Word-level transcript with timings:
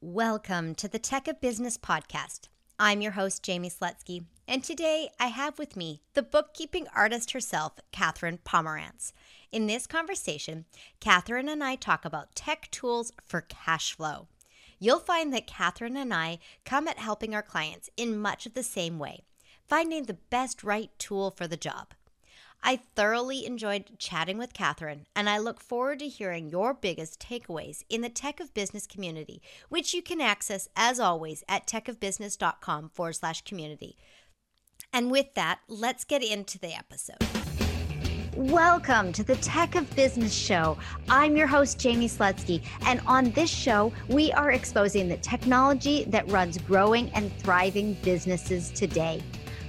Welcome 0.00 0.76
to 0.76 0.86
the 0.86 1.00
Tech 1.00 1.26
of 1.26 1.40
Business 1.40 1.76
podcast. 1.76 2.46
I'm 2.78 3.00
your 3.00 3.10
host, 3.10 3.42
Jamie 3.42 3.68
Slutsky, 3.68 4.26
and 4.46 4.62
today 4.62 5.08
I 5.18 5.26
have 5.26 5.58
with 5.58 5.76
me 5.76 6.02
the 6.14 6.22
bookkeeping 6.22 6.86
artist 6.94 7.32
herself, 7.32 7.80
Katherine 7.90 8.38
Pomerantz. 8.44 9.12
In 9.50 9.66
this 9.66 9.88
conversation, 9.88 10.66
Katherine 11.00 11.48
and 11.48 11.64
I 11.64 11.74
talk 11.74 12.04
about 12.04 12.36
tech 12.36 12.70
tools 12.70 13.12
for 13.26 13.40
cash 13.40 13.96
flow. 13.96 14.28
You'll 14.78 15.00
find 15.00 15.34
that 15.34 15.48
Katherine 15.48 15.96
and 15.96 16.14
I 16.14 16.38
come 16.64 16.86
at 16.86 16.98
helping 16.98 17.34
our 17.34 17.42
clients 17.42 17.90
in 17.96 18.20
much 18.20 18.46
of 18.46 18.54
the 18.54 18.62
same 18.62 19.00
way, 19.00 19.24
finding 19.66 20.04
the 20.04 20.18
best 20.30 20.62
right 20.62 20.96
tool 21.00 21.32
for 21.32 21.48
the 21.48 21.56
job. 21.56 21.92
I 22.62 22.80
thoroughly 22.96 23.46
enjoyed 23.46 23.98
chatting 23.98 24.36
with 24.36 24.52
Katherine, 24.52 25.06
and 25.14 25.30
I 25.30 25.38
look 25.38 25.60
forward 25.60 26.00
to 26.00 26.08
hearing 26.08 26.50
your 26.50 26.74
biggest 26.74 27.20
takeaways 27.20 27.84
in 27.88 28.00
the 28.00 28.08
Tech 28.08 28.40
of 28.40 28.52
Business 28.52 28.86
community, 28.86 29.40
which 29.68 29.94
you 29.94 30.02
can 30.02 30.20
access 30.20 30.68
as 30.76 30.98
always 30.98 31.44
at 31.48 31.66
techofbusiness.com 31.66 32.90
forward 32.90 33.14
slash 33.14 33.42
community. 33.42 33.96
And 34.92 35.10
with 35.10 35.34
that, 35.34 35.60
let's 35.68 36.04
get 36.04 36.22
into 36.22 36.58
the 36.58 36.76
episode. 36.76 37.16
Welcome 38.34 39.12
to 39.12 39.24
the 39.24 39.36
Tech 39.36 39.74
of 39.74 39.94
Business 39.96 40.34
Show. 40.34 40.76
I'm 41.08 41.36
your 41.36 41.46
host, 41.46 41.78
Jamie 41.78 42.08
Slutsky, 42.08 42.62
and 42.82 43.00
on 43.06 43.30
this 43.30 43.50
show, 43.50 43.92
we 44.08 44.32
are 44.32 44.50
exposing 44.50 45.08
the 45.08 45.16
technology 45.18 46.04
that 46.08 46.30
runs 46.30 46.58
growing 46.58 47.10
and 47.10 47.32
thriving 47.38 47.94
businesses 48.02 48.70
today. 48.70 49.22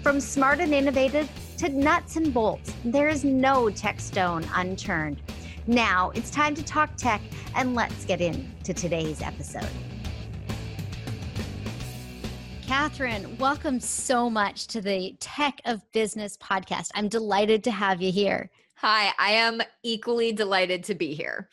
From 0.03 0.19
smart 0.19 0.59
and 0.59 0.73
innovative 0.73 1.29
to 1.59 1.67
nuts 1.67 2.15
and 2.15 2.33
bolts, 2.33 2.73
there 2.85 3.09
is 3.09 3.25
no 3.25 3.69
tech 3.69 3.99
stone 3.99 4.45
unturned. 4.55 5.21
Now 5.67 6.09
it's 6.11 6.31
time 6.31 6.55
to 6.55 6.63
talk 6.63 6.95
tech, 6.95 7.19
and 7.53 7.75
let's 7.75 8.05
get 8.05 8.21
into 8.21 8.73
today's 8.73 9.21
episode. 9.21 9.67
Katherine, 12.65 13.37
welcome 13.39 13.81
so 13.81 14.29
much 14.29 14.67
to 14.67 14.79
the 14.79 15.17
Tech 15.19 15.59
of 15.65 15.81
Business 15.91 16.37
podcast. 16.37 16.91
I'm 16.95 17.09
delighted 17.09 17.65
to 17.65 17.71
have 17.71 18.01
you 18.01 18.13
here. 18.13 18.49
Hi, 18.75 19.11
I 19.19 19.31
am 19.31 19.61
equally 19.83 20.31
delighted 20.31 20.85
to 20.85 20.95
be 20.95 21.13
here. 21.13 21.49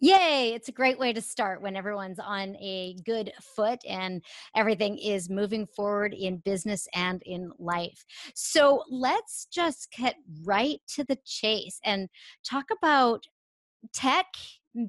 Yay! 0.00 0.52
It's 0.54 0.68
a 0.68 0.72
great 0.72 0.96
way 0.96 1.12
to 1.12 1.20
start 1.20 1.60
when 1.60 1.74
everyone's 1.74 2.20
on 2.20 2.54
a 2.60 2.94
good 3.04 3.32
foot 3.42 3.80
and 3.88 4.22
everything 4.54 4.96
is 4.96 5.28
moving 5.28 5.66
forward 5.66 6.14
in 6.14 6.36
business 6.38 6.86
and 6.94 7.20
in 7.26 7.50
life. 7.58 8.04
So 8.34 8.84
let's 8.88 9.48
just 9.52 9.88
get 9.90 10.14
right 10.44 10.78
to 10.94 11.02
the 11.02 11.18
chase 11.24 11.80
and 11.84 12.08
talk 12.48 12.66
about 12.70 13.24
tech 13.92 14.26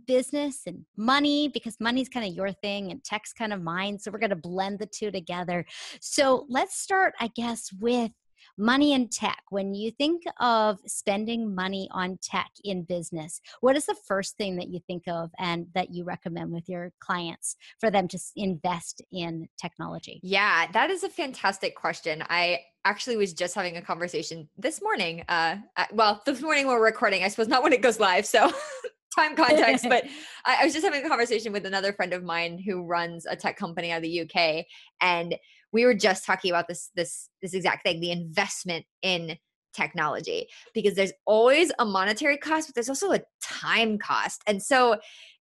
business 0.05 0.61
and 0.67 0.85
money 0.95 1.47
because 1.47 1.77
money's 1.79 2.09
kind 2.09 2.27
of 2.27 2.35
your 2.35 2.51
thing 2.51 2.91
and 2.91 3.03
tech's 3.03 3.33
kind 3.33 3.53
of 3.53 3.61
mine 3.61 3.97
so 3.97 4.11
we're 4.11 4.19
going 4.19 4.29
to 4.29 4.35
blend 4.35 4.77
the 4.77 4.85
two 4.85 5.09
together 5.09 5.65
so 6.01 6.45
let's 6.49 6.79
start 6.79 7.13
i 7.19 7.29
guess 7.35 7.69
with 7.79 8.11
money 8.59 8.93
and 8.93 9.11
tech. 9.11 9.41
When 9.49 9.73
you 9.73 9.91
think 9.91 10.23
of 10.39 10.79
spending 10.85 11.55
money 11.55 11.87
on 11.91 12.19
tech 12.21 12.51
in 12.63 12.83
business 12.83 13.41
what 13.61 13.75
is 13.75 13.85
the 13.85 13.95
first 14.05 14.37
thing 14.37 14.57
that 14.57 14.69
you 14.69 14.79
think 14.87 15.03
of 15.07 15.31
and 15.39 15.67
that 15.73 15.91
you 15.91 16.03
recommend 16.03 16.51
with 16.51 16.67
your 16.67 16.91
clients 16.99 17.55
for 17.79 17.89
them 17.89 18.07
to 18.09 18.19
invest 18.35 19.01
in 19.11 19.47
technology? 19.59 20.19
Yeah 20.23 20.67
that 20.73 20.89
is 20.89 21.03
a 21.03 21.09
fantastic 21.09 21.75
question. 21.75 22.23
I 22.29 22.59
actually 22.85 23.17
was 23.17 23.33
just 23.33 23.55
having 23.55 23.77
a 23.77 23.81
conversation 23.81 24.47
this 24.57 24.81
morning 24.81 25.23
uh 25.27 25.57
well 25.91 26.21
this 26.25 26.41
morning 26.41 26.65
we're 26.65 26.81
recording 26.81 27.25
i 27.25 27.27
suppose 27.27 27.49
not 27.49 27.61
when 27.61 27.73
it 27.73 27.81
goes 27.81 27.99
live 27.99 28.25
so 28.25 28.49
time 29.15 29.35
context, 29.35 29.85
but 29.89 30.05
I, 30.45 30.61
I, 30.61 30.65
was 30.65 30.73
just 30.73 30.85
having 30.85 31.03
a 31.03 31.07
conversation 31.07 31.51
with 31.51 31.65
another 31.65 31.93
friend 31.93 32.13
of 32.13 32.23
mine 32.23 32.59
who 32.59 32.83
runs 32.83 33.25
a 33.25 33.35
tech 33.35 33.57
company 33.57 33.91
out 33.91 33.97
of 33.97 34.03
the 34.03 34.21
UK, 34.21 34.65
and 35.01 35.35
we 35.71 35.85
were 35.85 35.93
just 35.93 36.25
talking 36.25 36.51
about 36.51 36.67
this 36.67 36.89
this 36.95 37.29
this 37.41 37.53
exact 37.53 37.83
thing 37.83 37.99
the 37.99 38.11
investment 38.11 38.85
in 39.01 39.37
technology 39.73 40.47
because 40.73 40.95
there's 40.95 41.13
always 41.25 41.71
a 41.79 41.85
monetary 41.85 42.37
cost 42.37 42.67
but 42.67 42.75
there's 42.75 42.89
also 42.89 43.11
a 43.11 43.21
time 43.41 43.97
cost. 43.97 44.41
And 44.47 44.61
so 44.61 44.97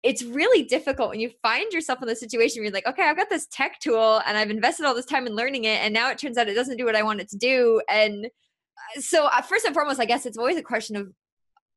it's 0.03 0.23
really 0.23 0.63
difficult 0.63 1.09
when 1.09 1.19
you 1.19 1.31
find 1.41 1.71
yourself 1.71 2.01
in 2.01 2.07
the 2.07 2.15
situation 2.15 2.59
where 2.59 2.65
you're 2.65 2.73
like 2.73 2.85
okay 2.85 3.03
i've 3.03 3.17
got 3.17 3.29
this 3.29 3.47
tech 3.47 3.79
tool 3.79 4.21
and 4.27 4.37
i've 4.37 4.51
invested 4.51 4.85
all 4.85 4.93
this 4.93 5.05
time 5.05 5.25
in 5.25 5.33
learning 5.33 5.63
it 5.63 5.81
and 5.81 5.95
now 5.95 6.11
it 6.11 6.19
turns 6.19 6.37
out 6.37 6.47
it 6.47 6.53
doesn't 6.53 6.77
do 6.77 6.85
what 6.85 6.95
i 6.95 7.01
want 7.01 7.19
it 7.19 7.29
to 7.29 7.37
do. 7.37 7.81
And 7.89 8.25
uh, 8.25 9.01
so 9.01 9.25
uh, 9.25 9.41
first 9.41 9.65
and 9.65 9.73
foremost 9.73 9.99
i 9.99 10.05
guess 10.05 10.25
it's 10.25 10.37
always 10.37 10.57
a 10.57 10.63
question 10.63 10.95
of 10.95 11.11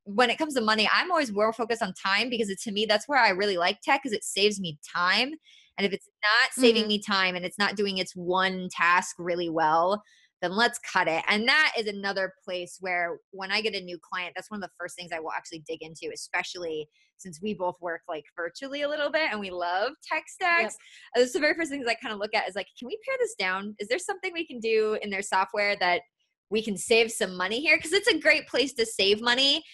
when 0.05 0.31
it 0.31 0.39
comes 0.39 0.55
to 0.55 0.61
money 0.61 0.89
i'm 0.93 1.11
always 1.11 1.33
more 1.33 1.53
focused 1.53 1.83
on 1.83 1.93
time 1.95 2.31
because 2.31 2.49
to 2.49 2.73
me 2.73 2.87
that's 2.87 3.09
where 3.09 3.19
i 3.19 3.31
really 3.31 3.57
like 3.57 3.81
tech 3.83 4.03
because 4.03 4.17
it 4.17 4.25
saves 4.25 4.61
me 4.61 4.79
time 4.95 5.33
and 5.79 5.87
if 5.87 5.93
it's 5.93 6.09
not 6.23 6.53
saving 6.53 6.83
mm-hmm. 6.83 6.89
me 6.89 7.03
time 7.03 7.37
and 7.37 7.45
it's 7.45 7.59
not 7.59 7.77
doing 7.77 7.99
its 7.99 8.13
one 8.15 8.69
task 8.71 9.15
really 9.19 9.49
well, 9.49 10.03
then 10.43 10.53
let's 10.53 10.79
cut 10.81 11.09
it. 11.09 11.25
And 11.29 11.49
that 11.49 11.73
is 11.79 11.87
another 11.87 12.35
place 12.45 12.79
where 12.81 13.19
when 13.31 13.51
I 13.51 13.61
get 13.61 13.75
a 13.75 13.81
new 13.81 13.99
client, 13.99 14.33
that's 14.35 14.51
one 14.51 14.63
of 14.63 14.69
the 14.69 14.75
first 14.79 14.97
things 14.97 15.11
I 15.13 15.21
will 15.21 15.33
actually 15.33 15.65
dig 15.67 15.83
into, 15.83 16.11
especially 16.13 16.89
since 17.17 17.41
we 17.43 17.55
both 17.55 17.75
work 17.81 18.03
like 18.09 18.25
virtually 18.37 18.83
a 18.83 18.89
little 18.89 19.11
bit 19.11 19.31
and 19.31 19.41
we 19.41 19.51
love 19.51 19.93
tech 20.09 20.25
stacks. 20.29 20.77
Yep. 21.17 21.25
is 21.25 21.33
the 21.33 21.41
very 21.41 21.55
first 21.55 21.71
things 21.71 21.87
I 21.89 21.95
kind 21.95 22.13
of 22.13 22.21
look 22.21 22.35
at 22.35 22.49
is 22.49 22.55
like, 22.55 22.69
can 22.79 22.87
we 22.87 22.99
pare 23.05 23.17
this 23.19 23.35
down? 23.39 23.75
Is 23.79 23.89
there 23.89 23.99
something 23.99 24.33
we 24.33 24.47
can 24.47 24.61
do 24.61 24.99
in 25.03 25.11
their 25.11 25.23
software 25.23 25.77
that 25.81 26.03
we 26.51 26.63
can 26.63 26.77
save 26.77 27.11
some 27.11 27.37
money 27.37 27.61
here? 27.61 27.77
Because 27.77 27.93
it's 27.93 28.09
a 28.09 28.19
great 28.19 28.47
place 28.47 28.73
to 28.75 28.87
save 28.87 29.21
money 29.21 29.65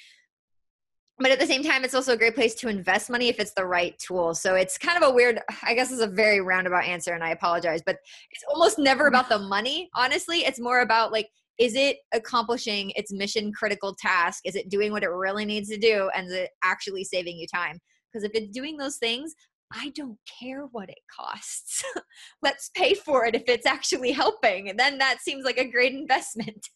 but 1.18 1.30
at 1.30 1.38
the 1.38 1.46
same 1.46 1.62
time 1.62 1.84
it's 1.84 1.94
also 1.94 2.12
a 2.12 2.16
great 2.16 2.34
place 2.34 2.54
to 2.54 2.68
invest 2.68 3.10
money 3.10 3.28
if 3.28 3.38
it's 3.38 3.54
the 3.54 3.64
right 3.64 3.98
tool 3.98 4.34
so 4.34 4.54
it's 4.54 4.76
kind 4.78 5.02
of 5.02 5.08
a 5.08 5.14
weird 5.14 5.40
i 5.62 5.74
guess 5.74 5.92
it's 5.92 6.00
a 6.00 6.06
very 6.06 6.40
roundabout 6.40 6.84
answer 6.84 7.12
and 7.12 7.22
i 7.22 7.30
apologize 7.30 7.82
but 7.84 7.96
it's 8.30 8.44
almost 8.48 8.78
never 8.78 9.06
about 9.06 9.28
the 9.28 9.38
money 9.38 9.88
honestly 9.94 10.38
it's 10.38 10.60
more 10.60 10.80
about 10.80 11.12
like 11.12 11.28
is 11.58 11.76
it 11.76 11.98
accomplishing 12.12 12.90
its 12.96 13.12
mission 13.12 13.52
critical 13.52 13.94
task 13.94 14.42
is 14.44 14.56
it 14.56 14.68
doing 14.68 14.90
what 14.90 15.04
it 15.04 15.10
really 15.10 15.44
needs 15.44 15.68
to 15.68 15.78
do 15.78 16.10
and 16.14 16.26
is 16.26 16.32
it 16.32 16.50
actually 16.62 17.04
saving 17.04 17.36
you 17.36 17.46
time 17.52 17.78
because 18.12 18.24
if 18.24 18.32
it's 18.34 18.52
doing 18.52 18.76
those 18.76 18.96
things 18.96 19.34
I 19.76 19.90
don't 19.96 20.18
care 20.40 20.66
what 20.70 20.88
it 20.88 21.00
costs. 21.14 21.82
Let's 22.42 22.70
pay 22.76 22.94
for 22.94 23.26
it 23.26 23.34
if 23.34 23.42
it's 23.48 23.66
actually 23.66 24.12
helping. 24.12 24.68
And 24.68 24.78
then 24.78 24.98
that 24.98 25.20
seems 25.20 25.44
like 25.44 25.58
a 25.58 25.68
great 25.68 25.94
investment. 25.94 26.68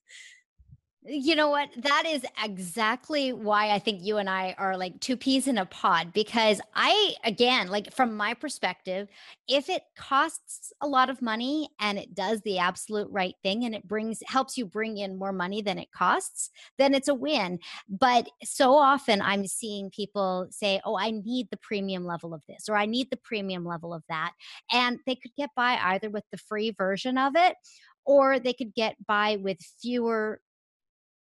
You 1.11 1.37
know 1.37 1.49
what? 1.49 1.71
That 1.79 2.03
is 2.07 2.23
exactly 2.45 3.33
why 3.33 3.71
I 3.71 3.79
think 3.79 4.03
you 4.03 4.19
and 4.19 4.29
I 4.29 4.55
are 4.59 4.77
like 4.77 5.01
two 5.01 5.17
peas 5.17 5.49
in 5.49 5.57
a 5.57 5.65
pod 5.65 6.13
because 6.13 6.61
I, 6.75 7.15
again, 7.25 7.69
like 7.69 7.95
from 7.95 8.15
my 8.15 8.35
perspective, 8.35 9.09
if 9.49 9.71
it 9.71 9.85
costs 9.97 10.71
a 10.83 10.87
lot 10.87 11.09
of 11.09 11.23
money 11.23 11.71
and 11.81 11.97
it 11.99 12.15
does 12.15 12.43
the 12.43 12.59
absolute 12.59 13.09
right 13.11 13.35
thing 13.43 13.65
and 13.65 13.75
it 13.75 13.89
brings, 13.89 14.23
helps 14.27 14.59
you 14.59 14.67
bring 14.67 14.99
in 14.99 15.17
more 15.17 15.33
money 15.33 15.63
than 15.63 15.79
it 15.79 15.91
costs, 15.93 16.51
then 16.77 16.93
it's 16.93 17.09
a 17.09 17.15
win. 17.15 17.59
But 17.89 18.29
so 18.45 18.75
often 18.75 19.23
I'm 19.23 19.47
seeing 19.47 19.89
people 19.89 20.49
say, 20.51 20.79
oh, 20.85 20.99
I 20.99 21.11
need 21.11 21.49
the 21.51 21.57
premium 21.57 22.05
level 22.05 22.35
of 22.35 22.43
this 22.47 22.69
or 22.69 22.77
I 22.77 22.85
need 22.85 23.09
the 23.11 23.17
premium 23.17 23.65
level 23.65 23.95
of 23.95 24.03
that. 24.11 24.33
And 24.71 24.99
they 25.07 25.15
could 25.15 25.33
get 25.39 25.51
by 25.57 25.79
either 25.83 26.11
with 26.11 26.25
the 26.31 26.39
free 26.39 26.71
version 26.77 27.17
of 27.17 27.33
it 27.35 27.57
or 28.05 28.39
they 28.39 28.53
could 28.53 28.75
get 28.75 28.97
by 29.07 29.37
with 29.37 29.59
fewer 29.81 30.41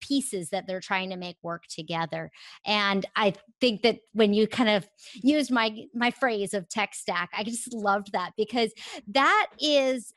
pieces 0.03 0.51
that 0.51 0.67
they're 0.67 0.81
trying 0.81 1.09
to 1.09 1.17
make 1.17 1.37
work 1.43 1.65
together 1.69 2.31
and 2.67 3.07
i 3.17 3.33
think 3.61 3.83
that 3.83 3.99
when 4.13 4.35
you 4.35 4.47
kind 4.47 4.69
of 4.69 4.87
use 5.15 5.51
my 5.51 5.85
my 5.95 6.11
phrase 6.11 6.53
of 6.53 6.69
tech 6.69 6.95
stack 6.95 7.31
i 7.37 7.43
just 7.43 7.73
loved 7.73 8.12
that 8.12 8.33
because 8.37 8.73
that 9.07 9.47
is 9.59 10.12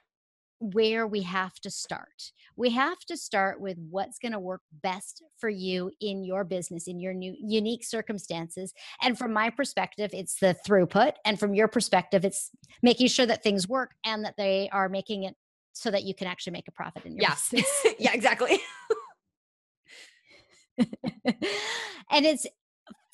where 0.59 1.05
we 1.05 1.21
have 1.21 1.53
to 1.55 1.69
start. 1.69 2.31
We 2.55 2.69
have 2.71 2.99
to 3.07 3.17
start 3.17 3.59
with 3.59 3.77
what's 3.89 4.19
going 4.19 4.31
to 4.31 4.39
work 4.39 4.61
best 4.81 5.21
for 5.37 5.49
you 5.49 5.91
in 5.99 6.23
your 6.23 6.43
business, 6.43 6.87
in 6.87 6.99
your 6.99 7.13
new 7.13 7.35
unique 7.39 7.83
circumstances. 7.83 8.73
And 9.01 9.17
from 9.17 9.33
my 9.33 9.49
perspective, 9.49 10.11
it's 10.13 10.39
the 10.39 10.55
throughput. 10.67 11.13
And 11.25 11.39
from 11.39 11.53
your 11.53 11.67
perspective, 11.67 12.23
it's 12.23 12.51
making 12.81 13.07
sure 13.07 13.25
that 13.25 13.43
things 13.43 13.67
work 13.67 13.91
and 14.05 14.23
that 14.23 14.37
they 14.37 14.69
are 14.71 14.87
making 14.87 15.23
it 15.23 15.35
so 15.73 15.91
that 15.91 16.03
you 16.03 16.15
can 16.15 16.27
actually 16.27 16.53
make 16.53 16.67
a 16.69 16.71
profit 16.71 17.05
in 17.05 17.17
your 17.17 17.29
business. 17.29 17.85
yeah, 17.99 18.13
exactly. 18.13 18.59
and 22.11 22.25
it's 22.25 22.47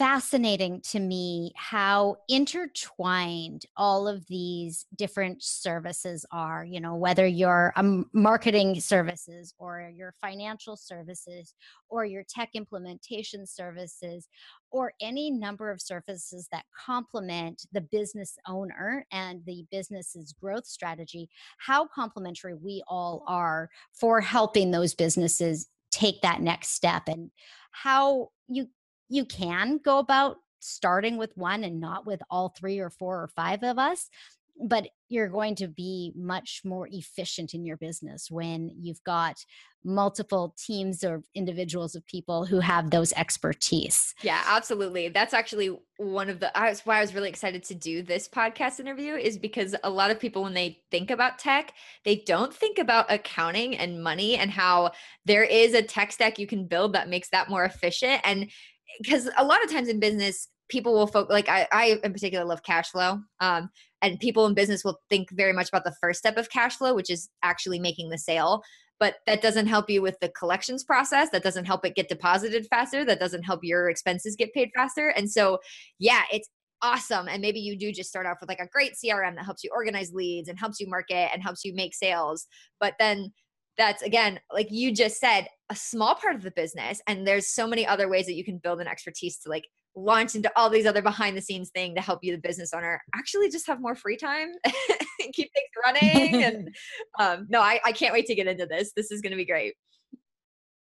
fascinating 0.02 0.82
to 0.82 1.00
me 1.00 1.54
how 1.56 2.18
intertwined 2.28 3.68
all 3.78 4.08
of 4.08 4.26
these 4.26 4.88
different 4.96 5.44
services 5.44 6.26
are 6.32 6.66
you 6.66 6.80
know 6.80 6.96
whether 6.96 7.28
you're 7.28 7.72
a 7.76 8.04
marketing 8.12 8.80
services 8.80 9.54
or 9.60 9.92
your 9.96 10.16
financial 10.20 10.76
services 10.76 11.54
or 11.88 12.04
your 12.04 12.24
tech 12.28 12.50
implementation 12.56 13.46
services 13.46 14.28
or 14.72 14.92
any 15.02 15.30
number 15.30 15.70
of 15.70 15.80
services 15.80 16.48
that 16.52 16.66
complement 16.76 17.64
the 17.72 17.82
business 17.82 18.40
owner 18.48 19.06
and 19.12 19.46
the 19.46 19.64
business's 19.70 20.34
growth 20.34 20.66
strategy 20.66 21.30
how 21.60 21.86
complementary 21.86 22.56
we 22.56 22.82
all 22.88 23.24
are 23.28 23.70
for 23.94 24.20
helping 24.20 24.72
those 24.72 24.96
businesses 24.96 25.68
take 25.92 26.22
that 26.22 26.42
next 26.42 26.70
step 26.70 27.04
and 27.08 27.32
how 27.72 28.30
you 28.48 28.68
you 29.10 29.26
can 29.26 29.78
go 29.78 30.00
about 30.00 30.38
starting 30.60 31.18
with 31.18 31.36
one 31.36 31.64
and 31.64 31.80
not 31.80 32.06
with 32.06 32.22
all 32.30 32.50
three 32.50 32.80
or 32.80 32.90
four 32.90 33.22
or 33.22 33.28
five 33.28 33.64
of 33.64 33.78
us 33.78 34.10
but 34.60 34.88
you're 35.10 35.28
going 35.28 35.56
to 35.56 35.68
be 35.68 36.14
much 36.16 36.62
more 36.64 36.88
efficient 36.92 37.54
in 37.54 37.66
your 37.66 37.78
business 37.78 38.30
when 38.30 38.72
you've 38.80 39.04
got 39.04 39.44
multiple 39.84 40.56
teams 40.64 41.04
or 41.04 41.24
individuals 41.34 41.96
of 41.96 42.06
people 42.06 42.46
who 42.46 42.60
have 42.60 42.92
those 42.92 43.12
expertise. 43.14 44.14
Yeah, 44.22 44.42
absolutely. 44.46 45.10
That's 45.10 45.34
actually 45.34 45.78
one 45.98 46.30
of 46.30 46.40
the 46.40 46.56
I 46.58 46.76
why 46.84 46.98
I 46.98 47.02
was 47.02 47.16
really 47.16 47.30
excited 47.30 47.64
to 47.64 47.76
do 47.76 48.04
this 48.04 48.28
podcast 48.28 48.80
interview 48.80 49.16
is 49.16 49.38
because 49.38 49.76
a 49.84 49.90
lot 49.90 50.12
of 50.12 50.20
people 50.20 50.44
when 50.44 50.54
they 50.54 50.82
think 50.92 51.10
about 51.10 51.40
tech, 51.40 51.74
they 52.06 52.18
don't 52.18 52.54
think 52.54 52.78
about 52.78 53.12
accounting 53.12 53.76
and 53.76 54.04
money 54.04 54.38
and 54.38 54.52
how 54.52 54.92
there 55.26 55.44
is 55.44 55.74
a 55.74 55.82
tech 55.82 56.12
stack 56.12 56.38
you 56.38 56.48
can 56.48 56.68
build 56.68 56.94
that 56.94 57.10
makes 57.10 57.30
that 57.30 57.50
more 57.50 57.66
efficient 57.66 58.22
and 58.24 58.50
because 59.02 59.30
a 59.38 59.46
lot 59.46 59.64
of 59.64 59.72
times 59.72 59.88
in 59.88 60.00
business 60.00 60.48
people 60.72 60.94
will 60.94 61.06
focus 61.06 61.32
like 61.32 61.50
I, 61.50 61.68
I 61.72 62.00
in 62.04 62.14
particular 62.14 62.46
love 62.46 62.64
cash 62.64 62.90
flow 62.90 63.20
um, 63.42 63.70
and 64.02 64.20
people 64.20 64.48
in 64.48 64.56
business 64.56 64.84
will 64.84 65.00
think 65.10 65.30
very 65.32 65.54
much 65.54 65.70
about 65.70 65.84
the 65.84 65.96
first 66.02 66.20
step 66.20 66.38
of 66.38 66.50
cash 66.50 66.78
flow 66.78 66.96
which 66.96 67.10
is 67.10 67.30
actually 67.44 67.78
making 67.78 68.10
the 68.10 68.18
sale 68.18 68.64
but 69.00 69.16
that 69.28 69.42
doesn't 69.42 69.68
help 69.68 69.90
you 69.90 70.02
with 70.02 70.18
the 70.22 70.30
collections 70.30 70.84
process 70.84 71.30
that 71.32 71.44
doesn't 71.44 71.66
help 71.66 71.86
it 71.86 71.96
get 71.96 72.08
deposited 72.08 72.66
faster 72.68 73.04
that 73.06 73.20
doesn't 73.20 73.44
help 73.44 73.60
your 73.64 73.90
expenses 73.90 74.36
get 74.36 74.54
paid 74.54 74.70
faster 74.76 75.10
and 75.10 75.30
so 75.30 75.60
yeah 76.00 76.24
it's 76.32 76.50
awesome 76.82 77.28
and 77.28 77.42
maybe 77.42 77.60
you 77.60 77.78
do 77.78 77.92
just 77.92 78.10
start 78.10 78.26
off 78.26 78.38
with 78.40 78.50
like 78.50 78.60
a 78.60 78.68
great 78.68 78.94
crm 78.94 79.36
that 79.36 79.46
helps 79.46 79.64
you 79.64 79.70
organize 79.76 80.14
leads 80.14 80.48
and 80.50 80.58
helps 80.58 80.80
you 80.80 80.90
market 80.90 81.30
and 81.34 81.44
helps 81.44 81.64
you 81.64 81.76
make 81.76 81.94
sales 81.94 82.48
but 82.80 82.96
then 82.98 83.32
that's 83.78 84.02
again 84.02 84.40
like 84.52 84.68
you 84.72 84.94
just 84.94 85.20
said 85.20 85.48
a 85.70 85.76
small 85.76 86.16
part 86.16 86.36
of 86.36 86.42
the 86.42 86.52
business 86.52 87.02
and 87.08 87.28
there's 87.28 87.48
so 87.48 87.68
many 87.68 87.86
other 87.86 88.10
ways 88.10 88.26
that 88.26 88.34
you 88.34 88.44
can 88.44 88.58
build 88.58 88.82
an 88.82 88.88
expertise 88.88 89.38
to 89.38 89.50
like 89.50 89.66
launch 89.96 90.36
into 90.36 90.52
all 90.56 90.70
these 90.70 90.86
other 90.86 91.02
behind 91.02 91.36
the 91.36 91.42
scenes 91.42 91.70
thing 91.70 91.96
to 91.96 92.02
help 92.02 92.20
you 92.22 92.34
the 92.34 92.42
business 92.42 92.74
owner 92.74 93.02
actually 93.16 93.50
just 93.50 93.68
have 93.68 93.82
more 93.82 93.96
free 93.96 94.18
time 94.18 94.50
keep 95.34 95.52
things 95.54 95.70
running 95.84 96.44
and 96.44 96.76
um, 97.20 97.46
no 97.50 97.62
I, 97.62 97.80
I 97.86 97.92
can't 97.92 98.14
wait 98.14 98.26
to 98.28 98.36
get 98.36 98.48
into 98.48 98.66
this. 98.66 98.92
This 98.96 99.12
is 99.12 99.22
going 99.22 99.32
to 99.32 99.38
be 99.38 99.46
great. 99.46 99.74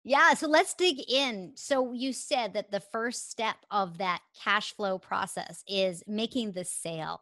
Yeah 0.04 0.34
so 0.34 0.48
let's 0.48 0.74
dig 0.74 0.98
in. 1.08 1.52
So 1.56 1.94
you 1.94 2.14
said 2.14 2.54
that 2.54 2.72
the 2.72 2.80
first 2.80 3.30
step 3.30 3.58
of 3.72 3.98
that 4.00 4.22
cash 4.44 4.74
flow 4.74 4.98
process 4.98 5.64
is 5.68 6.04
making 6.08 6.52
the 6.54 6.66
sale 6.66 7.22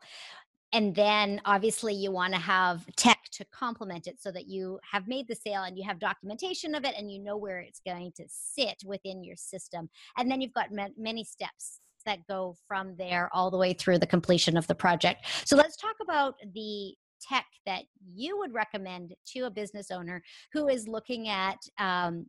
and 0.73 0.93
then 0.95 1.39
obviously 1.45 1.93
you 1.93 2.11
want 2.11 2.33
to 2.33 2.39
have 2.39 2.85
tech 2.95 3.19
to 3.31 3.45
complement 3.45 4.07
it 4.07 4.19
so 4.19 4.31
that 4.31 4.47
you 4.47 4.79
have 4.89 5.07
made 5.07 5.27
the 5.27 5.35
sale 5.35 5.63
and 5.63 5.77
you 5.77 5.87
have 5.87 5.99
documentation 5.99 6.75
of 6.75 6.83
it 6.83 6.95
and 6.97 7.11
you 7.11 7.19
know 7.19 7.37
where 7.37 7.59
it's 7.59 7.81
going 7.85 8.11
to 8.17 8.25
sit 8.27 8.83
within 8.85 9.23
your 9.23 9.37
system 9.37 9.89
and 10.17 10.29
then 10.29 10.41
you've 10.41 10.53
got 10.53 10.69
many 10.97 11.23
steps 11.23 11.79
that 12.05 12.27
go 12.27 12.55
from 12.67 12.95
there 12.97 13.29
all 13.33 13.49
the 13.49 13.57
way 13.57 13.71
through 13.71 13.97
the 13.97 14.07
completion 14.07 14.57
of 14.57 14.67
the 14.67 14.75
project. 14.75 15.25
So 15.45 15.55
let's 15.55 15.77
talk 15.77 15.95
about 16.01 16.35
the 16.53 16.93
tech 17.21 17.45
that 17.65 17.83
you 18.13 18.37
would 18.37 18.53
recommend 18.53 19.13
to 19.27 19.41
a 19.41 19.49
business 19.49 19.91
owner 19.91 20.21
who 20.51 20.67
is 20.67 20.87
looking 20.87 21.29
at 21.29 21.57
um, 21.79 22.25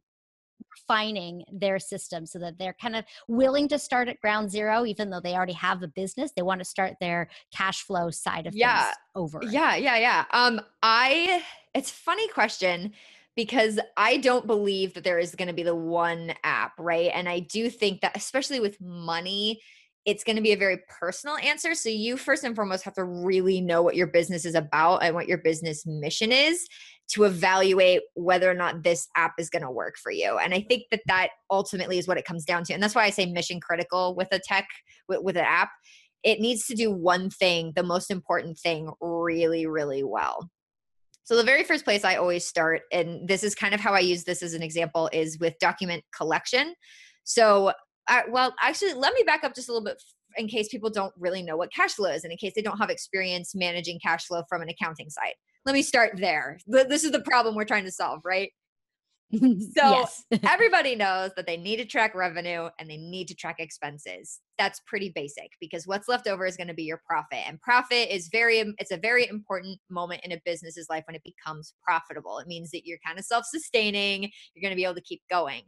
refining 0.73 1.45
their 1.53 1.79
system 1.79 2.27
so 2.27 2.39
that 2.39 2.59
they're 2.59 2.77
kind 2.81 2.97
of 2.97 3.05
willing 3.29 3.69
to 3.69 3.79
start 3.79 4.09
at 4.09 4.21
ground 4.21 4.51
zero 4.51 4.85
even 4.85 5.11
though 5.11 5.21
they 5.21 5.35
already 5.35 5.53
have 5.53 5.83
a 5.83 5.89
business 5.89 6.33
they 6.37 6.43
want 6.43 6.61
to 6.61 6.65
start 6.65 6.95
their 7.01 7.29
cash 7.55 7.83
flow 7.83 8.11
side 8.11 8.47
of 8.47 8.55
yeah. 8.55 8.85
things 8.85 8.97
over 9.15 9.41
yeah 9.51 9.77
yeah 9.77 9.97
yeah 9.97 10.25
um 10.33 10.61
i 10.83 11.43
it's 11.75 11.91
funny 11.91 12.27
question 12.29 12.93
because 13.37 13.81
I 13.97 14.19
don't 14.19 14.47
believe 14.47 14.95
that 14.95 15.05
there 15.05 15.19
is 15.19 15.35
going 15.35 15.49
to 15.49 15.55
be 15.55 15.65
the 15.65 15.75
one 15.75 16.35
app, 16.45 16.73
right? 16.79 17.11
And 17.13 17.29
I 17.29 17.41
do 17.41 17.69
think 17.69 18.01
that, 18.01 18.17
especially 18.17 18.61
with 18.61 18.81
money, 18.81 19.61
it's 20.05 20.25
going 20.25 20.37
to 20.37 20.43
be 20.43 20.53
a 20.53 20.57
very 20.57 20.79
personal 20.89 21.37
answer. 21.37 21.75
So, 21.75 21.89
you 21.89 22.17
first 22.17 22.45
and 22.45 22.55
foremost 22.55 22.85
have 22.85 22.95
to 22.95 23.05
really 23.05 23.61
know 23.61 23.83
what 23.83 23.97
your 23.97 24.07
business 24.07 24.45
is 24.45 24.55
about 24.55 24.99
and 24.99 25.15
what 25.15 25.29
your 25.29 25.39
business 25.39 25.85
mission 25.87 26.33
is 26.33 26.67
to 27.13 27.25
evaluate 27.25 28.03
whether 28.15 28.51
or 28.51 28.55
not 28.55 28.83
this 28.83 29.09
app 29.17 29.35
is 29.39 29.51
going 29.51 29.63
to 29.63 29.71
work 29.71 29.95
for 30.03 30.11
you. 30.11 30.39
And 30.39 30.55
I 30.55 30.61
think 30.61 30.85
that 30.91 31.03
that 31.07 31.29
ultimately 31.51 31.99
is 31.99 32.09
what 32.09 32.17
it 32.17 32.25
comes 32.25 32.45
down 32.45 32.65
to. 32.65 32.73
And 32.75 32.83
that's 32.83 32.95
why 32.95 33.05
I 33.05 33.11
say 33.11 33.27
mission 33.27 33.61
critical 33.61 34.15
with 34.15 34.29
a 34.33 34.39
tech, 34.39 34.67
with, 35.09 35.23
with 35.23 35.37
an 35.37 35.45
app. 35.45 35.71
It 36.23 36.41
needs 36.41 36.67
to 36.67 36.75
do 36.75 36.91
one 36.91 37.29
thing, 37.29 37.73
the 37.77 37.83
most 37.83 38.11
important 38.11 38.59
thing, 38.59 38.91
really, 39.01 39.67
really 39.67 40.03
well. 40.03 40.49
So, 41.25 41.37
the 41.37 41.43
very 41.43 41.65
first 41.65 41.85
place 41.85 42.05
I 42.05 42.17
always 42.17 42.47
start, 42.47 42.83
and 42.93 43.27
this 43.27 43.43
is 43.43 43.55
kind 43.55 43.75
of 43.75 43.81
how 43.81 43.95
I 43.95 44.01
use 44.01 44.25
this 44.25 44.43
as 44.43 44.53
an 44.53 44.63
example, 44.63 45.09
is 45.13 45.39
with 45.39 45.59
document 45.59 46.05
collection. 46.15 46.75
So, 47.25 47.73
uh, 48.09 48.23
well, 48.31 48.55
actually, 48.61 48.95
let 48.95 49.15
me 49.15 49.23
back 49.25 49.45
up 49.45 49.55
just 49.55 49.69
a 49.69 49.73
little 49.73 49.85
bit 49.85 50.03
in 50.37 50.49
case 50.49 50.69
people 50.69 50.91
don't 50.91 51.13
really 51.19 51.43
know 51.43 51.57
what 51.57 51.73
cash 51.73 51.95
flow 51.95 52.11
is 52.11 52.25
and 52.25 52.33
in 52.33 52.37
case 52.37 52.53
they 52.57 52.63
don't 52.63 52.79
have 52.79 52.91
experience 52.91 53.55
managing 53.55 54.01
cash 54.01 54.27
flow 54.27 54.43
from 54.49 54.63
an 54.63 54.69
accounting 54.69 55.09
side 55.09 55.35
let 55.65 55.73
me 55.73 55.83
start 55.83 56.13
there. 56.17 56.59
This 56.67 57.05
is 57.05 57.13
the 57.13 57.21
problem 57.21 57.55
we're 57.55 57.65
trying 57.65 57.85
to 57.85 57.93
solve, 57.93 58.21
right? 58.25 58.51
So 59.77 60.05
everybody 60.45 60.95
knows 60.95 61.33
that 61.35 61.47
they 61.47 61.57
need 61.57 61.79
to 61.79 61.85
track 61.85 62.15
revenue 62.15 62.69
and 62.79 62.89
they 62.89 62.99
need 62.99 63.27
to 63.29 63.35
track 63.35 63.57
expenses. 63.59 64.39
That's 64.59 64.81
pretty 64.87 65.11
basic 65.13 65.51
because 65.61 65.89
what's 65.89 66.07
left 66.07 66.29
over 66.29 66.47
is 66.47 66.57
going 66.57 66.69
to 66.69 66.75
be 66.75 66.85
your 66.85 67.03
profit. 67.05 67.41
And 67.49 67.61
profit 67.61 68.11
is 68.11 68.29
very 68.31 68.59
it's 68.79 68.93
a 68.93 68.97
very 68.97 69.27
important 69.27 69.81
moment 69.91 70.21
in 70.25 70.31
a 70.31 70.41
business's 70.45 70.87
life 70.89 71.03
when 71.09 71.17
it 71.17 71.23
becomes 71.25 71.75
profitable. 71.83 72.39
It 72.39 72.47
means 72.47 72.71
that 72.71 72.87
you're 72.87 72.99
kind 73.05 73.19
of 73.19 73.25
self-sustaining, 73.25 74.23
you're 74.23 74.63
going 74.63 74.71
to 74.71 74.77
be 74.77 74.85
able 74.85 74.95
to 74.95 75.01
keep 75.01 75.23
going. 75.29 75.63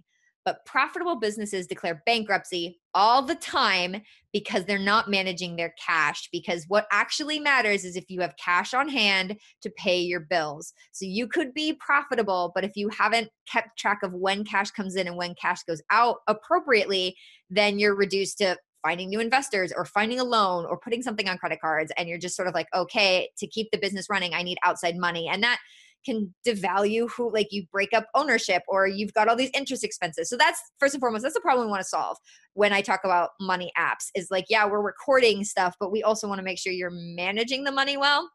But 0.46 0.64
profitable 0.64 1.16
businesses 1.16 1.66
declare 1.66 2.02
bankruptcy 2.06 2.81
all 2.94 3.20
the 3.20 3.34
time 3.34 4.00
because 4.32 4.64
they're 4.64 4.78
not 4.78 5.10
managing 5.10 5.56
their 5.56 5.75
cash. 5.84 6.28
Because 6.32 6.64
what 6.69 6.87
actually 6.90 7.40
matters 7.40 7.84
is 7.84 7.96
if 7.96 8.04
you 8.08 8.20
have 8.22 8.37
cash 8.43 8.72
on 8.72 8.88
hand 8.88 9.37
to 9.62 9.70
pay 9.76 10.00
your 10.00 10.20
bills. 10.20 10.72
So 10.93 11.04
you 11.04 11.26
could 11.26 11.52
be 11.52 11.75
profitable, 11.75 12.52
but 12.54 12.64
if 12.64 12.76
you 12.76 12.88
haven't 12.88 13.28
kept 13.50 13.78
track 13.78 14.02
of 14.02 14.14
when 14.14 14.44
cash 14.44 14.70
comes 14.70 14.96
in 14.96 15.08
and 15.08 15.16
when 15.16 15.34
cash 15.34 15.64
goes 15.64 15.82
out 15.90 16.19
appropriately, 16.28 17.16
then 17.50 17.78
you're 17.78 17.96
reduced 17.96 18.38
to 18.38 18.56
finding 18.82 19.08
new 19.08 19.19
investors 19.19 19.72
or 19.76 19.84
finding 19.84 20.20
a 20.20 20.25
loan 20.25 20.64
or 20.64 20.78
putting 20.78 21.02
something 21.02 21.28
on 21.28 21.38
credit 21.38 21.60
cards. 21.60 21.90
And 21.96 22.08
you're 22.08 22.19
just 22.19 22.37
sort 22.37 22.46
of 22.46 22.54
like, 22.54 22.69
okay, 22.72 23.31
to 23.38 23.46
keep 23.49 23.69
the 23.72 23.78
business 23.78 24.08
running, 24.08 24.32
I 24.32 24.44
need 24.44 24.58
outside 24.64 24.96
money. 24.96 25.28
And 25.28 25.42
that 25.42 25.58
can 26.06 26.32
devalue 26.47 27.08
who 27.11 27.32
like 27.32 27.49
you 27.50 27.64
break 27.73 27.93
up 27.93 28.06
ownership 28.14 28.62
or 28.69 28.87
you've 28.87 29.12
got 29.12 29.29
all 29.29 29.37
these 29.37 29.50
interest 29.55 29.85
expenses 29.85 30.29
so 30.29 30.37
that's 30.37 30.61
first 30.79 30.94
and 30.94 31.00
foremost 31.00 31.23
that's 31.23 31.35
the 31.35 31.41
problem 31.41 31.67
we 31.67 31.70
want 31.70 31.82
to 31.82 31.88
solve 31.88 32.17
when 32.55 32.73
i 32.73 32.81
talk 32.81 33.00
about 33.05 33.31
money 33.41 33.73
apps 33.79 34.06
is 34.14 34.29
like 34.31 34.44
yeah 34.49 34.67
we're 34.67 34.82
recording 34.82 35.44
stuff 35.44 35.75
but 35.81 35.91
we 35.91 36.03
also 36.03 36.29
want 36.29 36.38
to 36.38 36.44
make 36.44 36.58
sure 36.58 36.73
you're 36.73 36.91
managing 36.91 37.64
the 37.64 37.73
money 37.73 37.97
well 37.97 38.31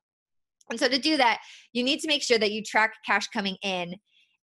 and 0.69 0.79
so 0.79 0.88
to 0.88 1.00
do 1.00 1.18
that 1.18 1.39
you 1.74 1.84
need 1.84 2.00
to 2.00 2.07
make 2.07 2.22
sure 2.22 2.38
that 2.38 2.51
you 2.51 2.62
track 2.62 2.93
cash 3.05 3.27
coming 3.29 3.57
in 3.63 3.95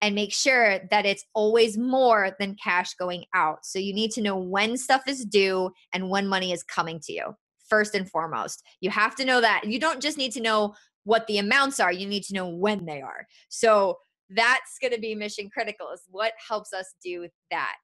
and 0.02 0.14
make 0.14 0.32
sure 0.32 0.80
that 0.92 1.08
it's 1.08 1.26
always 1.34 1.78
more 1.78 2.36
than 2.40 2.56
cash 2.64 2.94
going 2.96 3.26
out 3.34 3.60
so 3.64 3.78
you 3.78 3.94
need 3.94 4.12
to 4.12 4.22
know 4.22 4.38
when 4.38 4.78
stuff 4.78 5.02
is 5.08 5.26
due 5.26 5.70
and 5.94 6.10
when 6.10 6.28
money 6.28 6.52
is 6.52 6.64
coming 6.64 7.00
to 7.00 7.14
you 7.14 7.34
first 7.70 7.96
and 7.96 8.10
foremost. 8.10 8.64
You 8.82 8.90
have 8.90 9.16
to 9.16 9.26
know 9.26 9.42
that. 9.42 9.64
You 9.66 9.80
don't 9.80 10.02
just 10.02 10.18
need 10.18 10.32
to 10.34 10.42
know 10.42 10.74
what 11.08 11.26
the 11.28 11.38
amounts 11.38 11.80
are, 11.80 11.94
you 11.94 12.06
need 12.06 12.24
to 12.24 12.34
know 12.34 12.50
when 12.50 12.86
they 12.86 13.02
are. 13.02 13.26
So 13.48 13.98
that's 14.30 14.78
going 14.82 14.94
to 14.94 15.00
be 15.00 15.16
mission 15.16 15.50
critical 15.50 15.90
is 15.94 16.02
what 16.10 16.34
helps 16.46 16.74
us 16.74 16.96
do 17.02 17.30
that. 17.50 17.76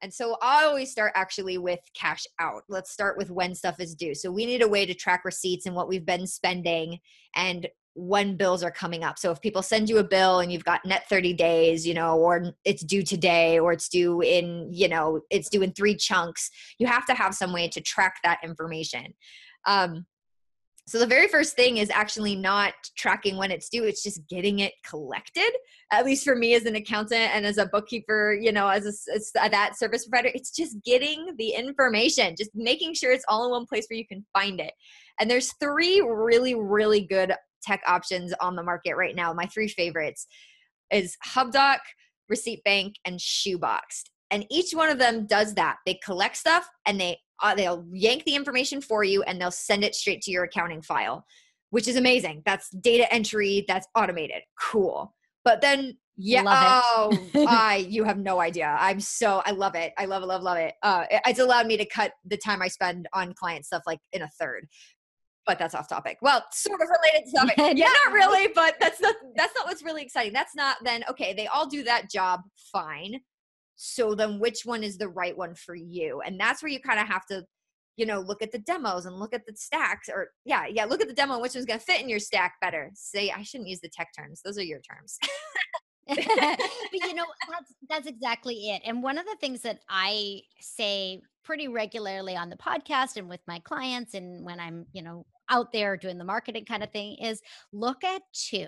And 0.00 0.12
so 0.12 0.38
I 0.40 0.64
always 0.64 0.90
start 0.90 1.12
actually 1.14 1.58
with 1.58 1.80
cash 1.94 2.24
out. 2.40 2.62
Let's 2.70 2.90
start 2.90 3.18
with 3.18 3.30
when 3.30 3.54
stuff 3.54 3.78
is 3.78 3.94
due. 3.94 4.14
So 4.14 4.32
we 4.32 4.46
need 4.46 4.62
a 4.62 4.68
way 4.68 4.86
to 4.86 4.94
track 4.94 5.22
receipts 5.26 5.66
and 5.66 5.76
what 5.76 5.86
we've 5.86 6.06
been 6.06 6.26
spending 6.26 6.98
and 7.36 7.68
when 7.92 8.38
bills 8.38 8.62
are 8.62 8.70
coming 8.70 9.04
up. 9.04 9.18
So 9.18 9.30
if 9.30 9.42
people 9.42 9.60
send 9.60 9.90
you 9.90 9.98
a 9.98 10.04
bill 10.04 10.40
and 10.40 10.50
you've 10.50 10.64
got 10.64 10.82
net 10.86 11.06
30 11.10 11.34
days, 11.34 11.86
you 11.86 11.92
know, 11.92 12.16
or 12.16 12.54
it's 12.64 12.82
due 12.82 13.02
today 13.02 13.58
or 13.58 13.74
it's 13.74 13.90
due 13.90 14.22
in, 14.22 14.70
you 14.72 14.88
know, 14.88 15.20
it's 15.28 15.50
due 15.50 15.60
in 15.60 15.72
three 15.72 15.94
chunks, 15.94 16.50
you 16.78 16.86
have 16.86 17.04
to 17.04 17.14
have 17.14 17.34
some 17.34 17.52
way 17.52 17.68
to 17.68 17.82
track 17.82 18.14
that 18.24 18.40
information. 18.42 19.12
Um, 19.66 20.06
so 20.86 20.98
the 20.98 21.06
very 21.06 21.28
first 21.28 21.54
thing 21.54 21.76
is 21.76 21.90
actually 21.90 22.34
not 22.34 22.74
tracking 22.96 23.36
when 23.36 23.52
it's 23.52 23.68
due, 23.68 23.84
it's 23.84 24.02
just 24.02 24.26
getting 24.28 24.58
it 24.58 24.72
collected. 24.84 25.50
At 25.92 26.04
least 26.04 26.24
for 26.24 26.34
me 26.34 26.54
as 26.54 26.64
an 26.64 26.74
accountant 26.74 27.34
and 27.34 27.46
as 27.46 27.58
a 27.58 27.66
bookkeeper, 27.66 28.36
you 28.40 28.50
know, 28.50 28.68
as, 28.68 28.84
a, 28.84 29.14
as 29.14 29.30
that 29.34 29.78
service 29.78 30.06
provider, 30.06 30.30
it's 30.34 30.50
just 30.50 30.76
getting 30.84 31.34
the 31.38 31.50
information, 31.50 32.34
just 32.36 32.50
making 32.54 32.94
sure 32.94 33.12
it's 33.12 33.24
all 33.28 33.44
in 33.44 33.52
one 33.52 33.66
place 33.66 33.86
where 33.88 33.98
you 33.98 34.06
can 34.06 34.24
find 34.32 34.60
it. 34.60 34.72
And 35.20 35.30
there's 35.30 35.54
three 35.60 36.00
really, 36.00 36.54
really 36.56 37.02
good 37.06 37.32
tech 37.62 37.82
options 37.86 38.32
on 38.40 38.56
the 38.56 38.62
market 38.64 38.96
right 38.96 39.14
now. 39.14 39.32
My 39.32 39.46
three 39.46 39.68
favorites 39.68 40.26
is 40.90 41.16
HubDoc, 41.24 41.78
Receipt 42.28 42.64
Bank, 42.64 42.96
and 43.04 43.20
Shoeboxed. 43.20 44.10
And 44.32 44.46
each 44.50 44.72
one 44.72 44.88
of 44.88 44.98
them 44.98 45.26
does 45.26 45.54
that. 45.54 45.76
They 45.86 46.00
collect 46.02 46.38
stuff 46.38 46.66
and 46.86 47.00
they 47.00 47.18
uh, 47.42 47.54
they'll 47.54 47.84
yank 47.92 48.24
the 48.24 48.34
information 48.34 48.80
for 48.80 49.04
you 49.04 49.22
and 49.24 49.40
they'll 49.40 49.50
send 49.50 49.84
it 49.84 49.94
straight 49.94 50.22
to 50.22 50.30
your 50.30 50.44
accounting 50.44 50.80
file, 50.80 51.24
which 51.70 51.88
is 51.88 51.96
amazing. 51.96 52.42
That's 52.46 52.70
data 52.70 53.12
entry, 53.12 53.64
that's 53.68 53.86
automated. 53.94 54.42
Cool. 54.58 55.14
But 55.44 55.60
then 55.60 55.98
yeah, 56.16 56.44
oh, 56.46 57.18
I 57.48 57.86
you 57.88 58.04
have 58.04 58.18
no 58.18 58.40
idea. 58.40 58.76
I'm 58.78 59.00
so 59.00 59.42
I 59.44 59.50
love 59.50 59.74
it. 59.74 59.92
I 59.98 60.04
love 60.04 60.22
it, 60.22 60.26
love, 60.26 60.42
love 60.42 60.58
it. 60.58 60.74
Uh, 60.82 61.04
it, 61.10 61.22
it's 61.26 61.40
allowed 61.40 61.66
me 61.66 61.76
to 61.78 61.86
cut 61.86 62.12
the 62.24 62.36
time 62.36 62.62
I 62.62 62.68
spend 62.68 63.08
on 63.12 63.34
client 63.34 63.64
stuff 63.64 63.82
like 63.86 63.98
in 64.12 64.22
a 64.22 64.28
third. 64.38 64.68
but 65.46 65.58
that's 65.58 65.74
off 65.74 65.88
topic. 65.88 66.18
Well, 66.22 66.44
sort 66.52 66.80
of 66.80 66.88
related 66.88 67.30
to 67.30 67.36
topic. 67.36 67.56
yeah, 67.78 67.88
not 68.04 68.12
really, 68.12 68.48
but 68.54 68.76
that's 68.80 69.00
not 69.00 69.14
that's 69.36 69.54
not 69.56 69.66
what's 69.66 69.82
really 69.82 70.02
exciting. 70.02 70.32
That's 70.32 70.54
not 70.54 70.76
then 70.84 71.02
okay, 71.10 71.32
they 71.34 71.46
all 71.48 71.66
do 71.66 71.82
that 71.84 72.10
job 72.10 72.40
fine. 72.72 73.20
So 73.84 74.14
then 74.14 74.38
which 74.38 74.64
one 74.64 74.84
is 74.84 74.96
the 74.96 75.08
right 75.08 75.36
one 75.36 75.56
for 75.56 75.74
you? 75.74 76.20
And 76.24 76.38
that's 76.38 76.62
where 76.62 76.70
you 76.70 76.80
kind 76.80 77.00
of 77.00 77.08
have 77.08 77.26
to 77.26 77.44
you 77.98 78.06
know, 78.06 78.20
look 78.20 78.40
at 78.40 78.50
the 78.50 78.58
demos 78.58 79.04
and 79.04 79.18
look 79.18 79.34
at 79.34 79.44
the 79.44 79.54
stacks 79.54 80.08
or 80.08 80.30
yeah, 80.46 80.64
yeah, 80.66 80.86
look 80.86 81.02
at 81.02 81.08
the 81.08 81.14
demo 81.14 81.38
which 81.38 81.54
one's 81.54 81.66
going 81.66 81.78
to 81.78 81.84
fit 81.84 82.00
in 82.00 82.08
your 82.08 82.18
stack 82.18 82.54
better. 82.60 82.90
Say 82.94 83.30
I 83.30 83.42
shouldn't 83.42 83.68
use 83.68 83.80
the 83.80 83.90
tech 83.90 84.08
terms. 84.16 84.40
Those 84.42 84.56
are 84.56 84.62
your 84.62 84.80
terms. 84.80 85.18
but 86.08 86.18
you 86.18 87.14
know 87.14 87.24
that's 87.48 87.74
that's 87.88 88.06
exactly 88.08 88.70
it 88.70 88.82
and 88.84 89.04
one 89.04 89.18
of 89.18 89.24
the 89.24 89.36
things 89.40 89.62
that 89.62 89.78
i 89.88 90.40
say 90.60 91.20
pretty 91.44 91.68
regularly 91.68 92.36
on 92.36 92.50
the 92.50 92.56
podcast 92.56 93.16
and 93.16 93.28
with 93.28 93.40
my 93.46 93.60
clients 93.60 94.14
and 94.14 94.44
when 94.44 94.58
i'm 94.58 94.84
you 94.92 95.00
know 95.00 95.24
out 95.48 95.72
there 95.72 95.96
doing 95.96 96.18
the 96.18 96.24
marketing 96.24 96.64
kind 96.64 96.82
of 96.82 96.90
thing 96.90 97.16
is 97.22 97.40
look 97.72 98.02
at 98.02 98.20
two 98.32 98.66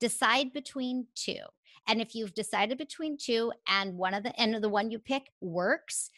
decide 0.00 0.52
between 0.52 1.06
two 1.14 1.40
and 1.86 2.00
if 2.00 2.14
you've 2.14 2.34
decided 2.34 2.78
between 2.78 3.16
two 3.16 3.52
and 3.66 3.96
one 3.96 4.14
of 4.14 4.22
the 4.22 4.38
and 4.40 4.62
the 4.62 4.68
one 4.68 4.90
you 4.90 4.98
pick 4.98 5.30
works 5.40 6.10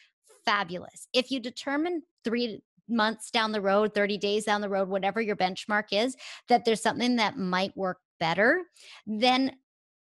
fabulous 0.45 1.09
if 1.13 1.31
you 1.31 1.41
determine 1.41 2.03
three 2.25 2.63
months 2.89 3.31
down 3.31 3.53
the 3.53 3.61
road 3.61 3.95
30 3.95 4.19
days 4.19 4.45
down 4.45 4.61
the 4.61 4.69
road 4.69 4.89
whatever 4.89 5.21
your 5.21 5.37
benchmark 5.37 5.85
is 5.93 6.17
that 6.49 6.65
there's 6.65 6.83
something 6.83 7.17
that 7.17 7.39
might 7.39 7.77
work 7.77 7.99
better 8.19 8.63
then 9.07 9.53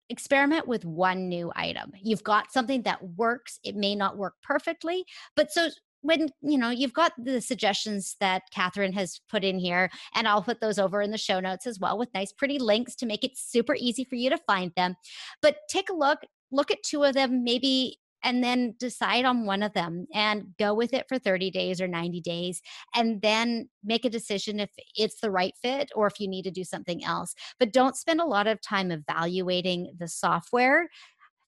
experiment 0.10 0.68
with 0.68 0.86
one 0.86 1.28
new 1.28 1.52
item. 1.56 1.92
You've 2.02 2.24
got 2.24 2.52
something 2.52 2.84
that 2.84 3.02
works. 3.18 3.60
It 3.64 3.76
may 3.76 3.96
not 3.96 4.18
work 4.18 4.36
perfectly, 4.44 5.06
but 5.36 5.52
so 5.52 5.70
when 6.06 6.30
you 6.42 6.58
know 6.58 6.70
you've 6.70 6.94
got 6.94 7.14
the 7.18 7.42
suggestions 7.42 8.16
that 8.20 8.44
Katherine 8.52 8.94
has 8.94 9.20
put 9.30 9.44
in 9.44 9.58
here, 9.58 9.90
and 10.14 10.28
I'll 10.28 10.44
put 10.44 10.62
those 10.62 10.80
over 10.80 11.02
in 11.02 11.12
the 11.12 11.18
show 11.18 11.40
notes 11.40 11.66
as 11.66 11.80
well 11.80 11.98
with 11.98 12.14
nice, 12.14 12.32
pretty 12.32 12.60
links 12.60 12.96
to 12.98 13.06
make 13.06 13.24
it 13.24 13.32
super 13.36 13.76
easy 13.76 14.04
for 14.04 14.16
you 14.16 14.30
to 14.30 14.38
find 14.46 14.72
them. 14.76 14.96
But 15.42 15.58
take 15.70 15.90
a 15.90 15.96
look, 15.96 16.20
look 16.52 16.72
at 16.72 16.84
two 16.84 17.04
of 17.04 17.16
them, 17.16 17.44
maybe 17.44 17.98
and 18.24 18.44
then 18.44 18.74
decide 18.80 19.24
on 19.24 19.46
one 19.46 19.62
of 19.62 19.74
them 19.74 20.08
and 20.14 20.48
go 20.58 20.74
with 20.74 20.94
it 20.94 21.06
for 21.08 21.20
30 21.20 21.52
days 21.52 21.80
or 21.80 21.88
90 21.88 22.22
days 22.22 22.62
and 22.96 23.22
then 23.22 23.70
make 23.84 24.04
a 24.04 24.10
decision 24.10 24.60
if 24.60 24.72
it's 24.96 25.22
the 25.22 25.30
right 25.30 25.54
fit 25.62 25.92
or 25.96 26.08
if 26.08 26.20
you 26.20 26.28
need 26.28 26.42
to 26.42 26.52
do 26.52 26.64
something 26.64 27.04
else 27.06 27.36
but 27.60 27.72
don't 27.72 27.96
spend 27.96 28.20
a 28.20 28.26
lot 28.26 28.48
of 28.48 28.60
time 28.62 28.90
evaluating 28.90 29.94
the 30.00 30.08
software 30.08 30.88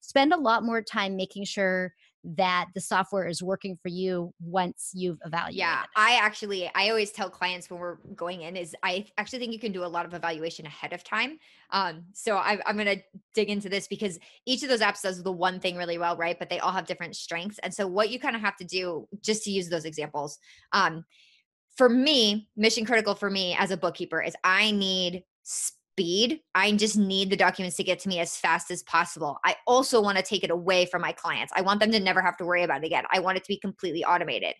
spend 0.01 0.31
a 0.31 0.37
lot 0.37 0.63
more 0.63 0.81
time 0.81 1.15
making 1.15 1.43
sure 1.43 1.93
that 2.35 2.67
the 2.75 2.81
software 2.81 3.25
is 3.25 3.41
working 3.41 3.77
for 3.81 3.87
you 3.87 4.33
once 4.41 4.91
you've 4.93 5.19
evaluated. 5.25 5.59
Yeah, 5.59 5.83
I 5.95 6.19
actually 6.21 6.69
I 6.75 6.89
always 6.89 7.11
tell 7.11 7.29
clients 7.29 7.69
when 7.69 7.79
we're 7.79 7.97
going 8.15 8.41
in 8.41 8.57
is 8.57 8.75
I 8.83 9.05
actually 9.17 9.39
think 9.39 9.53
you 9.53 9.59
can 9.59 9.71
do 9.71 9.85
a 9.85 9.87
lot 9.87 10.05
of 10.05 10.13
evaluation 10.13 10.65
ahead 10.65 10.91
of 10.91 11.03
time. 11.03 11.39
Um, 11.71 12.03
so 12.13 12.35
I, 12.35 12.59
I'm 12.65 12.75
going 12.75 12.97
to 12.97 13.03
dig 13.33 13.49
into 13.49 13.69
this 13.69 13.87
because 13.87 14.19
each 14.45 14.63
of 14.63 14.69
those 14.69 14.81
apps 14.81 15.01
does 15.01 15.23
the 15.23 15.31
one 15.31 15.59
thing 15.59 15.77
really 15.77 15.97
well, 15.97 16.17
right? 16.17 16.37
But 16.37 16.49
they 16.49 16.59
all 16.59 16.71
have 16.71 16.85
different 16.85 17.15
strengths, 17.15 17.59
and 17.59 17.73
so 17.73 17.87
what 17.87 18.09
you 18.09 18.19
kind 18.19 18.35
of 18.35 18.41
have 18.41 18.57
to 18.57 18.65
do, 18.65 19.07
just 19.21 19.43
to 19.43 19.51
use 19.51 19.69
those 19.69 19.85
examples, 19.85 20.37
um, 20.73 21.05
for 21.77 21.87
me, 21.87 22.49
mission 22.57 22.85
critical 22.85 23.15
for 23.15 23.29
me 23.29 23.55
as 23.57 23.71
a 23.71 23.77
bookkeeper 23.77 24.21
is 24.21 24.35
I 24.43 24.71
need 24.71 25.23
speed. 25.97 26.41
I 26.53 26.71
just 26.73 26.95
need 26.95 27.31
the 27.31 27.35
documents 27.35 27.75
to 27.77 27.83
get 27.83 27.97
to 27.99 28.09
me 28.09 28.19
as 28.19 28.37
fast 28.37 28.69
as 28.69 28.83
possible. 28.83 29.39
I 29.43 29.55
also 29.65 29.99
want 29.99 30.17
to 30.17 30.23
take 30.23 30.43
it 30.43 30.51
away 30.51 30.85
from 30.85 31.01
my 31.01 31.11
clients. 31.11 31.51
I 31.55 31.61
want 31.61 31.79
them 31.79 31.91
to 31.91 31.99
never 31.99 32.21
have 32.21 32.37
to 32.37 32.45
worry 32.45 32.61
about 32.61 32.83
it 32.83 32.85
again. 32.85 33.05
I 33.11 33.19
want 33.19 33.37
it 33.37 33.43
to 33.43 33.47
be 33.47 33.57
completely 33.57 34.05
automated. 34.05 34.53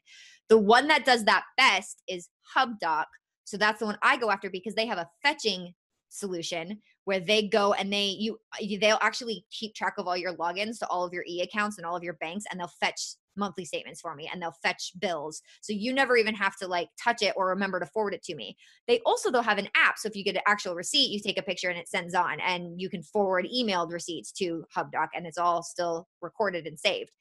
The 0.50 0.58
one 0.58 0.88
that 0.88 1.06
does 1.06 1.26
that 1.26 1.44
best 1.56 2.02
is 2.08 2.30
HubDoc. 2.56 3.06
So 3.44 3.56
that's 3.56 3.80
the 3.80 3.86
one 3.86 4.00
I 4.02 4.18
go 4.18 4.32
after 4.32 4.50
because 4.50 4.74
they 4.74 4.88
have 4.88 4.98
a 4.98 5.08
fetching 5.22 5.76
solution 6.10 6.82
where 7.06 7.20
they 7.20 7.48
go 7.48 7.74
and 7.74 7.94
they 7.94 8.16
you 8.18 8.40
they'll 8.80 8.98
actually 9.02 9.46
keep 9.52 9.76
track 9.76 9.94
of 9.98 10.08
all 10.08 10.18
your 10.18 10.36
logins 10.38 10.80
to 10.80 10.88
all 10.88 11.06
of 11.06 11.14
your 11.14 11.24
e 11.28 11.42
accounts 11.42 11.78
and 11.78 11.86
all 11.86 11.96
of 11.96 12.04
your 12.04 12.14
banks 12.14 12.46
and 12.50 12.60
they'll 12.60 12.72
fetch 12.80 13.16
monthly 13.38 13.66
statements 13.66 14.02
for 14.02 14.16
me 14.16 14.30
and 14.32 14.42
they'll 14.42 14.56
fetch 14.64 14.92
bills. 15.00 15.42
So 15.62 15.74
you 15.74 15.94
never 15.94 16.18
even 16.18 16.36
have 16.36 16.56
to 16.58 16.68
like 16.68 16.90
touch 17.02 17.22
it 17.22 17.34
or 17.36 17.48
remember 17.48 17.80
to 17.80 17.86
forward 17.86 18.14
it 18.14 18.24
to 18.24 18.36
me. 18.36 18.58
They 18.88 19.00
also 19.06 19.32
they'll 19.32 19.42
have 19.42 19.58
an 19.58 19.70
app. 19.76 19.98
So 19.98 20.08
if 20.08 20.16
you 20.16 20.24
get 20.24 20.36
an 20.36 20.42
actual 20.48 20.76
receipt, 20.76 21.10
you 21.10 21.20
take 21.20 21.40
a 21.40 21.44
picture 21.44 21.70
and 21.70 21.80
it 21.80 21.88
sends 21.88 22.14
on 22.14 22.40
and 22.40 22.80
you 22.80 22.90
can 22.90 23.04
forward 23.04 23.48
emailed 23.54 23.92
receipts 23.92 24.32
to 24.34 24.66
HubDoc 24.76 25.08
and 25.16 25.26
it's 25.26 25.38
all 25.38 25.64
still 25.64 26.08
recorded 26.22 26.68
and 26.68 26.80
saved. 26.80 27.12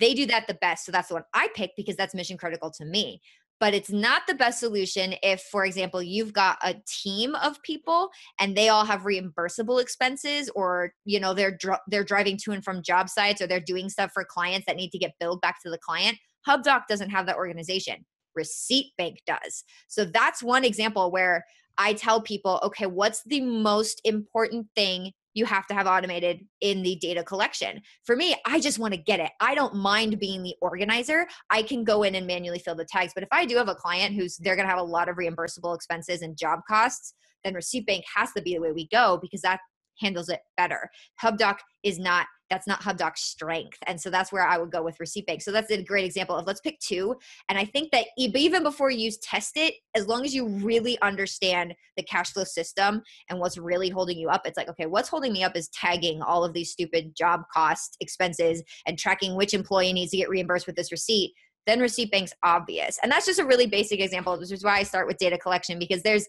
They 0.00 0.14
do 0.14 0.26
that 0.26 0.46
the 0.48 0.54
best. 0.54 0.84
So 0.84 0.92
that's 0.92 1.08
the 1.08 1.14
one 1.14 1.24
I 1.34 1.48
pick 1.54 1.70
because 1.76 1.96
that's 1.96 2.14
mission 2.14 2.36
critical 2.36 2.70
to 2.72 2.84
me 2.84 3.20
but 3.60 3.74
it's 3.74 3.90
not 3.90 4.22
the 4.26 4.34
best 4.34 4.60
solution 4.60 5.14
if 5.22 5.40
for 5.42 5.64
example 5.64 6.02
you've 6.02 6.32
got 6.32 6.58
a 6.62 6.74
team 6.86 7.34
of 7.36 7.62
people 7.62 8.10
and 8.40 8.56
they 8.56 8.68
all 8.68 8.84
have 8.84 9.02
reimbursable 9.02 9.80
expenses 9.80 10.50
or 10.54 10.92
you 11.04 11.20
know 11.20 11.34
they're 11.34 11.56
dr- 11.56 11.80
they're 11.88 12.04
driving 12.04 12.36
to 12.36 12.52
and 12.52 12.64
from 12.64 12.82
job 12.82 13.08
sites 13.08 13.40
or 13.40 13.46
they're 13.46 13.60
doing 13.60 13.88
stuff 13.88 14.10
for 14.12 14.24
clients 14.24 14.66
that 14.66 14.76
need 14.76 14.90
to 14.90 14.98
get 14.98 15.12
billed 15.18 15.40
back 15.40 15.60
to 15.62 15.70
the 15.70 15.78
client 15.78 16.18
hubdoc 16.46 16.86
doesn't 16.88 17.10
have 17.10 17.26
that 17.26 17.36
organization. 17.36 18.04
Receipt 18.34 18.92
bank 18.98 19.18
does. 19.26 19.64
So 19.88 20.04
that's 20.04 20.42
one 20.42 20.64
example 20.64 21.10
where 21.10 21.44
i 21.76 21.92
tell 21.92 22.20
people 22.20 22.60
okay 22.62 22.86
what's 22.86 23.24
the 23.24 23.40
most 23.40 24.00
important 24.04 24.64
thing 24.76 25.10
you 25.34 25.44
have 25.44 25.66
to 25.66 25.74
have 25.74 25.86
automated 25.86 26.46
in 26.60 26.82
the 26.82 26.96
data 26.96 27.22
collection. 27.22 27.82
For 28.04 28.16
me, 28.16 28.34
I 28.46 28.60
just 28.60 28.78
want 28.78 28.94
to 28.94 29.00
get 29.00 29.20
it. 29.20 29.30
I 29.40 29.54
don't 29.54 29.74
mind 29.74 30.18
being 30.18 30.42
the 30.42 30.54
organizer. 30.62 31.26
I 31.50 31.62
can 31.62 31.84
go 31.84 32.04
in 32.04 32.14
and 32.14 32.26
manually 32.26 32.60
fill 32.60 32.76
the 32.76 32.84
tags. 32.84 33.12
But 33.14 33.24
if 33.24 33.28
I 33.32 33.44
do 33.44 33.56
have 33.56 33.68
a 33.68 33.74
client 33.74 34.14
who's 34.14 34.36
they're 34.38 34.56
going 34.56 34.66
to 34.66 34.70
have 34.70 34.80
a 34.80 34.84
lot 34.84 35.08
of 35.08 35.16
reimbursable 35.16 35.74
expenses 35.74 36.22
and 36.22 36.36
job 36.38 36.60
costs, 36.68 37.14
then 37.42 37.54
receipt 37.54 37.86
bank 37.86 38.04
has 38.14 38.32
to 38.32 38.42
be 38.42 38.54
the 38.54 38.60
way 38.60 38.72
we 38.72 38.88
go 38.88 39.18
because 39.20 39.42
that 39.42 39.60
handles 40.00 40.28
it 40.28 40.40
better. 40.56 40.88
HubDoc 41.22 41.56
is 41.82 41.98
not 41.98 42.26
that's 42.50 42.66
not 42.66 42.82
HubDoc's 42.82 43.20
strength. 43.20 43.78
And 43.86 44.00
so 44.00 44.10
that's 44.10 44.30
where 44.30 44.46
I 44.46 44.58
would 44.58 44.70
go 44.70 44.82
with 44.82 45.00
Receipt 45.00 45.26
Bank. 45.26 45.42
So 45.42 45.50
that's 45.50 45.70
a 45.70 45.82
great 45.82 46.04
example 46.04 46.36
of 46.36 46.46
let's 46.46 46.60
pick 46.60 46.78
two. 46.78 47.16
And 47.48 47.58
I 47.58 47.64
think 47.64 47.90
that 47.92 48.06
even 48.18 48.62
before 48.62 48.90
you 48.90 49.10
test 49.22 49.56
it, 49.56 49.74
as 49.96 50.06
long 50.06 50.24
as 50.24 50.34
you 50.34 50.46
really 50.46 51.00
understand 51.00 51.74
the 51.96 52.02
cash 52.02 52.32
flow 52.32 52.44
system 52.44 53.02
and 53.28 53.40
what's 53.40 53.58
really 53.58 53.88
holding 53.88 54.18
you 54.18 54.28
up, 54.28 54.42
it's 54.44 54.56
like, 54.56 54.68
okay, 54.68 54.86
what's 54.86 55.08
holding 55.08 55.32
me 55.32 55.42
up 55.42 55.56
is 55.56 55.68
tagging 55.70 56.22
all 56.22 56.44
of 56.44 56.52
these 56.52 56.70
stupid 56.70 57.16
job 57.16 57.42
cost 57.52 57.96
expenses 58.00 58.62
and 58.86 58.98
tracking 58.98 59.34
which 59.34 59.54
employee 59.54 59.92
needs 59.92 60.10
to 60.10 60.18
get 60.18 60.28
reimbursed 60.28 60.66
with 60.66 60.76
this 60.76 60.92
receipt 60.92 61.32
then 61.66 61.80
receipt 61.80 62.10
bank's 62.10 62.34
obvious. 62.42 62.98
And 63.02 63.10
that's 63.10 63.24
just 63.24 63.40
a 63.40 63.44
really 63.46 63.66
basic 63.66 63.98
example, 63.98 64.38
which 64.38 64.52
is 64.52 64.62
why 64.62 64.80
I 64.80 64.82
start 64.82 65.06
with 65.06 65.16
data 65.16 65.38
collection 65.38 65.78
because 65.78 66.02
there's 66.02 66.26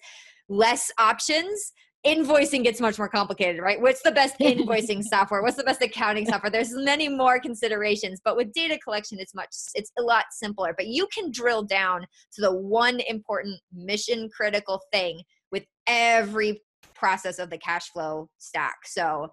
less 0.47 0.91
options 0.97 1.73
invoicing 2.05 2.63
gets 2.63 2.79
much 2.79 2.97
more 2.97 3.09
complicated, 3.09 3.61
right? 3.61 3.79
What's 3.81 4.01
the 4.01 4.11
best 4.11 4.37
invoicing 4.39 5.03
software? 5.03 5.41
What's 5.41 5.57
the 5.57 5.63
best 5.63 5.81
accounting 5.81 6.25
software? 6.25 6.51
There's 6.51 6.73
many 6.73 7.09
more 7.09 7.39
considerations, 7.39 8.21
but 8.23 8.37
with 8.37 8.53
data 8.53 8.77
collection, 8.83 9.19
it's 9.19 9.33
much, 9.33 9.49
it's 9.73 9.91
a 9.97 10.01
lot 10.01 10.25
simpler. 10.31 10.73
But 10.77 10.87
you 10.87 11.07
can 11.13 11.31
drill 11.31 11.63
down 11.63 12.01
to 12.01 12.41
the 12.41 12.53
one 12.53 12.99
important 13.01 13.59
mission 13.73 14.29
critical 14.29 14.81
thing 14.91 15.21
with 15.51 15.65
every 15.87 16.61
process 16.93 17.39
of 17.39 17.49
the 17.49 17.57
cash 17.57 17.89
flow 17.89 18.29
stack. 18.37 18.75
So 18.85 19.29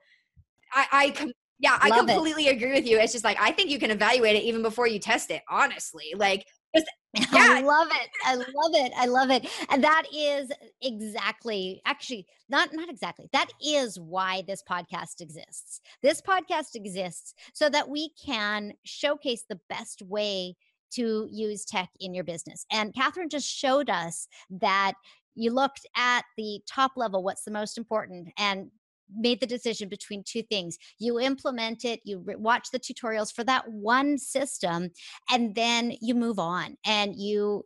I, 0.72 0.86
I 0.92 1.10
com- 1.10 1.32
yeah, 1.58 1.78
I 1.80 1.90
Love 1.90 2.06
completely 2.06 2.48
it. 2.48 2.56
agree 2.56 2.72
with 2.72 2.86
you. 2.86 2.98
It's 2.98 3.12
just 3.12 3.24
like 3.24 3.36
I 3.40 3.52
think 3.52 3.70
you 3.70 3.78
can 3.78 3.90
evaluate 3.90 4.34
it 4.34 4.42
even 4.42 4.62
before 4.62 4.88
you 4.88 4.98
test 4.98 5.30
it. 5.30 5.42
Honestly, 5.48 6.12
like 6.16 6.44
just 6.74 6.86
yeah. 7.14 7.24
I 7.34 7.60
love 7.60 7.88
it. 7.90 8.08
I 8.24 8.34
love 8.36 8.72
it. 8.72 8.92
I 8.96 9.06
love 9.06 9.30
it. 9.30 9.46
And 9.68 9.84
that 9.84 10.04
is 10.14 10.50
exactly 10.80 11.82
actually 11.84 12.26
not 12.48 12.72
not 12.72 12.88
exactly. 12.88 13.28
That 13.32 13.48
is 13.62 14.00
why 14.00 14.42
this 14.46 14.62
podcast 14.68 15.20
exists. 15.20 15.82
This 16.02 16.22
podcast 16.22 16.74
exists 16.74 17.34
so 17.52 17.68
that 17.68 17.88
we 17.88 18.10
can 18.24 18.72
showcase 18.84 19.44
the 19.46 19.60
best 19.68 20.02
way 20.02 20.54
to 20.92 21.28
use 21.30 21.64
tech 21.64 21.90
in 22.00 22.14
your 22.14 22.24
business. 22.24 22.64
And 22.70 22.94
Katherine 22.94 23.28
just 23.28 23.48
showed 23.48 23.90
us 23.90 24.26
that 24.50 24.94
you 25.34 25.50
looked 25.50 25.86
at 25.96 26.24
the 26.36 26.60
top 26.66 26.92
level, 26.96 27.22
what's 27.22 27.44
the 27.44 27.50
most 27.50 27.78
important, 27.78 28.28
and 28.38 28.70
made 29.16 29.40
the 29.40 29.46
decision 29.46 29.88
between 29.88 30.22
two 30.24 30.42
things. 30.42 30.78
You 30.98 31.20
implement 31.20 31.84
it, 31.84 32.00
you 32.04 32.22
re- 32.24 32.36
watch 32.36 32.68
the 32.72 32.80
tutorials 32.80 33.32
for 33.32 33.44
that 33.44 33.64
one 33.68 34.18
system, 34.18 34.90
and 35.30 35.54
then 35.54 35.94
you 36.00 36.14
move 36.14 36.38
on 36.38 36.76
and 36.84 37.14
you 37.16 37.64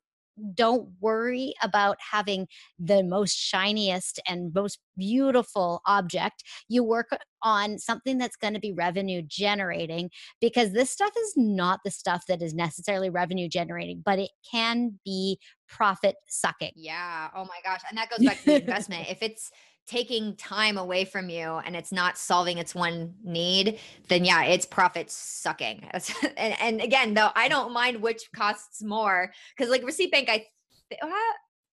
don't 0.55 0.89
worry 1.01 1.55
about 1.63 1.97
having 2.13 2.47
the 2.79 3.03
most 3.03 3.37
shiniest 3.37 4.21
and 4.29 4.53
most 4.55 4.79
beautiful 4.97 5.81
object. 5.87 6.43
You 6.69 6.85
work 6.85 7.09
on 7.43 7.79
something 7.79 8.19
that's 8.19 8.37
going 8.37 8.55
to 8.55 8.61
be 8.61 8.73
revenue 8.73 9.23
generating 9.27 10.11
because 10.41 10.73
this 10.73 10.91
stuff 10.91 11.13
is 11.19 11.35
not 11.37 11.81
the 11.85 11.91
stuff 11.91 12.25
that 12.29 12.43
is 12.43 12.55
necessarily 12.55 13.11
revenue 13.11 13.49
generating, 13.49 14.03
but 14.05 14.19
it 14.19 14.31
can 14.51 14.99
be 15.05 15.39
profit 15.69 16.17
sucking. 16.29 16.73
Yeah. 16.77 17.29
Oh 17.35 17.45
my 17.45 17.59
gosh. 17.65 17.81
And 17.89 17.97
that 17.99 18.11
goes 18.11 18.25
back 18.25 18.39
to 18.41 18.45
the 18.47 18.61
investment. 18.61 19.09
If 19.09 19.23
it's 19.23 19.51
taking 19.87 20.35
time 20.37 20.79
away 20.79 21.05
from 21.05 21.29
you 21.29 21.61
and 21.65 21.77
it's 21.77 21.93
not 21.93 22.19
solving 22.19 22.59
its 22.59 22.75
one 22.75 23.15
need, 23.25 23.79
then 24.09 24.25
yeah, 24.25 24.45
it's 24.45 24.67
profit 24.67 25.11
sucking. 25.11 25.89
and, 26.37 26.57
and 26.61 26.81
again, 26.81 27.15
though, 27.15 27.31
I 27.35 27.49
don't 27.49 27.73
mind 27.73 28.03
which 28.03 28.23
costs 28.35 28.83
more 28.83 29.33
because 29.57 29.71
like 29.71 29.85
Receipt 29.85 30.11
Bank, 30.11 30.29
I 30.29 30.47
th- 30.91 31.01
uh, 31.03 31.11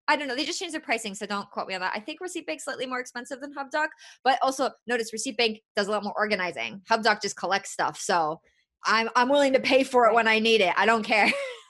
I 0.07 0.17
don't 0.17 0.27
know. 0.27 0.35
They 0.35 0.45
just 0.45 0.59
changed 0.59 0.73
their 0.73 0.81
pricing, 0.81 1.15
so 1.15 1.25
don't 1.25 1.49
quote 1.49 1.67
me 1.67 1.75
on 1.75 1.81
that. 1.81 1.93
I 1.95 1.99
think 1.99 2.19
Receipt 2.19 2.45
Bank 2.45 2.59
slightly 2.59 2.85
more 2.85 2.99
expensive 2.99 3.39
than 3.39 3.53
HubDoc, 3.53 3.87
but 4.23 4.37
also 4.41 4.69
notice 4.85 5.13
Receipt 5.13 5.37
Bank 5.37 5.59
does 5.75 5.87
a 5.87 5.91
lot 5.91 6.03
more 6.03 6.13
organizing. 6.17 6.81
HubDoc 6.89 7.21
just 7.21 7.37
collects 7.37 7.71
stuff, 7.71 7.97
so 7.99 8.41
I'm 8.85 9.09
I'm 9.15 9.29
willing 9.29 9.53
to 9.53 9.59
pay 9.59 9.83
for 9.83 10.07
it 10.07 10.13
when 10.13 10.27
I 10.27 10.39
need 10.39 10.61
it. 10.61 10.73
I 10.75 10.85
don't 10.85 11.03
care. 11.03 11.31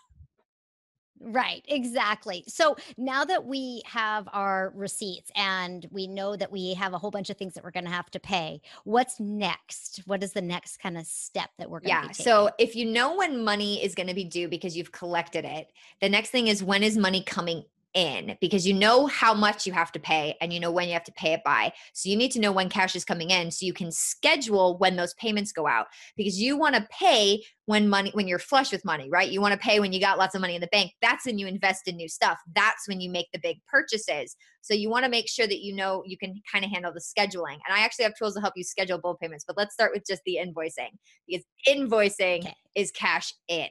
Right, 1.26 1.64
exactly. 1.68 2.44
So 2.48 2.76
now 2.98 3.24
that 3.24 3.46
we 3.46 3.82
have 3.86 4.28
our 4.34 4.74
receipts 4.76 5.32
and 5.36 5.88
we 5.90 6.06
know 6.06 6.36
that 6.36 6.52
we 6.52 6.74
have 6.74 6.94
a 6.94 6.98
whole 6.98 7.12
bunch 7.12 7.30
of 7.30 7.38
things 7.38 7.54
that 7.54 7.64
we're 7.64 7.72
going 7.72 7.86
to 7.86 7.92
have 7.92 8.12
to 8.12 8.20
pay, 8.20 8.62
what's 8.84 9.20
next? 9.20 10.02
What 10.06 10.22
is 10.22 10.34
the 10.34 10.42
next 10.42 10.78
kind 10.78 10.98
of 10.98 11.06
step 11.06 11.50
that 11.58 11.70
we're 11.70 11.80
going 11.80 11.96
to 11.96 12.08
yeah. 12.08 12.12
So 12.12 12.50
if 12.60 12.76
you 12.76 12.86
know 12.86 13.16
when 13.16 13.44
money 13.44 13.84
is 13.84 13.96
going 13.96 14.08
to 14.08 14.14
be 14.14 14.26
due 14.26 14.50
because 14.50 14.76
you've 14.76 14.92
collected 14.92 15.46
it, 15.46 15.72
the 16.02 16.10
next 16.10 16.30
thing 16.30 16.48
is 16.48 16.62
when 16.62 16.84
is 16.84 16.98
money 16.98 17.24
coming 17.24 17.64
in 17.94 18.38
because 18.42 18.66
you 18.66 18.74
know 18.74 19.08
how 19.08 19.34
much 19.34 19.68
you 19.68 19.74
have 19.74 19.92
to 19.92 20.00
pay 20.00 20.36
and 20.42 20.52
you 20.52 20.60
know 20.60 20.72
when 20.72 20.88
you 20.88 20.94
have 20.94 21.04
to 21.04 21.12
pay 21.14 21.34
it 21.34 21.44
by. 21.44 21.72
So 21.94 22.10
you 22.10 22.16
need 22.16 22.32
to 22.32 22.40
know 22.40 22.52
when 22.52 22.70
cash 22.70 22.96
is 22.96 23.06
coming 23.06 23.30
in 23.30 23.52
so 23.52 23.66
you 23.66 23.74
can 23.74 23.92
schedule 23.92 24.78
when 24.78 24.96
those 24.96 25.14
payments 25.16 25.52
go 25.52 25.68
out 25.68 25.88
because 26.18 26.40
you 26.40 26.58
want 26.58 26.76
to 26.76 26.88
pay 26.92 27.44
when 27.66 27.88
money 27.88 28.12
when 28.14 28.28
you're 28.28 28.40
flush 28.40 28.72
with 28.72 28.84
money, 28.84 29.10
right? 29.10 29.30
You 29.30 29.42
want 29.42 29.54
to 29.54 29.60
pay 29.60 29.80
when 29.80 29.94
you 29.94 30.00
got 30.00 30.18
lots 30.18 30.36
of 30.36 30.42
money 30.42 30.56
in 30.56 30.62
the 30.62 30.68
bank. 30.68 30.92
That's 31.02 31.26
when 31.26 31.38
you 31.38 31.48
invest 31.48 31.88
in 31.88 31.96
new 31.96 32.10
stuff. 32.10 32.40
That's 32.56 32.88
when 32.88 33.00
you 33.00 33.10
make 33.10 33.28
the 33.32 33.40
big 33.40 33.58
purchases. 33.72 34.36
So 34.62 34.74
you 34.74 34.90
want 34.90 35.06
to 35.06 35.12
make 35.12 35.30
sure 35.30 35.48
that 35.48 35.62
you 35.62 35.76
know 35.76 36.04
you 36.06 36.18
can 36.18 36.42
kind 36.52 36.66
of 36.66 36.72
handle 36.72 36.94
the 36.94 37.00
scheduling. 37.00 37.60
And 37.68 37.74
I 37.74 37.80
actually 37.80 38.04
have 38.04 38.16
tools 38.18 38.34
to 38.36 38.42
help 38.42 38.54
you 38.56 38.64
schedule 38.64 38.98
bill 38.98 39.18
payments, 39.22 39.46
but 39.46 39.58
let's 39.58 39.74
start 39.74 39.92
with 39.94 40.06
just 40.08 40.22
the 40.26 40.40
invoicing 40.42 40.92
because 41.28 41.46
invoicing 41.68 42.40
okay. 42.40 42.56
is 42.76 42.92
cash 42.92 43.34
in 43.48 43.68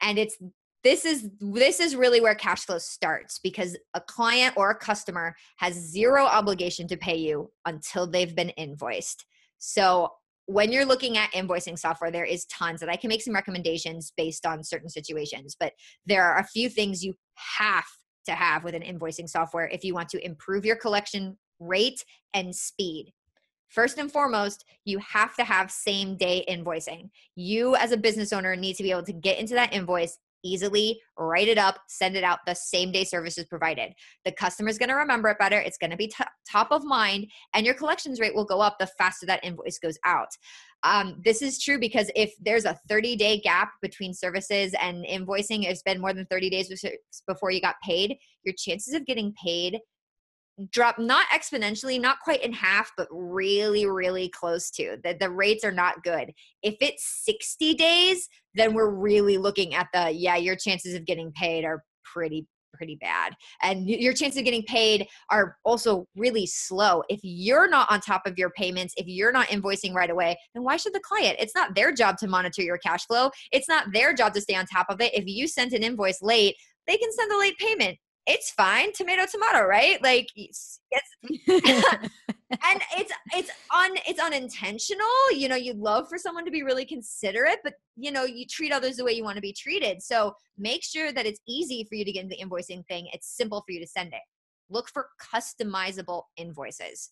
and 0.00 0.18
it's 0.18 0.36
this 0.88 1.04
is 1.04 1.28
this 1.38 1.80
is 1.80 1.94
really 1.94 2.18
where 2.18 2.34
cash 2.34 2.64
flow 2.64 2.78
starts 2.78 3.38
because 3.40 3.76
a 3.92 4.00
client 4.00 4.54
or 4.56 4.70
a 4.70 4.74
customer 4.74 5.36
has 5.58 5.74
zero 5.74 6.24
obligation 6.24 6.88
to 6.88 6.96
pay 6.96 7.16
you 7.16 7.50
until 7.66 8.06
they've 8.06 8.34
been 8.34 8.48
invoiced 8.50 9.26
so 9.58 10.10
when 10.46 10.72
you're 10.72 10.86
looking 10.86 11.18
at 11.18 11.30
invoicing 11.32 11.78
software 11.78 12.10
there 12.10 12.24
is 12.24 12.46
tons 12.46 12.80
and 12.80 12.90
i 12.90 12.96
can 12.96 13.08
make 13.08 13.20
some 13.20 13.34
recommendations 13.34 14.14
based 14.16 14.46
on 14.46 14.64
certain 14.64 14.88
situations 14.88 15.54
but 15.60 15.74
there 16.06 16.24
are 16.24 16.38
a 16.38 16.46
few 16.46 16.70
things 16.70 17.04
you 17.04 17.12
have 17.34 17.84
to 18.24 18.32
have 18.32 18.64
with 18.64 18.74
an 18.74 18.82
invoicing 18.82 19.28
software 19.28 19.68
if 19.68 19.84
you 19.84 19.92
want 19.92 20.08
to 20.08 20.24
improve 20.24 20.64
your 20.64 20.76
collection 20.76 21.36
rate 21.60 22.02
and 22.32 22.56
speed 22.56 23.12
First 23.68 23.98
and 23.98 24.10
foremost, 24.10 24.64
you 24.86 24.98
have 25.00 25.36
to 25.36 25.44
have 25.44 25.70
same 25.70 26.16
day 26.16 26.42
invoicing. 26.48 27.10
You, 27.36 27.76
as 27.76 27.92
a 27.92 27.98
business 27.98 28.32
owner, 28.32 28.56
need 28.56 28.76
to 28.76 28.82
be 28.82 28.90
able 28.90 29.02
to 29.02 29.12
get 29.12 29.38
into 29.38 29.52
that 29.56 29.74
invoice 29.74 30.16
easily 30.48 31.00
write 31.18 31.48
it 31.48 31.58
up 31.58 31.78
send 31.88 32.16
it 32.16 32.24
out 32.24 32.38
the 32.46 32.54
same 32.54 32.92
day 32.92 33.04
service 33.04 33.38
is 33.38 33.44
provided. 33.46 33.92
The 34.24 34.32
customer 34.32 34.68
is 34.68 34.78
going 34.78 34.88
to 34.88 34.94
remember 34.94 35.28
it 35.28 35.38
better 35.38 35.58
it's 35.58 35.78
going 35.78 35.90
to 35.90 35.96
be 35.96 36.08
t- 36.08 36.24
top 36.50 36.68
of 36.70 36.84
mind 36.84 37.26
and 37.54 37.66
your 37.66 37.74
collections 37.74 38.20
rate 38.20 38.34
will 38.34 38.44
go 38.44 38.60
up 38.60 38.76
the 38.78 38.88
faster 38.98 39.26
that 39.26 39.44
invoice 39.44 39.78
goes 39.78 39.98
out. 40.04 40.28
Um, 40.84 41.20
this 41.24 41.42
is 41.42 41.62
true 41.62 41.78
because 41.78 42.10
if 42.14 42.32
there's 42.40 42.64
a 42.64 42.78
30 42.88 43.16
day 43.16 43.40
gap 43.40 43.72
between 43.82 44.14
services 44.14 44.74
and 44.80 45.04
invoicing 45.04 45.64
it's 45.64 45.82
been 45.82 46.00
more 46.00 46.12
than 46.12 46.26
30 46.26 46.50
days 46.50 46.72
before 47.26 47.50
you 47.50 47.60
got 47.60 47.76
paid 47.84 48.16
your 48.44 48.54
chances 48.56 48.94
of 48.94 49.04
getting 49.06 49.34
paid 49.42 49.78
drop 50.72 50.98
not 50.98 51.26
exponentially 51.28 52.00
not 52.00 52.18
quite 52.20 52.42
in 52.42 52.52
half 52.52 52.90
but 52.96 53.08
really 53.10 53.86
really 53.86 54.28
close 54.28 54.70
to 54.70 54.96
the, 55.04 55.16
the 55.18 55.30
rates 55.30 55.64
are 55.64 55.72
not 55.72 56.02
good. 56.02 56.32
If 56.62 56.76
it's 56.80 57.22
60 57.24 57.74
days 57.74 58.28
then 58.54 58.74
we're 58.74 58.90
really 58.90 59.38
looking 59.38 59.74
at 59.74 59.88
the 59.92 60.10
yeah 60.10 60.36
your 60.36 60.56
chances 60.56 60.94
of 60.94 61.06
getting 61.06 61.32
paid 61.32 61.64
are 61.64 61.84
pretty 62.04 62.46
pretty 62.74 62.96
bad. 62.96 63.34
And 63.62 63.88
your 63.88 64.12
chances 64.12 64.38
of 64.38 64.44
getting 64.44 64.62
paid 64.62 65.08
are 65.30 65.56
also 65.64 66.06
really 66.16 66.46
slow. 66.46 67.02
If 67.08 67.18
you're 67.22 67.68
not 67.68 67.90
on 67.90 68.00
top 68.00 68.22
of 68.26 68.38
your 68.38 68.50
payments 68.50 68.94
if 68.96 69.06
you're 69.06 69.32
not 69.32 69.48
invoicing 69.48 69.94
right 69.94 70.10
away 70.10 70.36
then 70.54 70.64
why 70.64 70.76
should 70.76 70.92
the 70.92 71.00
client? 71.00 71.36
It's 71.38 71.54
not 71.54 71.74
their 71.74 71.92
job 71.92 72.18
to 72.18 72.28
monitor 72.28 72.62
your 72.62 72.78
cash 72.78 73.06
flow. 73.06 73.30
It's 73.52 73.68
not 73.68 73.92
their 73.92 74.12
job 74.12 74.34
to 74.34 74.40
stay 74.40 74.54
on 74.54 74.66
top 74.66 74.86
of 74.88 75.00
it. 75.00 75.14
If 75.14 75.24
you 75.26 75.46
sent 75.46 75.72
an 75.72 75.82
invoice 75.82 76.20
late 76.20 76.56
they 76.86 76.96
can 76.96 77.12
send 77.12 77.30
a 77.30 77.38
late 77.38 77.56
payment 77.58 77.98
it's 78.28 78.50
fine 78.50 78.92
tomato 78.92 79.24
tomato 79.26 79.64
right? 79.64 80.02
Like 80.02 80.28
it's, 80.36 80.80
and 81.48 82.82
it's 82.96 83.12
it's 83.34 83.50
un 83.74 83.90
it's 84.06 84.20
unintentional 84.20 85.06
you 85.32 85.48
know 85.48 85.56
you'd 85.56 85.76
love 85.76 86.08
for 86.08 86.16
someone 86.16 86.46
to 86.46 86.50
be 86.50 86.62
really 86.62 86.86
considerate 86.86 87.58
but 87.62 87.74
you 87.96 88.10
know 88.10 88.24
you 88.24 88.46
treat 88.46 88.72
others 88.72 88.96
the 88.96 89.04
way 89.04 89.12
you 89.12 89.24
want 89.24 89.36
to 89.36 89.42
be 89.42 89.52
treated. 89.52 90.02
So 90.02 90.34
make 90.56 90.84
sure 90.84 91.12
that 91.12 91.26
it's 91.26 91.40
easy 91.48 91.84
for 91.88 91.94
you 91.94 92.04
to 92.04 92.12
get 92.12 92.24
into 92.24 92.36
the 92.36 92.44
invoicing 92.44 92.86
thing. 92.86 93.08
It's 93.12 93.36
simple 93.36 93.62
for 93.66 93.72
you 93.72 93.80
to 93.80 93.86
send 93.86 94.12
it. 94.12 94.22
Look 94.70 94.88
for 94.88 95.08
customizable 95.34 96.24
invoices 96.36 97.10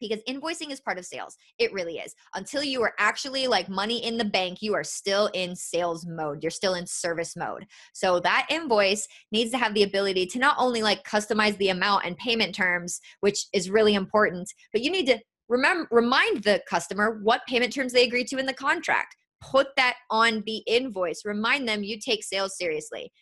because 0.00 0.20
invoicing 0.28 0.70
is 0.70 0.80
part 0.80 0.98
of 0.98 1.06
sales. 1.06 1.36
It 1.58 1.72
really 1.72 1.98
is. 1.98 2.14
Until 2.34 2.62
you 2.62 2.82
are 2.82 2.94
actually 2.98 3.46
like 3.46 3.68
money 3.68 4.04
in 4.04 4.18
the 4.18 4.24
bank, 4.24 4.58
you 4.60 4.74
are 4.74 4.84
still 4.84 5.26
in 5.34 5.54
sales 5.54 6.06
mode. 6.06 6.42
You're 6.42 6.50
still 6.50 6.74
in 6.74 6.86
service 6.86 7.36
mode. 7.36 7.66
So 7.92 8.20
that 8.20 8.46
invoice 8.50 9.06
needs 9.32 9.50
to 9.52 9.58
have 9.58 9.74
the 9.74 9.82
ability 9.82 10.26
to 10.26 10.38
not 10.38 10.56
only 10.58 10.82
like 10.82 11.04
customize 11.04 11.56
the 11.58 11.70
amount 11.70 12.04
and 12.04 12.16
payment 12.16 12.54
terms, 12.54 13.00
which 13.20 13.46
is 13.52 13.70
really 13.70 13.94
important, 13.94 14.52
but 14.72 14.82
you 14.82 14.90
need 14.90 15.06
to 15.06 15.18
remember 15.48 15.88
remind 15.90 16.44
the 16.44 16.62
customer 16.68 17.20
what 17.22 17.46
payment 17.48 17.72
terms 17.72 17.92
they 17.92 18.04
agreed 18.04 18.28
to 18.28 18.38
in 18.38 18.46
the 18.46 18.52
contract. 18.52 19.16
Put 19.40 19.68
that 19.76 19.94
on 20.10 20.42
the 20.46 20.62
invoice. 20.66 21.24
Remind 21.24 21.68
them 21.68 21.84
you 21.84 21.98
take 22.00 22.24
sales 22.24 22.56
seriously 22.58 23.12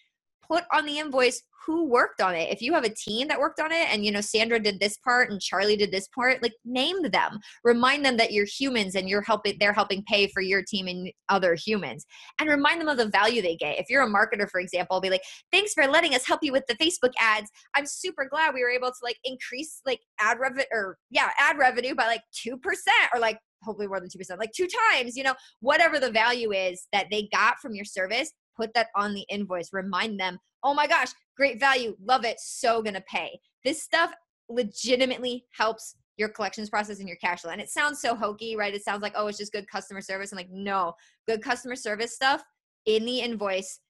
put 0.46 0.64
on 0.72 0.86
the 0.86 0.98
invoice 0.98 1.42
who 1.66 1.84
worked 1.84 2.20
on 2.20 2.34
it. 2.34 2.50
If 2.50 2.62
you 2.62 2.72
have 2.72 2.84
a 2.84 2.94
team 2.94 3.28
that 3.28 3.40
worked 3.40 3.60
on 3.60 3.72
it 3.72 3.88
and 3.92 4.04
you 4.04 4.12
know 4.12 4.20
Sandra 4.20 4.60
did 4.60 4.78
this 4.78 4.96
part 4.98 5.30
and 5.30 5.40
Charlie 5.40 5.76
did 5.76 5.90
this 5.90 6.08
part, 6.08 6.42
like 6.42 6.54
name 6.64 7.02
them. 7.10 7.40
Remind 7.64 8.04
them 8.04 8.16
that 8.18 8.32
you're 8.32 8.46
humans 8.46 8.94
and 8.94 9.08
you're 9.08 9.22
helping 9.22 9.56
they're 9.58 9.72
helping 9.72 10.04
pay 10.04 10.28
for 10.28 10.40
your 10.40 10.62
team 10.62 10.86
and 10.86 11.10
other 11.28 11.54
humans. 11.54 12.06
And 12.38 12.48
remind 12.48 12.80
them 12.80 12.88
of 12.88 12.98
the 12.98 13.08
value 13.08 13.42
they 13.42 13.56
get. 13.56 13.78
If 13.78 13.86
you're 13.90 14.04
a 14.04 14.08
marketer 14.08 14.48
for 14.48 14.60
example, 14.60 15.00
be 15.00 15.10
like, 15.10 15.22
"Thanks 15.52 15.74
for 15.74 15.86
letting 15.86 16.14
us 16.14 16.26
help 16.26 16.40
you 16.42 16.52
with 16.52 16.64
the 16.68 16.76
Facebook 16.76 17.12
ads. 17.20 17.50
I'm 17.74 17.86
super 17.86 18.26
glad 18.30 18.54
we 18.54 18.62
were 18.62 18.70
able 18.70 18.88
to 18.88 18.98
like 19.02 19.18
increase 19.24 19.80
like 19.84 20.00
ad 20.20 20.38
revenue 20.38 20.64
or 20.72 20.98
yeah, 21.10 21.30
ad 21.38 21.58
revenue 21.58 21.94
by 21.94 22.06
like 22.06 22.22
2% 22.46 22.58
or 23.12 23.20
like 23.20 23.38
hopefully 23.62 23.88
more 23.88 24.00
than 24.00 24.08
2%, 24.08 24.38
like 24.38 24.52
two 24.52 24.68
times, 24.92 25.16
you 25.16 25.22
know, 25.22 25.34
whatever 25.60 25.98
the 25.98 26.10
value 26.10 26.52
is 26.52 26.86
that 26.92 27.06
they 27.10 27.28
got 27.32 27.58
from 27.58 27.74
your 27.74 27.84
service, 27.84 28.32
put 28.56 28.72
that 28.74 28.88
on 28.94 29.14
the 29.14 29.26
invoice. 29.28 29.72
Remind 29.72 30.18
them, 30.18 30.38
oh 30.66 30.74
my 30.74 30.88
gosh, 30.88 31.10
great 31.36 31.60
value, 31.60 31.96
love 32.04 32.24
it, 32.24 32.40
so 32.40 32.82
gonna 32.82 33.02
pay. 33.08 33.38
This 33.64 33.82
stuff 33.82 34.12
legitimately 34.48 35.44
helps 35.56 35.94
your 36.16 36.28
collections 36.28 36.68
process 36.68 36.98
and 36.98 37.08
your 37.08 37.18
cash 37.18 37.42
flow. 37.42 37.52
And 37.52 37.60
it 37.60 37.70
sounds 37.70 38.00
so 38.00 38.16
hokey, 38.16 38.56
right? 38.56 38.74
It 38.74 38.82
sounds 38.82 39.02
like, 39.02 39.12
oh, 39.14 39.28
it's 39.28 39.38
just 39.38 39.52
good 39.52 39.68
customer 39.68 40.00
service. 40.00 40.32
I'm 40.32 40.36
like, 40.36 40.50
no, 40.50 40.94
good 41.28 41.42
customer 41.42 41.76
service 41.76 42.14
stuff 42.14 42.42
in 42.86 43.04
the 43.04 43.20
invoice 43.20 43.80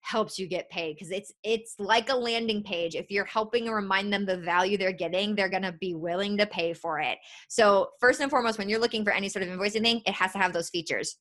helps 0.00 0.38
you 0.38 0.46
get 0.46 0.68
paid 0.70 0.94
because 0.94 1.10
it's 1.10 1.32
it's 1.42 1.74
like 1.80 2.10
a 2.10 2.14
landing 2.14 2.62
page 2.62 2.94
if 2.94 3.10
you're 3.10 3.24
helping 3.24 3.66
remind 3.66 4.12
them 4.12 4.24
the 4.24 4.36
value 4.36 4.78
they're 4.78 4.92
getting 4.92 5.34
they're 5.34 5.48
going 5.48 5.64
to 5.64 5.72
be 5.80 5.96
willing 5.96 6.36
to 6.36 6.46
pay 6.46 6.72
for 6.72 7.00
it 7.00 7.18
so 7.48 7.88
first 7.98 8.20
and 8.20 8.30
foremost 8.30 8.56
when 8.56 8.68
you're 8.68 8.78
looking 8.78 9.02
for 9.02 9.10
any 9.10 9.28
sort 9.28 9.42
of 9.42 9.48
invoicing 9.48 9.82
thing 9.82 10.00
it 10.06 10.14
has 10.14 10.30
to 10.30 10.38
have 10.38 10.52
those 10.52 10.70
features 10.70 11.16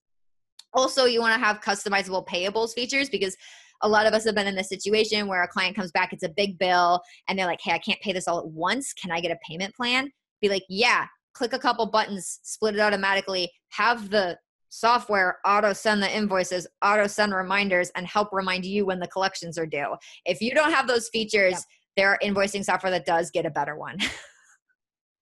also, 0.75 1.05
you 1.05 1.21
want 1.21 1.33
to 1.39 1.45
have 1.45 1.61
customizable 1.61 2.27
payables 2.27 2.73
features 2.73 3.09
because 3.09 3.35
a 3.81 3.89
lot 3.89 4.05
of 4.05 4.13
us 4.13 4.25
have 4.25 4.35
been 4.35 4.47
in 4.47 4.55
this 4.55 4.69
situation 4.69 5.27
where 5.27 5.43
a 5.43 5.47
client 5.47 5.75
comes 5.75 5.91
back, 5.91 6.13
it's 6.13 6.23
a 6.23 6.29
big 6.29 6.57
bill, 6.57 7.01
and 7.27 7.37
they're 7.37 7.45
like, 7.45 7.61
hey, 7.61 7.71
I 7.71 7.79
can't 7.79 7.99
pay 8.01 8.13
this 8.13 8.27
all 8.27 8.39
at 8.39 8.47
once. 8.47 8.93
Can 8.93 9.11
I 9.11 9.19
get 9.19 9.31
a 9.31 9.37
payment 9.47 9.75
plan? 9.75 10.11
Be 10.41 10.49
like, 10.49 10.63
yeah, 10.69 11.05
click 11.33 11.53
a 11.53 11.59
couple 11.59 11.85
buttons, 11.85 12.39
split 12.43 12.75
it 12.75 12.81
automatically, 12.81 13.51
have 13.69 14.09
the 14.09 14.37
software 14.69 15.37
auto 15.45 15.73
send 15.73 16.01
the 16.01 16.15
invoices, 16.15 16.67
auto 16.83 17.07
send 17.07 17.33
reminders, 17.33 17.91
and 17.95 18.05
help 18.07 18.29
remind 18.31 18.65
you 18.65 18.85
when 18.85 18.99
the 18.99 19.07
collections 19.07 19.57
are 19.57 19.65
due. 19.65 19.95
If 20.25 20.41
you 20.41 20.53
don't 20.53 20.71
have 20.71 20.87
those 20.87 21.09
features, 21.09 21.53
yep. 21.53 21.61
there 21.95 22.09
are 22.09 22.19
invoicing 22.23 22.63
software 22.63 22.91
that 22.91 23.05
does 23.05 23.31
get 23.31 23.45
a 23.45 23.49
better 23.49 23.75
one. 23.75 23.97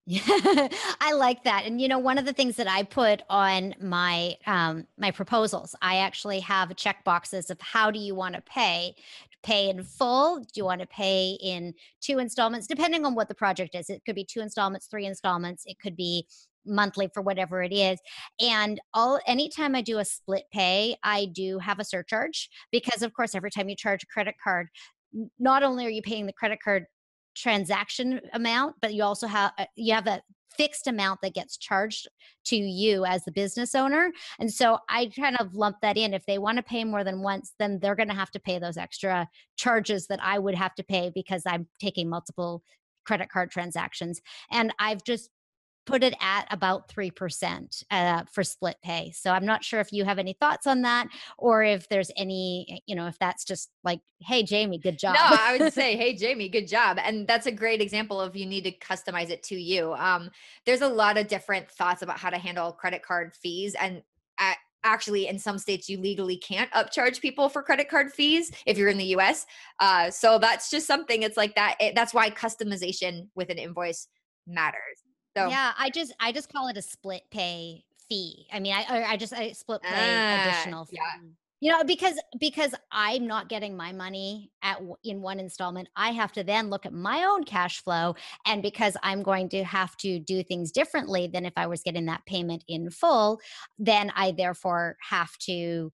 Yeah, 0.06 0.20
I 1.00 1.12
like 1.14 1.44
that. 1.44 1.64
And 1.64 1.80
you 1.80 1.88
know, 1.88 1.98
one 1.98 2.18
of 2.18 2.26
the 2.26 2.32
things 2.32 2.56
that 2.56 2.68
I 2.68 2.82
put 2.82 3.22
on 3.30 3.74
my 3.80 4.36
um, 4.46 4.86
my 4.98 5.10
proposals, 5.10 5.74
I 5.80 5.96
actually 5.96 6.40
have 6.40 6.74
check 6.76 7.04
boxes 7.04 7.50
of 7.50 7.58
how 7.60 7.90
do 7.90 7.98
you 7.98 8.14
want 8.14 8.34
to 8.34 8.42
pay? 8.42 8.94
Pay 9.42 9.70
in 9.70 9.82
full? 9.82 10.40
Do 10.40 10.46
you 10.54 10.64
want 10.64 10.80
to 10.80 10.86
pay 10.86 11.38
in 11.42 11.74
two 12.00 12.18
installments? 12.18 12.66
Depending 12.66 13.04
on 13.06 13.14
what 13.14 13.28
the 13.28 13.34
project 13.34 13.74
is, 13.74 13.88
it 13.90 14.02
could 14.04 14.14
be 14.14 14.24
two 14.24 14.40
installments, 14.40 14.86
three 14.86 15.06
installments. 15.06 15.64
It 15.66 15.78
could 15.80 15.96
be 15.96 16.26
monthly 16.66 17.08
for 17.12 17.20
whatever 17.20 17.62
it 17.62 17.74
is 17.74 17.98
and 18.40 18.80
all 18.94 19.20
anytime 19.26 19.74
i 19.74 19.82
do 19.82 19.98
a 19.98 20.04
split 20.06 20.44
pay 20.50 20.96
i 21.02 21.26
do 21.26 21.58
have 21.58 21.78
a 21.78 21.84
surcharge 21.84 22.48
because 22.72 23.02
of 23.02 23.12
course 23.12 23.34
every 23.34 23.50
time 23.50 23.68
you 23.68 23.76
charge 23.76 24.02
a 24.02 24.06
credit 24.06 24.34
card 24.42 24.68
not 25.38 25.62
only 25.62 25.86
are 25.86 25.90
you 25.90 26.00
paying 26.00 26.24
the 26.24 26.32
credit 26.32 26.58
card 26.64 26.86
transaction 27.34 28.20
amount 28.32 28.74
but 28.80 28.94
you 28.94 29.02
also 29.02 29.26
have 29.26 29.52
uh, 29.58 29.64
you 29.76 29.92
have 29.92 30.06
a 30.06 30.22
fixed 30.56 30.86
amount 30.86 31.20
that 31.22 31.34
gets 31.34 31.56
charged 31.56 32.08
to 32.44 32.56
you 32.56 33.04
as 33.04 33.24
the 33.24 33.32
business 33.32 33.74
owner. 33.74 34.12
And 34.38 34.52
so 34.52 34.78
I 34.88 35.10
kind 35.16 35.36
of 35.40 35.54
lump 35.54 35.76
that 35.82 35.96
in. 35.96 36.14
If 36.14 36.26
they 36.26 36.38
want 36.38 36.56
to 36.56 36.62
pay 36.62 36.84
more 36.84 37.04
than 37.04 37.22
once, 37.22 37.54
then 37.58 37.78
they're 37.80 37.96
going 37.96 38.08
to 38.08 38.14
have 38.14 38.30
to 38.32 38.40
pay 38.40 38.58
those 38.58 38.76
extra 38.76 39.28
charges 39.56 40.06
that 40.08 40.20
I 40.22 40.38
would 40.38 40.54
have 40.54 40.74
to 40.76 40.84
pay 40.84 41.10
because 41.14 41.42
I'm 41.46 41.66
taking 41.80 42.08
multiple 42.08 42.62
credit 43.04 43.28
card 43.28 43.50
transactions. 43.50 44.20
And 44.50 44.72
I've 44.78 45.04
just 45.04 45.30
put 45.86 46.02
it 46.02 46.14
at 46.20 46.46
about 46.50 46.88
3% 46.88 47.84
uh, 47.90 48.22
for 48.30 48.42
split 48.42 48.76
pay. 48.82 49.12
So 49.14 49.30
I'm 49.30 49.44
not 49.44 49.64
sure 49.64 49.80
if 49.80 49.92
you 49.92 50.04
have 50.04 50.18
any 50.18 50.32
thoughts 50.34 50.66
on 50.66 50.82
that 50.82 51.08
or 51.38 51.62
if 51.62 51.88
there's 51.88 52.10
any, 52.16 52.66
eh, 52.70 52.78
you 52.86 52.94
know, 52.94 53.06
if 53.06 53.18
that's 53.18 53.44
just 53.44 53.70
like, 53.82 54.00
hey, 54.20 54.42
Jamie, 54.42 54.78
good 54.78 54.98
job. 54.98 55.14
No, 55.14 55.20
I 55.22 55.56
would 55.58 55.72
say, 55.72 55.96
hey, 55.98 56.14
Jamie, 56.14 56.48
good 56.48 56.68
job. 56.68 56.98
And 57.02 57.26
that's 57.26 57.46
a 57.46 57.52
great 57.52 57.80
example 57.80 58.20
of 58.20 58.36
you 58.36 58.46
need 58.46 58.64
to 58.64 58.72
customize 58.72 59.30
it 59.30 59.42
to 59.44 59.56
you. 59.56 59.94
Um, 59.94 60.30
there's 60.64 60.82
a 60.82 60.88
lot 60.88 61.18
of 61.18 61.28
different 61.28 61.70
thoughts 61.70 62.02
about 62.02 62.18
how 62.18 62.30
to 62.30 62.38
handle 62.38 62.72
credit 62.72 63.02
card 63.02 63.34
fees. 63.34 63.74
And 63.74 64.02
at, 64.38 64.56
actually 64.84 65.26
in 65.26 65.38
some 65.38 65.58
states 65.58 65.88
you 65.88 65.98
legally 65.98 66.36
can't 66.36 66.70
upcharge 66.72 67.20
people 67.20 67.48
for 67.48 67.62
credit 67.62 67.88
card 67.88 68.12
fees 68.12 68.52
if 68.66 68.76
you're 68.76 68.90
in 68.90 68.98
the 68.98 69.06
us 69.06 69.46
uh, 69.80 70.10
so 70.10 70.38
that's 70.38 70.70
just 70.70 70.86
something 70.86 71.22
it's 71.22 71.38
like 71.38 71.54
that 71.54 71.74
it, 71.80 71.94
that's 71.94 72.12
why 72.12 72.28
customization 72.28 73.26
with 73.34 73.48
an 73.48 73.56
invoice 73.56 74.08
matters 74.46 75.03
so 75.36 75.48
yeah, 75.48 75.72
I 75.78 75.90
just 75.90 76.14
I 76.20 76.32
just 76.32 76.52
call 76.52 76.68
it 76.68 76.76
a 76.76 76.82
split 76.82 77.22
pay 77.30 77.84
fee. 78.08 78.46
I 78.52 78.60
mean, 78.60 78.74
I 78.74 79.04
I 79.04 79.16
just 79.16 79.32
I 79.32 79.52
split 79.52 79.82
pay 79.82 79.90
ah, 79.92 80.42
additional 80.42 80.84
fee. 80.84 80.98
Yeah. 80.98 81.28
You 81.60 81.70
know, 81.70 81.82
because 81.82 82.20
because 82.38 82.74
I'm 82.92 83.26
not 83.26 83.48
getting 83.48 83.74
my 83.74 83.90
money 83.92 84.50
at 84.62 84.82
in 85.02 85.22
one 85.22 85.40
installment, 85.40 85.88
I 85.96 86.10
have 86.10 86.30
to 86.32 86.44
then 86.44 86.68
look 86.68 86.84
at 86.84 86.92
my 86.92 87.24
own 87.24 87.44
cash 87.44 87.82
flow 87.82 88.16
and 88.44 88.60
because 88.62 88.98
I'm 89.02 89.22
going 89.22 89.48
to 89.50 89.64
have 89.64 89.96
to 89.98 90.18
do 90.18 90.42
things 90.42 90.72
differently 90.72 91.26
than 91.26 91.46
if 91.46 91.54
I 91.56 91.66
was 91.66 91.82
getting 91.82 92.04
that 92.06 92.26
payment 92.26 92.64
in 92.68 92.90
full, 92.90 93.40
then 93.78 94.12
I 94.14 94.32
therefore 94.32 94.96
have 95.08 95.38
to 95.38 95.90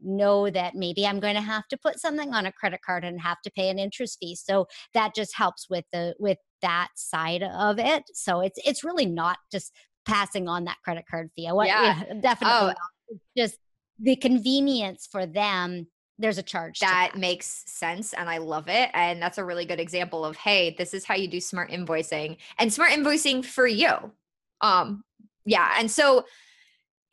know 0.00 0.50
that 0.50 0.74
maybe 0.74 1.06
I'm 1.06 1.20
going 1.20 1.34
to 1.34 1.40
have 1.40 1.66
to 1.68 1.76
put 1.76 2.00
something 2.00 2.32
on 2.32 2.46
a 2.46 2.52
credit 2.52 2.80
card 2.84 3.04
and 3.04 3.20
have 3.20 3.40
to 3.42 3.50
pay 3.50 3.68
an 3.68 3.78
interest 3.78 4.18
fee. 4.20 4.36
So 4.36 4.66
that 4.94 5.14
just 5.14 5.36
helps 5.36 5.68
with 5.68 5.84
the 5.92 6.14
with 6.18 6.38
that 6.62 6.88
side 6.96 7.42
of 7.42 7.78
it. 7.78 8.04
So 8.14 8.40
it's 8.40 8.58
it's 8.64 8.84
really 8.84 9.06
not 9.06 9.38
just 9.50 9.72
passing 10.06 10.48
on 10.48 10.64
that 10.64 10.78
credit 10.84 11.04
card 11.10 11.30
fee. 11.36 11.48
I 11.48 11.52
want 11.52 11.68
yeah, 11.68 12.02
yeah 12.06 12.14
definitely 12.20 12.74
oh. 13.12 13.16
just 13.36 13.58
the 13.98 14.16
convenience 14.16 15.08
for 15.10 15.26
them 15.26 15.86
there's 16.18 16.38
a 16.38 16.42
charge 16.42 16.80
that, 16.80 17.10
that, 17.12 17.18
makes 17.18 17.64
sense 17.66 18.12
and 18.12 18.28
i 18.28 18.38
love 18.38 18.68
it 18.68 18.90
and 18.94 19.22
that's 19.22 19.38
a 19.38 19.44
really 19.44 19.64
good 19.64 19.80
example 19.80 20.24
of 20.24 20.36
hey 20.36 20.74
this 20.78 20.94
is 20.94 21.04
how 21.04 21.14
you 21.14 21.28
do 21.28 21.40
smart 21.40 21.70
invoicing 21.70 22.36
and 22.58 22.72
smart 22.72 22.90
invoicing 22.90 23.44
for 23.44 23.66
you 23.66 24.12
um 24.60 25.04
yeah 25.44 25.74
and 25.78 25.90
so 25.90 26.24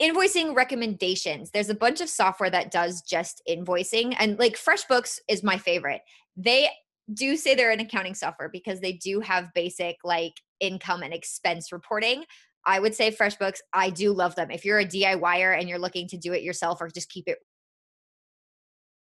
invoicing 0.01 0.55
recommendations. 0.55 1.51
There's 1.51 1.69
a 1.69 1.75
bunch 1.75 2.01
of 2.01 2.09
software 2.09 2.49
that 2.49 2.71
does 2.71 3.01
just 3.01 3.41
invoicing 3.49 4.15
and 4.19 4.37
like 4.37 4.57
freshbooks 4.57 5.19
is 5.29 5.43
my 5.43 5.57
favorite. 5.57 6.01
They 6.35 6.69
do 7.13 7.37
say 7.37 7.55
they're 7.55 7.71
an 7.71 7.79
accounting 7.79 8.15
software 8.15 8.49
because 8.49 8.81
they 8.81 8.93
do 8.93 9.19
have 9.21 9.53
basic 9.53 9.97
like 10.03 10.33
income 10.59 11.03
and 11.03 11.13
expense 11.13 11.71
reporting. 11.71 12.25
I 12.65 12.79
would 12.79 12.95
say 12.95 13.11
freshbooks 13.11 13.59
i 13.73 13.89
do 13.89 14.11
love 14.11 14.35
them. 14.35 14.51
If 14.51 14.65
you're 14.65 14.79
a 14.79 14.85
diyer 14.85 15.57
and 15.57 15.69
you're 15.69 15.79
looking 15.79 16.07
to 16.09 16.17
do 16.17 16.33
it 16.33 16.43
yourself 16.43 16.81
or 16.81 16.89
just 16.89 17.09
keep 17.09 17.27
it 17.27 17.37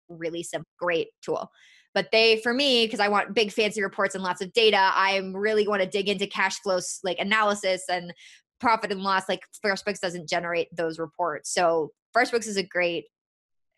really 0.09 0.43
simple 0.43 0.69
great 0.79 1.09
tool. 1.23 1.51
But 1.93 2.11
they 2.13 2.41
for 2.43 2.55
me 2.55 2.87
because 2.87 3.01
i 3.01 3.09
want 3.09 3.35
big 3.35 3.53
fancy 3.53 3.83
reports 3.83 4.15
and 4.15 4.25
lots 4.25 4.41
of 4.41 4.53
data 4.53 4.91
I'm 4.95 5.37
really 5.37 5.67
want 5.67 5.83
to 5.83 5.89
dig 5.89 6.09
into 6.09 6.27
cash 6.27 6.61
flows 6.61 7.01
like 7.03 7.19
analysis 7.19 7.83
and 7.91 8.15
profit 8.61 8.93
and 8.93 9.03
loss 9.03 9.29
like 9.29 9.43
FreshBooks 9.65 10.01
doesn't 10.01 10.29
generate 10.29 10.69
those 10.75 10.99
reports. 10.99 11.53
So 11.53 11.93
FreshBooks 12.17 12.47
is 12.47 12.57
a 12.57 12.63
great 12.63 13.07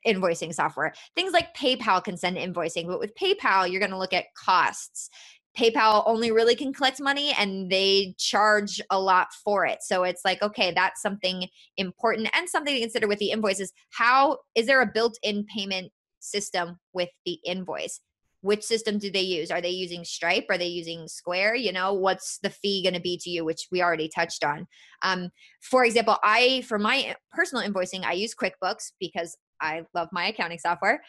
invoicing 0.07 0.55
software. 0.55 0.95
Things 1.14 1.33
like 1.33 1.55
PayPal 1.55 2.03
can 2.03 2.16
send 2.16 2.37
invoicing, 2.37 2.87
but 2.87 3.01
with 3.01 3.14
PayPal 3.14 3.71
you're 3.71 3.81
going 3.81 3.90
to 3.90 3.99
look 3.99 4.14
at 4.14 4.35
costs. 4.35 5.11
PayPal 5.59 6.05
only 6.07 6.31
really 6.31 6.55
can 6.55 6.73
collect 6.73 7.01
money 7.01 7.35
and 7.38 7.71
they 7.71 8.14
charge 8.19 8.81
a 8.90 8.99
lot 8.99 9.29
for 9.45 9.66
it. 9.66 9.79
So 9.83 10.05
it's 10.05 10.23
like, 10.25 10.40
okay, 10.43 10.73
that's 10.73 11.03
something 11.03 11.49
important 11.77 12.31
and 12.35 12.49
something 12.49 12.75
to 12.75 12.81
consider 12.81 13.09
with 13.09 13.19
the 13.19 13.33
invoices. 13.33 13.73
How 13.90 14.38
is 14.55 14.66
there 14.66 14.81
a 14.81 14.87
built 14.87 15.19
in 15.23 15.45
payment 15.45 15.90
system 16.21 16.79
with 16.93 17.09
the 17.27 17.40
invoice? 17.45 18.01
Which 18.42 18.62
system 18.62 18.98
do 18.98 19.11
they 19.11 19.20
use? 19.20 19.50
Are 19.50 19.61
they 19.61 19.70
using 19.70 20.05
stripe? 20.05 20.46
Are 20.48 20.59
they 20.59 20.66
using 20.66 21.09
square? 21.09 21.55
You 21.55 21.72
know 21.72 21.92
what's 21.92 22.38
the 22.38 22.50
fee 22.50 22.83
going 22.83 22.94
to 22.94 23.00
be 23.00 23.18
to 23.18 23.31
you 23.31 23.44
which 23.44 23.68
we 23.70 23.83
already 23.83 24.09
touched 24.09 24.44
on. 24.44 24.66
Um, 25.03 25.31
for 25.61 25.85
example 25.85 26.16
i 26.22 26.62
for 26.66 26.79
my 26.79 27.14
personal 27.33 27.68
invoicing 27.68 28.05
i 28.05 28.12
use 28.12 28.35
quickbooks 28.35 28.92
because 28.98 29.37
i 29.61 29.83
love 29.94 30.09
my 30.12 30.29
accounting 30.29 30.59
software. 30.59 31.03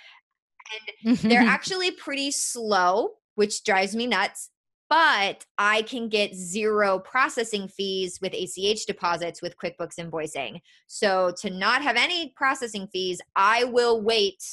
And 1.06 1.17
they're 1.17 1.41
actually 1.58 1.91
pretty 1.91 2.32
slow 2.32 3.12
which 3.36 3.63
drives 3.63 3.96
me 3.96 4.08
nuts 4.08 4.50
but 4.91 5.46
I 5.58 5.84
can 5.84 6.10
get 6.10 6.36
zero 6.36 7.00
processing 7.00 7.70
fees 7.70 8.20
with 8.22 8.34
ACH 8.34 8.86
deposits 8.86 9.41
with 9.41 9.56
QuickBooks 9.58 9.96
invoicing. 9.98 10.60
So 10.88 11.32
to 11.39 11.50
not 11.50 11.82
have 11.82 11.96
any 11.96 12.34
processing 12.36 12.89
fees, 12.91 13.22
I 13.38 13.63
will 13.63 14.02
wait 14.02 14.44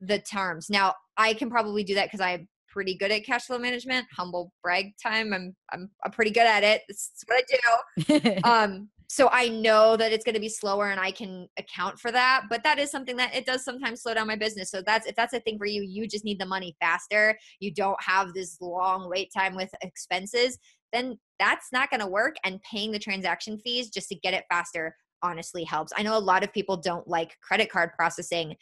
the 0.00 0.20
terms. 0.20 0.70
Now, 0.70 0.94
I 1.16 1.34
can 1.34 1.50
probably 1.50 1.84
do 1.84 1.94
that 1.94 2.06
because 2.06 2.20
I'm 2.20 2.48
pretty 2.68 2.96
good 2.96 3.12
at 3.12 3.24
cash 3.24 3.44
flow 3.44 3.58
management. 3.58 4.06
Humble 4.16 4.52
brag 4.62 4.92
time. 5.02 5.32
I'm 5.32 5.54
I'm 5.72 5.90
I'm 6.04 6.10
pretty 6.10 6.30
good 6.30 6.46
at 6.46 6.64
it. 6.64 6.82
This 6.88 7.10
is 7.14 7.24
what 7.26 7.44
I 7.44 8.22
do. 8.22 8.40
um, 8.44 8.88
so 9.08 9.28
I 9.30 9.50
know 9.50 9.94
that 9.98 10.10
it's 10.10 10.24
going 10.24 10.36
to 10.36 10.40
be 10.40 10.48
slower, 10.48 10.90
and 10.90 10.98
I 10.98 11.10
can 11.10 11.46
account 11.58 12.00
for 12.00 12.10
that. 12.12 12.44
But 12.48 12.64
that 12.64 12.78
is 12.78 12.90
something 12.90 13.16
that 13.16 13.34
it 13.34 13.44
does 13.44 13.62
sometimes 13.62 14.02
slow 14.02 14.14
down 14.14 14.26
my 14.26 14.36
business. 14.36 14.70
So 14.70 14.80
that's 14.80 15.06
if 15.06 15.14
that's 15.14 15.34
a 15.34 15.40
thing 15.40 15.58
for 15.58 15.66
you, 15.66 15.82
you 15.82 16.08
just 16.08 16.24
need 16.24 16.40
the 16.40 16.46
money 16.46 16.74
faster. 16.80 17.38
You 17.60 17.72
don't 17.74 18.02
have 18.02 18.32
this 18.32 18.56
long 18.60 19.10
wait 19.10 19.30
time 19.36 19.54
with 19.54 19.70
expenses. 19.82 20.58
Then 20.94 21.18
that's 21.38 21.68
not 21.72 21.90
going 21.90 22.00
to 22.00 22.06
work. 22.06 22.36
And 22.44 22.60
paying 22.62 22.90
the 22.90 22.98
transaction 22.98 23.58
fees 23.58 23.90
just 23.90 24.08
to 24.08 24.14
get 24.14 24.34
it 24.34 24.44
faster 24.50 24.96
honestly 25.22 25.64
helps. 25.64 25.92
I 25.96 26.02
know 26.02 26.16
a 26.16 26.18
lot 26.18 26.42
of 26.42 26.52
people 26.52 26.76
don't 26.76 27.06
like 27.06 27.36
credit 27.42 27.70
card 27.70 27.90
processing, 27.96 28.56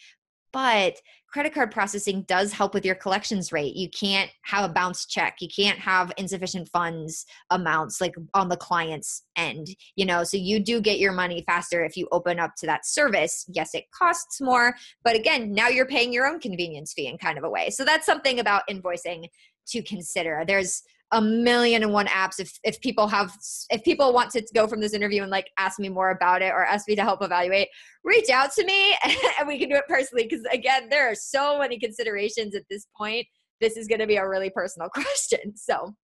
but 0.53 0.97
credit 1.33 1.55
card 1.55 1.71
processing 1.71 2.23
does 2.23 2.53
help 2.53 2.75
with 2.75 2.85
your 2.85 2.95
collections 2.95 3.53
rate. 3.53 3.77
You 3.77 3.89
can't 3.89 4.31
have 4.43 4.69
a 4.69 4.73
bounce 4.73 5.07
check. 5.07 5.37
You 5.41 5.49
can't 5.49 5.79
have 5.79 6.13
insufficient 6.17 6.69
funds 6.69 7.25
amounts 7.51 8.01
like 8.01 8.15
on 8.35 8.49
the 8.49 8.57
client's 8.57 9.23
end, 9.37 9.69
you 9.95 10.05
know. 10.05 10.25
So 10.25 10.37
you 10.37 10.59
do 10.59 10.81
get 10.81 10.99
your 10.99 11.13
money 11.13 11.45
faster 11.47 11.85
if 11.85 11.97
you 11.97 12.09
open 12.11 12.41
up 12.41 12.57
to 12.57 12.67
that 12.67 12.85
service. 12.85 13.45
Yes, 13.49 13.75
it 13.75 13.85
costs 13.93 14.41
more, 14.41 14.75
but 15.05 15.17
again, 15.17 15.53
now 15.53 15.69
you're 15.69 15.87
paying 15.87 16.13
your 16.13 16.27
own 16.27 16.41
convenience 16.41 16.93
fee 16.93 17.07
in 17.07 17.19
kind 17.19 17.39
of 17.39 17.45
a 17.45 17.51
way. 17.51 17.71
So 17.71 17.85
that's 17.85 18.07
something 18.07 18.41
about 18.41 18.63
invoicing 18.69 19.29
to 19.69 19.83
consider. 19.83 20.43
There's 20.47 20.83
a 21.13 21.21
million 21.21 21.83
and 21.83 21.93
one 21.93 22.07
apps 22.07 22.39
if 22.39 22.59
if 22.63 22.81
people 22.81 23.09
have 23.09 23.37
if 23.71 23.83
people 23.83 24.13
want 24.13 24.31
to 24.31 24.45
go 24.55 24.67
from 24.67 24.81
this 24.81 24.95
interview 24.95 25.23
and 25.23 25.31
like 25.31 25.51
ask 25.59 25.79
me 25.79 25.89
more 25.89 26.11
about 26.11 26.43
it 26.43 26.53
or 26.53 26.65
ask 26.65 26.87
me 26.87 26.95
to 26.95 27.03
help 27.03 27.23
evaluate 27.23 27.69
reach 28.05 28.31
out 28.31 28.53
to 28.53 28.65
me 28.65 28.95
and 29.39 29.49
we 29.49 29.59
can 29.59 29.69
do 29.69 29.77
it 29.77 29.89
personally. 29.89 30.25
Because 30.29 30.45
again 30.53 30.89
there 30.89 31.11
are 31.11 31.15
so 31.15 31.59
many 31.59 31.79
considerations 31.79 32.55
at 32.55 32.63
this 32.71 32.87
point. 32.97 33.27
This 33.61 33.77
is 33.77 33.89
going 33.89 34.01
to 34.01 34.07
be 34.07 34.17
a 34.17 34.29
really 34.29 34.51
personal 34.51 34.89
question 34.95 35.57
so 35.57 35.95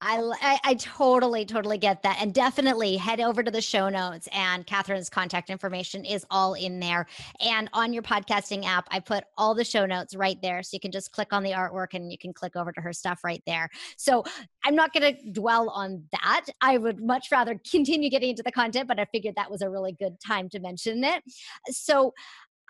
I, 0.00 0.20
I, 0.40 0.58
I 0.64 0.74
totally 0.74 1.44
totally 1.44 1.78
get 1.78 2.02
that 2.04 2.18
and 2.20 2.32
definitely 2.32 2.96
head 2.96 3.20
over 3.20 3.42
to 3.42 3.50
the 3.50 3.60
show 3.60 3.88
notes 3.88 4.28
and 4.32 4.64
Katherine's 4.64 5.10
contact 5.10 5.50
information 5.50 6.04
is 6.04 6.24
all 6.30 6.54
in 6.54 6.78
there 6.78 7.06
and 7.40 7.68
on 7.72 7.92
your 7.92 8.02
podcasting 8.02 8.64
app 8.64 8.86
I 8.90 9.00
put 9.00 9.24
all 9.36 9.54
the 9.54 9.64
show 9.64 9.86
notes 9.86 10.14
right 10.14 10.40
there 10.40 10.62
so 10.62 10.70
you 10.74 10.80
can 10.80 10.92
just 10.92 11.10
click 11.10 11.32
on 11.32 11.42
the 11.42 11.50
artwork 11.50 11.94
and 11.94 12.12
you 12.12 12.18
can 12.18 12.32
click 12.32 12.54
over 12.54 12.70
to 12.72 12.80
her 12.80 12.92
stuff 12.92 13.24
right 13.24 13.42
there. 13.46 13.68
So 13.96 14.24
I'm 14.64 14.76
not 14.76 14.92
going 14.92 15.14
to 15.14 15.32
dwell 15.32 15.68
on 15.70 16.04
that. 16.12 16.46
I 16.60 16.78
would 16.78 17.00
much 17.00 17.28
rather 17.32 17.60
continue 17.68 18.08
getting 18.08 18.30
into 18.30 18.44
the 18.44 18.52
content 18.52 18.86
but 18.86 19.00
I 19.00 19.04
figured 19.06 19.34
that 19.36 19.50
was 19.50 19.62
a 19.62 19.70
really 19.70 19.92
good 19.92 20.20
time 20.24 20.48
to 20.50 20.60
mention 20.60 21.02
it. 21.02 21.24
So 21.70 22.14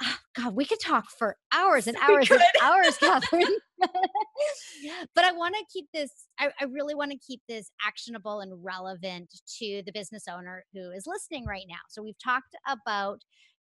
oh, 0.02 0.16
God, 0.36 0.54
we 0.54 0.64
could 0.64 0.80
talk 0.80 1.06
for 1.18 1.36
hours 1.52 1.86
and 1.86 1.96
hours 2.02 2.30
and 2.30 2.40
hours, 2.62 2.96
Katherine. 3.00 3.56
but 3.80 5.24
I 5.24 5.32
want 5.32 5.54
to 5.54 5.64
keep 5.72 5.86
this, 5.92 6.10
I, 6.38 6.48
I 6.60 6.64
really 6.64 6.94
want 6.94 7.12
to 7.12 7.18
keep 7.18 7.40
this 7.48 7.70
actionable 7.86 8.40
and 8.40 8.52
relevant 8.64 9.30
to 9.58 9.82
the 9.84 9.92
business 9.92 10.24
owner 10.30 10.64
who 10.72 10.90
is 10.90 11.06
listening 11.06 11.46
right 11.46 11.66
now. 11.68 11.76
So 11.88 12.02
we've 12.02 12.18
talked 12.22 12.56
about 12.68 13.20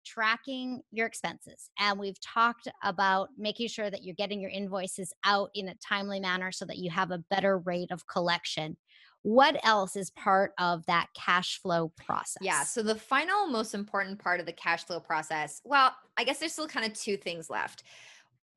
tracking 0.05 0.81
your 0.91 1.07
expenses 1.07 1.69
and 1.79 1.99
we've 1.99 2.19
talked 2.21 2.67
about 2.83 3.29
making 3.38 3.67
sure 3.67 3.89
that 3.89 4.03
you're 4.03 4.15
getting 4.15 4.39
your 4.39 4.51
invoices 4.51 5.11
out 5.25 5.49
in 5.55 5.67
a 5.67 5.75
timely 5.75 6.19
manner 6.19 6.51
so 6.51 6.63
that 6.65 6.77
you 6.77 6.91
have 6.91 7.11
a 7.11 7.23
better 7.29 7.57
rate 7.57 7.91
of 7.91 8.05
collection 8.07 8.77
what 9.25 9.59
else 9.65 9.95
is 9.95 10.11
part 10.11 10.53
of 10.59 10.85
that 10.85 11.07
cash 11.15 11.59
flow 11.59 11.91
process? 11.97 12.38
Yeah. 12.41 12.61
So 12.61 12.83
the 12.83 12.93
final 12.93 13.47
most 13.47 13.73
important 13.73 14.19
part 14.19 14.39
of 14.39 14.45
the 14.45 14.53
cash 14.53 14.83
flow 14.83 14.99
process, 14.99 15.61
well, 15.65 15.95
I 16.15 16.23
guess 16.23 16.38
there's 16.38 16.53
still 16.53 16.67
kind 16.67 16.85
of 16.85 16.93
two 16.93 17.17
things 17.17 17.49
left. 17.49 17.81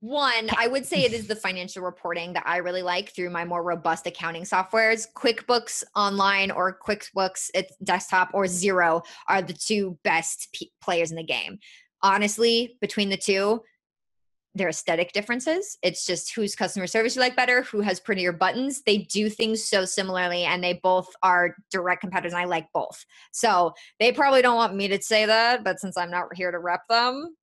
One, 0.00 0.50
I 0.58 0.66
would 0.66 0.84
say 0.84 1.04
it 1.04 1.14
is 1.14 1.26
the 1.26 1.34
financial 1.34 1.82
reporting 1.82 2.34
that 2.34 2.42
I 2.46 2.58
really 2.58 2.82
like 2.82 3.14
through 3.14 3.30
my 3.30 3.46
more 3.46 3.62
robust 3.62 4.06
accounting 4.06 4.42
softwares. 4.42 5.06
QuickBooks 5.16 5.84
Online 5.96 6.50
or 6.50 6.78
QuickBooks 6.86 7.48
desktop 7.82 8.32
or 8.34 8.44
Xero 8.44 9.02
are 9.26 9.40
the 9.40 9.54
two 9.54 9.98
best 10.04 10.48
p- 10.52 10.70
players 10.82 11.10
in 11.10 11.16
the 11.16 11.24
game. 11.24 11.60
Honestly, 12.02 12.76
between 12.82 13.08
the 13.08 13.16
two, 13.16 13.62
their 14.54 14.68
aesthetic 14.68 15.12
differences. 15.12 15.78
It's 15.82 16.04
just 16.04 16.34
whose 16.34 16.56
customer 16.56 16.86
service 16.86 17.14
you 17.14 17.20
like 17.20 17.36
better, 17.36 17.62
who 17.62 17.80
has 17.80 18.00
prettier 18.00 18.32
buttons. 18.32 18.82
They 18.82 18.98
do 18.98 19.28
things 19.28 19.64
so 19.64 19.84
similarly, 19.84 20.44
and 20.44 20.62
they 20.62 20.80
both 20.82 21.08
are 21.22 21.54
direct 21.70 22.00
competitors. 22.00 22.32
And 22.32 22.42
I 22.42 22.46
like 22.46 22.66
both. 22.72 23.04
So 23.32 23.72
they 24.00 24.12
probably 24.12 24.42
don't 24.42 24.56
want 24.56 24.74
me 24.74 24.88
to 24.88 25.00
say 25.00 25.26
that, 25.26 25.64
but 25.64 25.80
since 25.80 25.96
I'm 25.96 26.10
not 26.10 26.34
here 26.34 26.50
to 26.50 26.58
rep 26.58 26.82
them, 26.88 27.36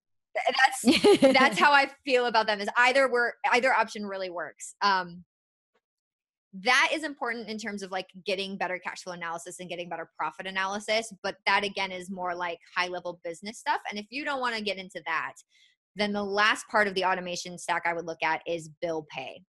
that's 0.84 1.22
that's 1.22 1.60
how 1.60 1.72
I 1.72 1.90
feel 2.04 2.26
about 2.26 2.48
them. 2.48 2.60
Is 2.60 2.70
either 2.78 3.10
we're 3.10 3.32
either 3.54 3.74
option 3.74 4.06
really 4.06 4.30
works. 4.30 4.76
Um, 4.82 5.24
that 6.64 6.92
is 6.94 7.04
important 7.04 7.50
in 7.50 7.58
terms 7.58 7.84
of 7.84 7.92
like 7.92 8.08
getting 8.26 8.58
better 8.58 8.80
cash 8.80 9.04
flow 9.04 9.14
analysis 9.14 9.60
and 9.60 9.70
getting 9.70 9.90
better 9.90 10.10
profit 10.18 10.48
analysis. 10.48 11.12
But 11.22 11.36
that 11.46 11.64
again 11.64 11.92
is 11.92 12.10
more 12.10 12.34
like 12.34 12.60
high 12.76 12.88
level 12.88 13.20
business 13.24 13.60
stuff. 13.60 13.82
And 13.90 14.00
if 14.00 14.06
you 14.10 14.24
don't 14.24 14.40
want 14.40 14.56
to 14.56 14.64
get 14.64 14.78
into 14.78 15.02
that, 15.06 15.34
then 15.96 16.14
the 16.14 16.24
last 16.24 16.68
part 16.68 16.88
of 16.88 16.94
the 16.94 17.06
automation 17.06 17.58
stack 17.58 17.84
I 17.86 17.94
would 17.94 18.06
look 18.06 18.24
at 18.24 18.42
is 18.48 18.70
bill 18.82 19.06
pay. 19.10 19.42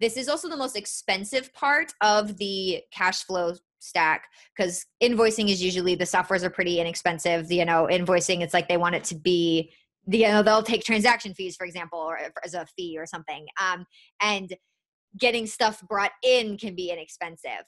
This 0.00 0.16
is 0.16 0.28
also 0.28 0.48
the 0.48 0.56
most 0.56 0.76
expensive 0.76 1.52
part 1.54 1.92
of 2.02 2.36
the 2.36 2.82
cash 2.92 3.24
flow 3.24 3.54
stack 3.78 4.24
because 4.56 4.84
invoicing 5.02 5.48
is 5.48 5.62
usually 5.62 5.94
the 5.94 6.04
softwares 6.04 6.42
are 6.42 6.50
pretty 6.50 6.80
inexpensive. 6.80 7.50
You 7.50 7.64
know, 7.64 7.88
invoicing, 7.90 8.42
it's 8.42 8.52
like 8.52 8.68
they 8.68 8.76
want 8.76 8.94
it 8.94 9.04
to 9.04 9.14
be 9.14 9.72
you 10.06 10.28
know 10.28 10.42
they'll 10.42 10.62
take 10.62 10.84
transaction 10.84 11.34
fees 11.34 11.56
for 11.56 11.66
example 11.66 11.98
or 11.98 12.18
as 12.44 12.54
a 12.54 12.66
fee 12.76 12.96
or 12.98 13.06
something 13.06 13.46
um, 13.60 13.84
and 14.20 14.54
getting 15.18 15.46
stuff 15.46 15.82
brought 15.88 16.12
in 16.22 16.56
can 16.56 16.74
be 16.74 16.90
inexpensive 16.90 17.64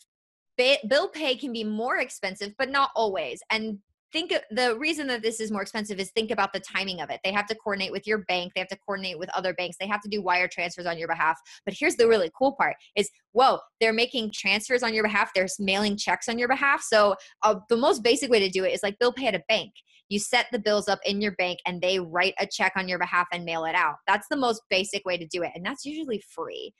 bill 0.88 1.08
pay 1.08 1.36
can 1.36 1.52
be 1.52 1.64
more 1.64 1.98
expensive 1.98 2.52
but 2.58 2.70
not 2.70 2.90
always 2.94 3.40
and 3.50 3.78
think 4.12 4.32
the 4.50 4.76
reason 4.78 5.06
that 5.06 5.22
this 5.22 5.40
is 5.40 5.50
more 5.50 5.62
expensive 5.62 5.98
is 5.98 6.10
think 6.10 6.30
about 6.30 6.52
the 6.52 6.60
timing 6.60 7.00
of 7.00 7.10
it 7.10 7.20
they 7.24 7.32
have 7.32 7.46
to 7.46 7.54
coordinate 7.54 7.92
with 7.92 8.06
your 8.06 8.18
bank 8.24 8.52
they 8.54 8.60
have 8.60 8.68
to 8.68 8.78
coordinate 8.78 9.18
with 9.18 9.28
other 9.30 9.52
banks 9.54 9.76
they 9.78 9.86
have 9.86 10.00
to 10.00 10.08
do 10.08 10.22
wire 10.22 10.48
transfers 10.48 10.86
on 10.86 10.98
your 10.98 11.08
behalf 11.08 11.38
but 11.64 11.74
here's 11.78 11.96
the 11.96 12.08
really 12.08 12.30
cool 12.36 12.52
part 12.52 12.76
is 12.96 13.10
whoa 13.32 13.58
they're 13.80 13.92
making 13.92 14.30
transfers 14.32 14.82
on 14.82 14.94
your 14.94 15.04
behalf 15.04 15.30
they're 15.34 15.48
mailing 15.58 15.96
checks 15.96 16.28
on 16.28 16.38
your 16.38 16.48
behalf 16.48 16.82
so 16.82 17.14
uh, 17.42 17.54
the 17.68 17.76
most 17.76 18.02
basic 18.02 18.30
way 18.30 18.38
to 18.38 18.48
do 18.48 18.64
it 18.64 18.72
is 18.72 18.82
like 18.82 18.98
bill 18.98 19.12
pay 19.12 19.26
at 19.26 19.34
a 19.34 19.42
bank 19.48 19.72
you 20.08 20.18
set 20.18 20.46
the 20.50 20.58
bills 20.58 20.88
up 20.88 21.00
in 21.04 21.20
your 21.20 21.32
bank 21.32 21.58
and 21.66 21.80
they 21.80 22.00
write 22.00 22.34
a 22.38 22.46
check 22.46 22.72
on 22.76 22.88
your 22.88 22.98
behalf 22.98 23.26
and 23.32 23.44
mail 23.44 23.64
it 23.64 23.74
out. 23.74 23.96
That's 24.06 24.26
the 24.28 24.36
most 24.36 24.62
basic 24.70 25.04
way 25.04 25.18
to 25.18 25.26
do 25.26 25.42
it. 25.42 25.52
And 25.54 25.64
that's 25.64 25.84
usually 25.84 26.22
free. 26.30 26.72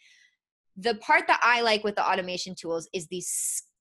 The 0.77 0.95
part 0.97 1.27
that 1.27 1.41
I 1.43 1.61
like 1.61 1.85
with 1.85 1.97
the 1.97 2.09
automation 2.09 2.55
tools 2.55 2.89
is 2.95 3.07
the 3.09 3.21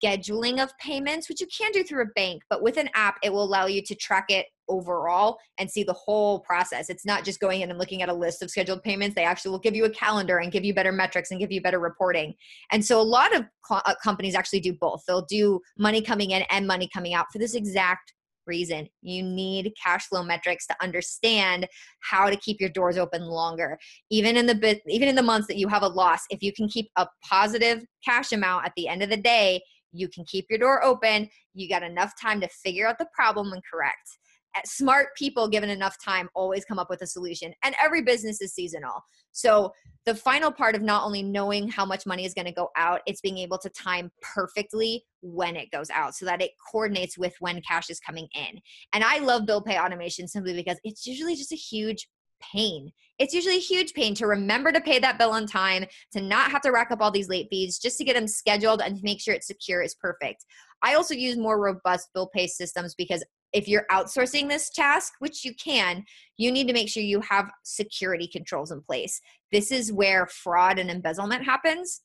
scheduling 0.03 0.61
of 0.61 0.77
payments, 0.77 1.29
which 1.29 1.41
you 1.41 1.47
can 1.47 1.71
do 1.71 1.83
through 1.83 2.03
a 2.03 2.13
bank, 2.15 2.43
but 2.49 2.61
with 2.61 2.77
an 2.77 2.89
app, 2.93 3.17
it 3.23 3.31
will 3.31 3.43
allow 3.43 3.65
you 3.65 3.81
to 3.83 3.95
track 3.95 4.25
it 4.29 4.47
overall 4.69 5.37
and 5.57 5.69
see 5.69 5.83
the 5.83 5.93
whole 5.93 6.39
process. 6.41 6.89
It's 6.89 7.05
not 7.05 7.23
just 7.23 7.39
going 7.39 7.61
in 7.61 7.69
and 7.69 7.79
looking 7.79 8.01
at 8.01 8.09
a 8.09 8.13
list 8.13 8.43
of 8.43 8.49
scheduled 8.49 8.83
payments. 8.83 9.15
They 9.15 9.23
actually 9.23 9.51
will 9.51 9.59
give 9.59 9.75
you 9.75 9.85
a 9.85 9.89
calendar 9.89 10.39
and 10.39 10.51
give 10.51 10.65
you 10.65 10.73
better 10.73 10.91
metrics 10.91 11.31
and 11.31 11.39
give 11.39 11.51
you 11.51 11.61
better 11.61 11.79
reporting. 11.79 12.33
And 12.71 12.83
so 12.83 12.99
a 12.99 13.03
lot 13.03 13.35
of 13.35 13.45
uh, 13.69 13.93
companies 14.03 14.35
actually 14.35 14.59
do 14.59 14.73
both. 14.73 15.03
They'll 15.07 15.25
do 15.25 15.61
money 15.77 16.01
coming 16.01 16.31
in 16.31 16.43
and 16.49 16.67
money 16.67 16.89
coming 16.93 17.13
out 17.13 17.27
for 17.31 17.39
this 17.39 17.55
exact 17.55 18.13
reason. 18.47 18.87
You 19.01 19.23
need 19.23 19.73
cash 19.81 20.07
flow 20.07 20.23
metrics 20.23 20.65
to 20.67 20.75
understand 20.81 21.67
how 21.99 22.29
to 22.29 22.37
keep 22.37 22.59
your 22.59 22.69
doors 22.69 22.97
open 22.97 23.23
longer. 23.23 23.77
Even 24.09 24.37
in 24.37 24.45
the 24.45 24.81
even 24.87 25.09
in 25.09 25.15
the 25.15 25.21
months 25.21 25.47
that 25.47 25.57
you 25.57 25.67
have 25.67 25.83
a 25.83 25.87
loss, 25.87 26.21
if 26.29 26.41
you 26.41 26.53
can 26.53 26.67
keep 26.67 26.89
a 26.95 27.07
positive 27.29 27.83
cash 28.03 28.31
amount 28.31 28.65
at 28.65 28.71
the 28.75 28.87
end 28.87 29.03
of 29.03 29.09
the 29.09 29.17
day, 29.17 29.61
you 29.91 30.07
can 30.09 30.25
keep 30.25 30.45
your 30.49 30.59
door 30.59 30.83
open. 30.83 31.29
You 31.53 31.69
got 31.69 31.83
enough 31.83 32.13
time 32.19 32.41
to 32.41 32.47
figure 32.47 32.87
out 32.87 32.97
the 32.99 33.07
problem 33.13 33.51
and 33.51 33.61
correct 33.71 34.17
eh, 34.55 34.61
smart 34.65 35.09
people 35.17 35.47
given 35.47 35.69
enough 35.69 35.95
time 36.03 36.29
always 36.35 36.65
come 36.65 36.79
up 36.79 36.89
with 36.89 37.01
a 37.01 37.07
solution 37.07 37.53
and 37.63 37.75
every 37.81 38.01
business 38.01 38.41
is 38.41 38.53
seasonal 38.53 39.03
so 39.31 39.71
the 40.05 40.15
final 40.15 40.51
part 40.51 40.73
of 40.73 40.81
not 40.81 41.03
only 41.03 41.21
knowing 41.21 41.67
how 41.67 41.85
much 41.85 42.05
money 42.05 42.25
is 42.25 42.33
going 42.33 42.45
to 42.45 42.51
go 42.51 42.69
out 42.77 43.01
it's 43.05 43.21
being 43.21 43.37
able 43.37 43.57
to 43.57 43.69
time 43.69 44.09
perfectly 44.21 45.03
when 45.21 45.55
it 45.55 45.69
goes 45.71 45.89
out 45.89 46.15
so 46.15 46.25
that 46.25 46.41
it 46.41 46.51
coordinates 46.71 47.17
with 47.17 47.35
when 47.39 47.61
cash 47.61 47.89
is 47.89 47.99
coming 47.99 48.27
in 48.35 48.59
and 48.93 49.03
i 49.03 49.19
love 49.19 49.45
bill 49.45 49.61
pay 49.61 49.77
automation 49.77 50.27
simply 50.27 50.53
because 50.53 50.79
it's 50.83 51.05
usually 51.05 51.35
just 51.35 51.51
a 51.51 51.55
huge 51.55 52.07
pain. 52.39 52.91
It's 53.19 53.33
usually 53.33 53.57
a 53.57 53.59
huge 53.59 53.93
pain 53.93 54.13
to 54.15 54.27
remember 54.27 54.71
to 54.71 54.81
pay 54.81 54.99
that 54.99 55.17
bill 55.17 55.31
on 55.31 55.47
time, 55.47 55.85
to 56.13 56.21
not 56.21 56.51
have 56.51 56.61
to 56.61 56.71
rack 56.71 56.91
up 56.91 57.01
all 57.01 57.11
these 57.11 57.29
late 57.29 57.47
fees, 57.49 57.79
just 57.79 57.97
to 57.97 58.03
get 58.03 58.15
them 58.15 58.27
scheduled 58.27 58.81
and 58.81 58.95
to 58.95 59.03
make 59.03 59.19
sure 59.19 59.33
it's 59.33 59.47
secure 59.47 59.81
is 59.81 59.95
perfect. 59.95 60.45
I 60.83 60.93
also 60.93 61.13
use 61.13 61.37
more 61.37 61.59
robust 61.59 62.09
bill 62.13 62.29
pay 62.33 62.47
systems 62.47 62.93
because 62.95 63.23
if 63.53 63.67
you're 63.67 63.85
outsourcing 63.89 64.49
this 64.49 64.69
task, 64.69 65.13
which 65.19 65.43
you 65.43 65.53
can, 65.55 66.03
you 66.37 66.51
need 66.51 66.67
to 66.67 66.73
make 66.73 66.89
sure 66.89 67.01
you 67.01 67.21
have 67.21 67.49
security 67.63 68.27
controls 68.27 68.71
in 68.71 68.81
place. 68.81 69.19
This 69.51 69.71
is 69.71 69.91
where 69.91 70.27
fraud 70.27 70.79
and 70.79 70.91
embezzlement 70.91 71.45
happens. 71.45 72.01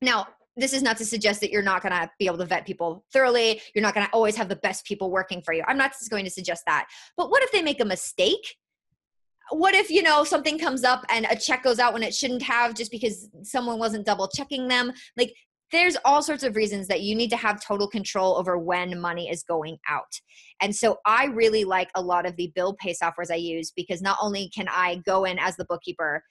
Now, 0.00 0.26
this 0.56 0.72
is 0.72 0.82
not 0.82 0.96
to 0.98 1.06
suggest 1.06 1.40
that 1.40 1.50
you're 1.50 1.62
not 1.62 1.82
going 1.82 1.92
to 1.92 2.10
be 2.18 2.26
able 2.26 2.38
to 2.38 2.44
vet 2.44 2.66
people 2.66 3.04
thoroughly. 3.12 3.60
You're 3.74 3.82
not 3.82 3.94
going 3.94 4.06
to 4.06 4.12
always 4.12 4.36
have 4.36 4.48
the 4.48 4.56
best 4.56 4.84
people 4.84 5.10
working 5.10 5.40
for 5.40 5.54
you. 5.54 5.62
I'm 5.66 5.78
not 5.78 5.92
going 6.10 6.24
to 6.24 6.30
suggest 6.30 6.64
that. 6.66 6.88
But 7.16 7.30
what 7.30 7.42
if 7.42 7.52
they 7.52 7.62
make 7.62 7.80
a 7.80 7.86
mistake? 7.86 8.56
What 9.52 9.74
if, 9.74 9.90
you 9.90 10.02
know, 10.02 10.24
something 10.24 10.58
comes 10.58 10.82
up 10.82 11.04
and 11.08 11.26
a 11.30 11.36
check 11.36 11.62
goes 11.62 11.78
out 11.78 11.92
when 11.92 12.02
it 12.02 12.14
shouldn't 12.14 12.42
have 12.42 12.74
just 12.74 12.90
because 12.90 13.28
someone 13.42 13.78
wasn't 13.78 14.06
double 14.06 14.28
checking 14.28 14.68
them? 14.68 14.92
Like 15.16 15.34
there's 15.72 15.96
all 16.04 16.22
sorts 16.22 16.42
of 16.42 16.54
reasons 16.54 16.86
that 16.88 17.00
you 17.00 17.14
need 17.14 17.30
to 17.30 17.36
have 17.36 17.64
total 17.64 17.88
control 17.88 18.36
over 18.36 18.58
when 18.58 19.00
money 19.00 19.28
is 19.28 19.42
going 19.42 19.78
out. 19.88 20.20
And 20.60 20.74
so 20.74 20.98
I 21.06 21.26
really 21.26 21.64
like 21.64 21.90
a 21.94 22.02
lot 22.02 22.26
of 22.26 22.36
the 22.36 22.52
bill 22.54 22.74
pay 22.74 22.94
softwares 22.94 23.30
I 23.30 23.36
use 23.36 23.72
because 23.74 24.02
not 24.02 24.18
only 24.20 24.50
can 24.54 24.68
I 24.68 25.02
go 25.06 25.24
in 25.24 25.38
as 25.38 25.56
the 25.56 25.64
bookkeeper, 25.64 26.22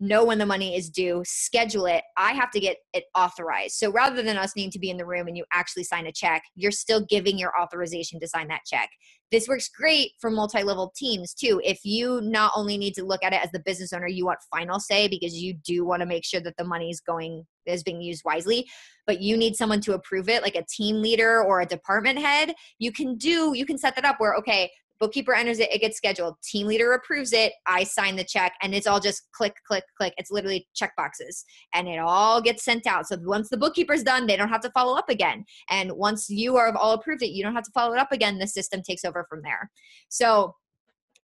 know 0.00 0.24
when 0.24 0.38
the 0.38 0.46
money 0.46 0.76
is 0.76 0.90
due, 0.90 1.22
schedule 1.24 1.86
it, 1.86 2.02
I 2.16 2.32
have 2.32 2.50
to 2.52 2.60
get 2.60 2.78
it 2.92 3.04
authorized. 3.16 3.74
So 3.76 3.90
rather 3.90 4.22
than 4.22 4.36
us 4.36 4.52
needing 4.56 4.70
to 4.72 4.78
be 4.78 4.90
in 4.90 4.96
the 4.96 5.06
room 5.06 5.28
and 5.28 5.36
you 5.36 5.44
actually 5.52 5.84
sign 5.84 6.06
a 6.06 6.12
check, 6.12 6.42
you're 6.54 6.70
still 6.70 7.04
giving 7.08 7.38
your 7.38 7.52
authorization 7.60 8.20
to 8.20 8.28
sign 8.28 8.48
that 8.48 8.62
check. 8.66 8.90
This 9.30 9.48
works 9.48 9.68
great 9.68 10.12
for 10.20 10.30
multi 10.30 10.62
level 10.62 10.92
teams 10.96 11.34
too. 11.34 11.60
If 11.64 11.80
you 11.84 12.20
not 12.22 12.52
only 12.54 12.78
need 12.78 12.94
to 12.94 13.04
look 13.04 13.24
at 13.24 13.32
it 13.32 13.42
as 13.42 13.50
the 13.52 13.62
business 13.64 13.92
owner, 13.92 14.06
you 14.06 14.24
want 14.24 14.38
final 14.50 14.78
say 14.78 15.08
because 15.08 15.34
you 15.34 15.54
do 15.64 15.84
want 15.84 16.00
to 16.00 16.06
make 16.06 16.24
sure 16.24 16.40
that 16.40 16.56
the 16.56 16.64
money 16.64 16.90
is 16.90 17.00
going 17.00 17.44
is 17.66 17.82
being 17.82 18.00
used 18.00 18.22
wisely, 18.24 18.66
but 19.06 19.20
you 19.20 19.36
need 19.36 19.56
someone 19.56 19.80
to 19.80 19.94
approve 19.94 20.28
it, 20.28 20.42
like 20.42 20.54
a 20.54 20.64
team 20.68 21.00
leader 21.00 21.42
or 21.42 21.60
a 21.60 21.66
department 21.66 22.18
head. 22.18 22.54
You 22.78 22.92
can 22.92 23.16
do, 23.16 23.52
you 23.54 23.66
can 23.66 23.78
set 23.78 23.96
that 23.96 24.04
up 24.04 24.16
where, 24.18 24.34
okay, 24.34 24.70
bookkeeper 25.00 25.34
enters 25.34 25.58
it, 25.58 25.72
it 25.72 25.80
gets 25.80 25.96
scheduled. 25.96 26.36
Team 26.42 26.66
leader 26.66 26.92
approves 26.92 27.32
it, 27.32 27.52
I 27.66 27.84
sign 27.84 28.16
the 28.16 28.24
check, 28.24 28.54
and 28.62 28.74
it's 28.74 28.86
all 28.86 29.00
just 29.00 29.28
click, 29.32 29.54
click, 29.66 29.84
click. 29.96 30.14
It's 30.16 30.30
literally 30.30 30.66
check 30.74 30.94
boxes, 30.96 31.44
and 31.74 31.88
it 31.88 31.98
all 31.98 32.40
gets 32.40 32.64
sent 32.64 32.86
out. 32.86 33.06
So 33.06 33.16
once 33.22 33.48
the 33.48 33.56
bookkeeper's 33.56 34.02
done, 34.02 34.26
they 34.26 34.36
don't 34.36 34.48
have 34.48 34.62
to 34.62 34.70
follow 34.70 34.96
up 34.96 35.08
again. 35.08 35.44
And 35.70 35.92
once 35.92 36.30
you 36.30 36.56
are 36.56 36.76
all 36.76 36.92
approved 36.92 37.22
it, 37.22 37.30
you 37.30 37.42
don't 37.42 37.54
have 37.54 37.64
to 37.64 37.72
follow 37.72 37.94
it 37.94 38.00
up 38.00 38.12
again. 38.12 38.38
The 38.38 38.46
system 38.46 38.82
takes 38.82 39.04
over 39.04 39.26
from 39.28 39.42
there. 39.42 39.70
So 40.08 40.54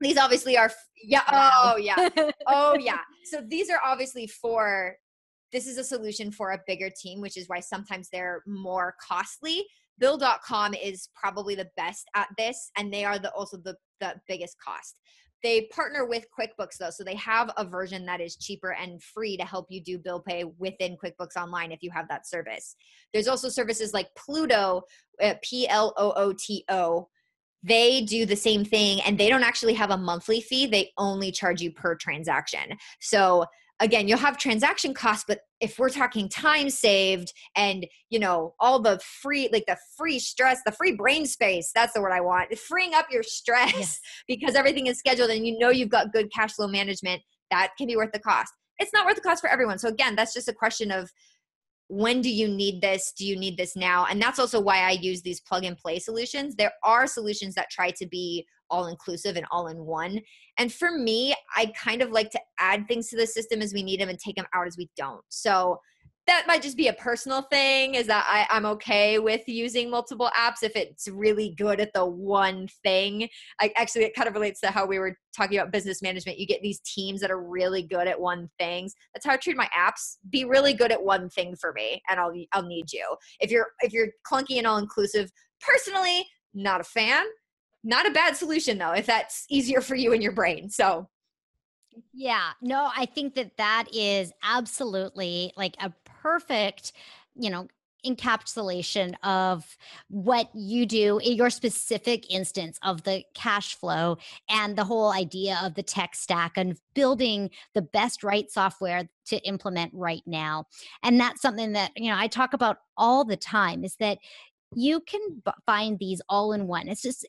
these 0.01 0.17
obviously 0.17 0.57
are 0.57 0.71
yeah 1.03 1.23
oh 1.31 1.77
yeah 1.77 2.09
oh 2.47 2.77
yeah 2.79 3.01
so 3.25 3.43
these 3.47 3.71
are 3.71 3.81
obviously 3.85 4.27
for 4.27 4.97
this 5.53 5.67
is 5.67 5.79
a 5.79 5.85
solution 5.85 6.31
for 6.31 6.53
a 6.53 6.61
bigger 6.67 6.91
team 6.91 7.21
which 7.21 7.37
is 7.37 7.49
why 7.49 7.61
sometimes 7.61 8.09
they're 8.11 8.43
more 8.47 8.95
costly 9.07 9.67
bill.com 10.01 10.75
is 10.75 11.09
probably 11.15 11.55
the 11.55 11.69
best 11.77 12.09
at 12.17 12.29
this 12.37 12.71
and 12.77 12.93
they 12.93 13.05
are 13.05 13.19
the 13.19 13.31
also 13.33 13.57
the, 13.59 13.77
the 14.01 14.15
biggest 14.27 14.57
cost. 14.65 14.99
They 15.43 15.69
partner 15.73 16.05
with 16.05 16.27
quickbooks 16.39 16.77
though 16.79 16.91
so 16.91 17.05
they 17.05 17.15
have 17.15 17.51
a 17.57 17.65
version 17.65 18.05
that 18.07 18.21
is 18.21 18.37
cheaper 18.37 18.73
and 18.73 19.03
free 19.03 19.37
to 19.37 19.45
help 19.45 19.67
you 19.71 19.83
do 19.83 19.99
bill 19.99 20.21
pay 20.21 20.45
within 20.59 20.97
quickbooks 21.03 21.37
online 21.37 21.73
if 21.73 21.83
you 21.83 21.91
have 21.93 22.09
that 22.09 22.27
service. 22.27 22.75
There's 23.13 23.29
also 23.29 23.49
services 23.49 23.95
like 23.95 24.09
Plooto 24.19 24.83
uh, 25.23 25.35
p-l-o-o-t-o 25.43 27.09
they 27.63 28.01
do 28.01 28.25
the 28.25 28.37
same 28.37 28.65
thing 28.65 29.01
and 29.03 29.19
they 29.19 29.29
don't 29.29 29.43
actually 29.43 29.75
have 29.75 29.91
a 29.91 29.97
monthly 29.97 30.41
fee. 30.41 30.67
They 30.67 30.93
only 30.97 31.31
charge 31.31 31.61
you 31.61 31.71
per 31.71 31.95
transaction. 31.95 32.77
So 33.01 33.45
again 33.81 34.07
you'll 34.07 34.19
have 34.19 34.37
transaction 34.37 34.95
costs 34.95 35.25
but 35.27 35.41
if 35.61 35.79
we're 35.79 35.91
talking 35.91 36.29
time 36.29 36.71
saved 36.71 37.33
and 37.57 37.87
you 38.11 38.19
know 38.19 38.55
all 38.61 38.81
the 38.81 39.01
free 39.01 39.49
like 39.53 39.65
the 39.67 39.77
free 39.97 40.19
stress 40.19 40.61
the 40.65 40.73
free 40.73 40.93
brain 40.93 41.27
space 41.27 41.71
that's 41.75 41.93
the 41.95 42.01
word 42.01 42.13
i 42.13 42.21
want 42.21 42.57
freeing 42.59 42.95
up 42.95 43.07
your 43.11 43.23
stress 43.23 43.73
yes. 43.75 44.01
because 44.29 44.55
everything 44.55 44.87
is 44.87 44.99
scheduled 44.99 45.31
and 45.31 45.47
you 45.47 45.59
know 45.59 45.71
you've 45.71 45.89
got 45.89 46.13
good 46.13 46.31
cash 46.33 46.53
flow 46.53 46.69
management 46.69 47.21
that 47.51 47.71
can 47.77 47.87
be 47.87 47.97
worth 47.97 48.13
the 48.13 48.19
cost 48.19 48.53
it's 48.79 48.93
not 48.93 49.07
worth 49.07 49.17
the 49.17 49.23
cost 49.23 49.41
for 49.41 49.51
everyone 49.51 49.79
so 49.79 49.89
again 49.89 50.15
that's 50.15 50.35
just 50.35 50.49
a 50.49 50.55
question 50.55 50.91
of 50.91 51.11
when 51.91 52.21
do 52.21 52.31
you 52.31 52.47
need 52.47 52.81
this? 52.81 53.13
Do 53.17 53.27
you 53.27 53.37
need 53.37 53.57
this 53.57 53.75
now? 53.75 54.07
And 54.09 54.23
that's 54.23 54.39
also 54.39 54.61
why 54.61 54.79
I 54.79 54.93
use 54.93 55.23
these 55.23 55.41
plug 55.41 55.65
and 55.65 55.77
play 55.77 55.99
solutions. 55.99 56.55
There 56.55 56.73
are 56.85 57.09
solutions 57.09 57.57
that 57.57 57.69
try 57.69 57.91
to 57.91 58.07
be 58.07 58.47
all 58.71 58.87
inclusive 58.87 59.37
and 59.37 59.47
all 59.51 59.69
in 59.69 59.79
one. 59.85 60.21
And 60.59 60.73
for 60.73 60.93
me, 60.93 61.35
I 61.57 61.73
kind 61.79 62.03
of 62.03 62.11
like 62.11 62.31
to 62.31 62.41
add 62.59 62.87
things 62.89 63.09
to 63.09 63.17
the 63.17 63.27
system 63.27 63.63
as 63.63 63.75
we 63.75 63.83
need 63.83 64.01
them 64.01 64.09
and 64.09 64.19
take 64.19 64.37
them 64.37 64.47
out 64.55 64.67
as 64.67 64.77
we 64.77 64.89
don't. 64.97 65.23
So 65.29 65.79
that 66.27 66.47
might 66.47 66.63
just 66.63 66.77
be 66.77 66.89
a 66.89 66.93
personal 66.93 67.43
thing 67.43 67.97
is 67.97 68.07
that 68.07 68.25
I, 68.29 68.47
i'm 68.55 68.65
okay 68.67 69.19
with 69.19 69.41
using 69.49 69.91
multiple 69.91 70.31
apps 70.39 70.63
if 70.63 70.77
it's 70.77 71.09
really 71.09 71.55
good 71.57 71.81
at 71.81 71.93
the 71.93 72.07
one 72.07 72.69
thing. 72.85 73.29
I, 73.61 73.73
actually 73.77 74.05
it 74.05 74.15
kind 74.15 74.29
of 74.29 74.35
relates 74.35 74.61
to 74.61 74.69
how 74.71 74.87
we 74.87 75.01
were 75.01 75.17
talking 75.37 75.59
about 75.59 75.73
business 75.73 76.03
management. 76.03 76.39
You 76.39 76.47
get 76.47 76.63
these 76.63 76.81
teams 76.81 77.21
that 77.21 77.33
are 77.33 77.43
really 77.43 77.83
good 77.83 78.07
at 78.07 78.21
one 78.21 78.49
things. 78.59 78.95
That's 79.13 79.27
how 79.27 79.33
i 79.33 79.37
treat 79.39 79.57
my 79.57 79.69
apps. 79.77 80.19
Be 80.31 80.45
really 80.45 80.73
good 80.73 80.93
at 80.93 81.03
one 81.03 81.29
thing 81.31 81.57
for 81.57 81.73
me 81.73 82.01
and 82.09 82.21
i'll 82.21 82.33
i'll 82.53 82.63
need 82.63 82.93
you. 82.93 83.17
If 83.41 83.51
you're 83.51 83.69
if 83.81 83.93
you're 83.93 84.09
clunky 84.31 84.59
and 84.59 84.67
all 84.67 84.79
inclusive 84.79 85.33
personally 85.61 86.25
not 86.55 86.81
a 86.81 86.85
fan 86.85 87.25
not 87.83 88.07
a 88.07 88.11
bad 88.11 88.37
solution 88.37 88.79
though 88.79 88.93
if 88.93 89.07
that's 89.07 89.47
easier 89.49 89.81
for 89.81 89.95
you 89.95 90.13
in 90.13 90.23
your 90.23 90.33
brain 90.33 90.69
so 90.69 91.09
yeah, 92.13 92.53
no, 92.61 92.91
I 92.97 93.07
think 93.07 93.35
that 93.35 93.57
that 93.57 93.87
is 93.95 94.33
absolutely 94.43 95.53
like 95.57 95.77
a 95.81 95.93
perfect, 96.05 96.93
you 97.35 97.51
know, 97.51 97.69
encapsulation 98.07 99.15
of 99.23 99.77
what 100.09 100.49
you 100.55 100.87
do 100.87 101.19
in 101.19 101.35
your 101.35 101.51
specific 101.51 102.33
instance 102.33 102.79
of 102.83 103.03
the 103.03 103.23
cash 103.35 103.75
flow 103.75 104.17
and 104.49 104.75
the 104.75 104.85
whole 104.85 105.13
idea 105.13 105.61
of 105.63 105.75
the 105.75 105.83
tech 105.83 106.15
stack 106.15 106.53
and 106.57 106.79
building 106.95 107.51
the 107.75 107.83
best 107.83 108.25
right 108.25 108.51
software 108.51 109.07
to 109.27 109.37
implement 109.47 109.93
right 109.95 110.23
now. 110.27 110.65
And 111.03 111.21
that's 111.21 111.43
something 111.43 111.73
that, 111.73 111.93
you 111.95 112.11
know, 112.11 112.17
I 112.17 112.27
talk 112.27 112.55
about 112.55 112.79
all 112.97 113.25
the 113.25 113.37
time 113.37 113.85
is 113.85 113.97
that 113.97 114.17
you 114.75 115.01
can 115.01 115.21
b- 115.45 115.53
find 115.67 115.99
these 115.99 116.23
all 116.29 116.53
in 116.53 116.67
one. 116.67 116.89
It's 116.89 117.03
just 117.03 117.27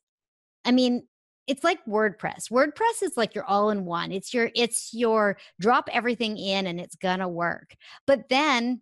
I 0.65 0.71
mean, 0.71 1.07
it's 1.47 1.63
like 1.63 1.83
WordPress. 1.85 2.51
WordPress 2.51 3.03
is 3.03 3.17
like 3.17 3.35
your 3.35 3.45
all 3.45 3.71
in 3.71 3.85
one. 3.85 4.11
It's 4.11 4.33
your 4.33 4.51
it's 4.55 4.93
your 4.93 5.37
drop 5.59 5.89
everything 5.91 6.37
in 6.37 6.67
and 6.67 6.79
it's 6.79 6.95
going 6.95 7.19
to 7.19 7.27
work. 7.27 7.75
But 8.07 8.29
then 8.29 8.81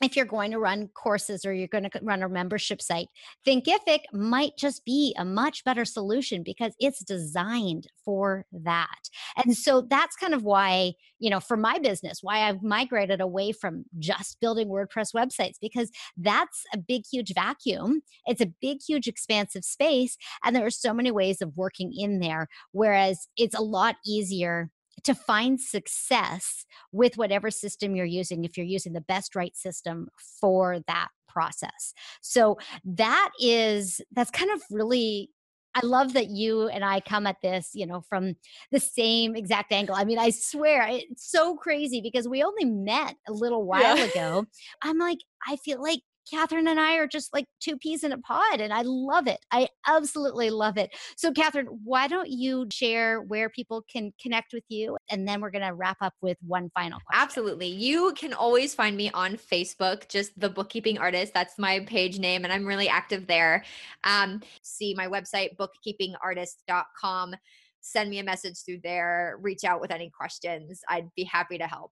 if 0.00 0.16
you're 0.16 0.24
going 0.24 0.50
to 0.50 0.58
run 0.58 0.88
courses 0.88 1.44
or 1.44 1.52
you're 1.52 1.68
going 1.68 1.88
to 1.88 1.90
run 2.02 2.22
a 2.22 2.28
membership 2.28 2.82
site, 2.82 3.08
Thinkific 3.46 4.00
might 4.12 4.56
just 4.58 4.84
be 4.84 5.14
a 5.18 5.24
much 5.24 5.64
better 5.64 5.84
solution 5.84 6.42
because 6.42 6.74
it's 6.78 7.04
designed 7.04 7.86
for 8.04 8.44
that. 8.52 9.08
And 9.36 9.56
so 9.56 9.82
that's 9.82 10.16
kind 10.16 10.34
of 10.34 10.42
why, 10.42 10.94
you 11.18 11.30
know, 11.30 11.40
for 11.40 11.56
my 11.56 11.78
business, 11.78 12.18
why 12.22 12.48
I've 12.48 12.62
migrated 12.62 13.20
away 13.20 13.52
from 13.52 13.84
just 13.98 14.40
building 14.40 14.68
WordPress 14.68 15.14
websites 15.14 15.56
because 15.60 15.90
that's 16.16 16.64
a 16.74 16.78
big, 16.78 17.04
huge 17.10 17.32
vacuum. 17.34 18.02
It's 18.26 18.40
a 18.40 18.52
big, 18.60 18.78
huge, 18.86 19.06
expansive 19.06 19.64
space. 19.64 20.16
And 20.44 20.56
there 20.56 20.66
are 20.66 20.70
so 20.70 20.92
many 20.92 21.10
ways 21.10 21.40
of 21.40 21.56
working 21.56 21.92
in 21.96 22.18
there. 22.18 22.48
Whereas 22.72 23.28
it's 23.36 23.54
a 23.54 23.62
lot 23.62 23.96
easier 24.04 24.70
to 25.04 25.14
find 25.14 25.60
success 25.60 26.64
with 26.92 27.16
whatever 27.16 27.50
system 27.50 27.96
you're 27.96 28.06
using 28.06 28.44
if 28.44 28.56
you're 28.56 28.66
using 28.66 28.92
the 28.92 29.00
best 29.00 29.34
right 29.34 29.56
system 29.56 30.08
for 30.40 30.78
that 30.86 31.08
process 31.28 31.94
so 32.20 32.58
that 32.84 33.30
is 33.40 34.00
that's 34.12 34.30
kind 34.30 34.50
of 34.50 34.62
really 34.70 35.30
I 35.74 35.80
love 35.84 36.12
that 36.12 36.28
you 36.28 36.68
and 36.68 36.84
I 36.84 37.00
come 37.00 37.26
at 37.26 37.40
this, 37.42 37.70
you 37.72 37.86
know, 37.86 38.02
from 38.02 38.34
the 38.70 38.80
same 38.80 39.34
exact 39.34 39.72
angle. 39.72 39.94
I 39.94 40.04
mean, 40.04 40.18
I 40.18 40.30
swear 40.30 40.86
it's 40.88 41.30
so 41.30 41.56
crazy 41.56 42.00
because 42.00 42.28
we 42.28 42.42
only 42.42 42.66
met 42.66 43.16
a 43.26 43.32
little 43.32 43.64
while 43.64 43.96
yeah. 43.96 44.04
ago. 44.04 44.44
I'm 44.82 44.98
like, 44.98 45.18
I 45.48 45.56
feel 45.56 45.82
like 45.82 46.00
Katherine 46.30 46.68
and 46.68 46.80
I 46.80 46.96
are 46.96 47.06
just 47.06 47.32
like 47.32 47.46
two 47.60 47.76
peas 47.76 48.04
in 48.04 48.12
a 48.12 48.18
pod, 48.18 48.60
and 48.60 48.72
I 48.72 48.82
love 48.84 49.26
it. 49.26 49.38
I 49.50 49.68
absolutely 49.86 50.50
love 50.50 50.78
it. 50.78 50.94
So, 51.16 51.32
Katherine, 51.32 51.66
why 51.84 52.08
don't 52.08 52.30
you 52.30 52.66
share 52.72 53.22
where 53.22 53.48
people 53.48 53.84
can 53.90 54.12
connect 54.20 54.52
with 54.52 54.64
you? 54.68 54.96
And 55.10 55.26
then 55.26 55.40
we're 55.40 55.50
going 55.50 55.66
to 55.66 55.74
wrap 55.74 55.98
up 56.00 56.14
with 56.20 56.38
one 56.46 56.70
final 56.74 57.00
question. 57.06 57.22
Absolutely. 57.22 57.68
You 57.68 58.12
can 58.16 58.32
always 58.32 58.74
find 58.74 58.96
me 58.96 59.10
on 59.10 59.36
Facebook, 59.36 60.08
just 60.08 60.38
the 60.38 60.48
bookkeeping 60.48 60.98
artist. 60.98 61.34
That's 61.34 61.58
my 61.58 61.80
page 61.80 62.18
name, 62.18 62.44
and 62.44 62.52
I'm 62.52 62.66
really 62.66 62.88
active 62.88 63.26
there. 63.26 63.64
Um, 64.04 64.42
see 64.62 64.94
my 64.94 65.08
website, 65.08 65.56
bookkeepingartist.com. 65.56 67.34
Send 67.84 68.10
me 68.10 68.20
a 68.20 68.24
message 68.24 68.58
through 68.64 68.80
there, 68.84 69.38
reach 69.40 69.64
out 69.64 69.80
with 69.80 69.90
any 69.90 70.08
questions. 70.08 70.82
I'd 70.88 71.08
be 71.16 71.24
happy 71.24 71.58
to 71.58 71.66
help. 71.66 71.90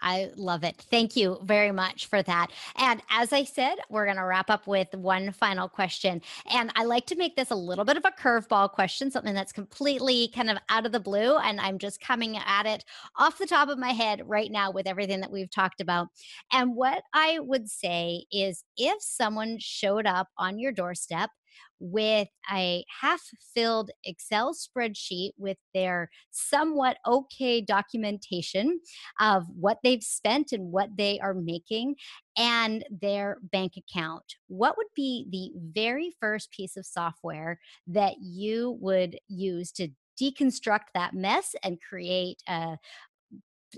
I 0.00 0.30
love 0.36 0.64
it. 0.64 0.76
Thank 0.90 1.16
you 1.16 1.38
very 1.44 1.72
much 1.72 2.06
for 2.06 2.22
that. 2.22 2.48
And 2.76 3.02
as 3.10 3.32
I 3.32 3.44
said, 3.44 3.76
we're 3.90 4.04
going 4.04 4.16
to 4.16 4.24
wrap 4.24 4.50
up 4.50 4.66
with 4.66 4.94
one 4.94 5.32
final 5.32 5.68
question. 5.68 6.22
And 6.52 6.70
I 6.76 6.84
like 6.84 7.06
to 7.06 7.16
make 7.16 7.36
this 7.36 7.50
a 7.50 7.56
little 7.56 7.84
bit 7.84 7.96
of 7.96 8.04
a 8.04 8.10
curveball 8.10 8.72
question, 8.72 9.10
something 9.10 9.34
that's 9.34 9.52
completely 9.52 10.28
kind 10.34 10.50
of 10.50 10.58
out 10.68 10.86
of 10.86 10.92
the 10.92 11.00
blue. 11.00 11.36
And 11.38 11.60
I'm 11.60 11.78
just 11.78 12.00
coming 12.00 12.36
at 12.36 12.66
it 12.66 12.84
off 13.16 13.38
the 13.38 13.46
top 13.46 13.68
of 13.68 13.78
my 13.78 13.90
head 13.90 14.22
right 14.26 14.50
now 14.50 14.70
with 14.70 14.86
everything 14.86 15.20
that 15.20 15.32
we've 15.32 15.50
talked 15.50 15.80
about. 15.80 16.08
And 16.52 16.74
what 16.74 17.02
I 17.12 17.38
would 17.40 17.68
say 17.68 18.24
is 18.32 18.64
if 18.76 19.02
someone 19.02 19.58
showed 19.58 20.06
up 20.06 20.28
on 20.38 20.58
your 20.58 20.72
doorstep 20.72 21.30
with 21.80 22.28
a 22.52 22.84
half 23.00 23.20
filled 23.54 23.90
Excel 24.04 24.54
spreadsheet 24.54 25.30
with 25.36 25.58
their 25.74 26.10
somewhat 26.30 26.98
okay 27.06 27.60
documentation 27.60 28.80
of 29.20 29.44
what 29.48 29.78
they've 29.82 30.02
spent 30.02 30.52
and 30.52 30.72
what 30.72 30.90
they 30.96 31.18
are 31.20 31.34
making 31.34 31.96
and 32.36 32.84
their 32.90 33.38
bank 33.42 33.74
account. 33.76 34.24
What 34.48 34.76
would 34.76 34.88
be 34.94 35.26
the 35.30 35.52
very 35.80 36.14
first 36.20 36.50
piece 36.50 36.76
of 36.76 36.86
software 36.86 37.60
that 37.86 38.14
you 38.20 38.76
would 38.80 39.18
use 39.28 39.72
to 39.72 39.88
deconstruct 40.20 40.92
that 40.94 41.14
mess 41.14 41.54
and 41.62 41.78
create 41.80 42.42
a, 42.48 42.76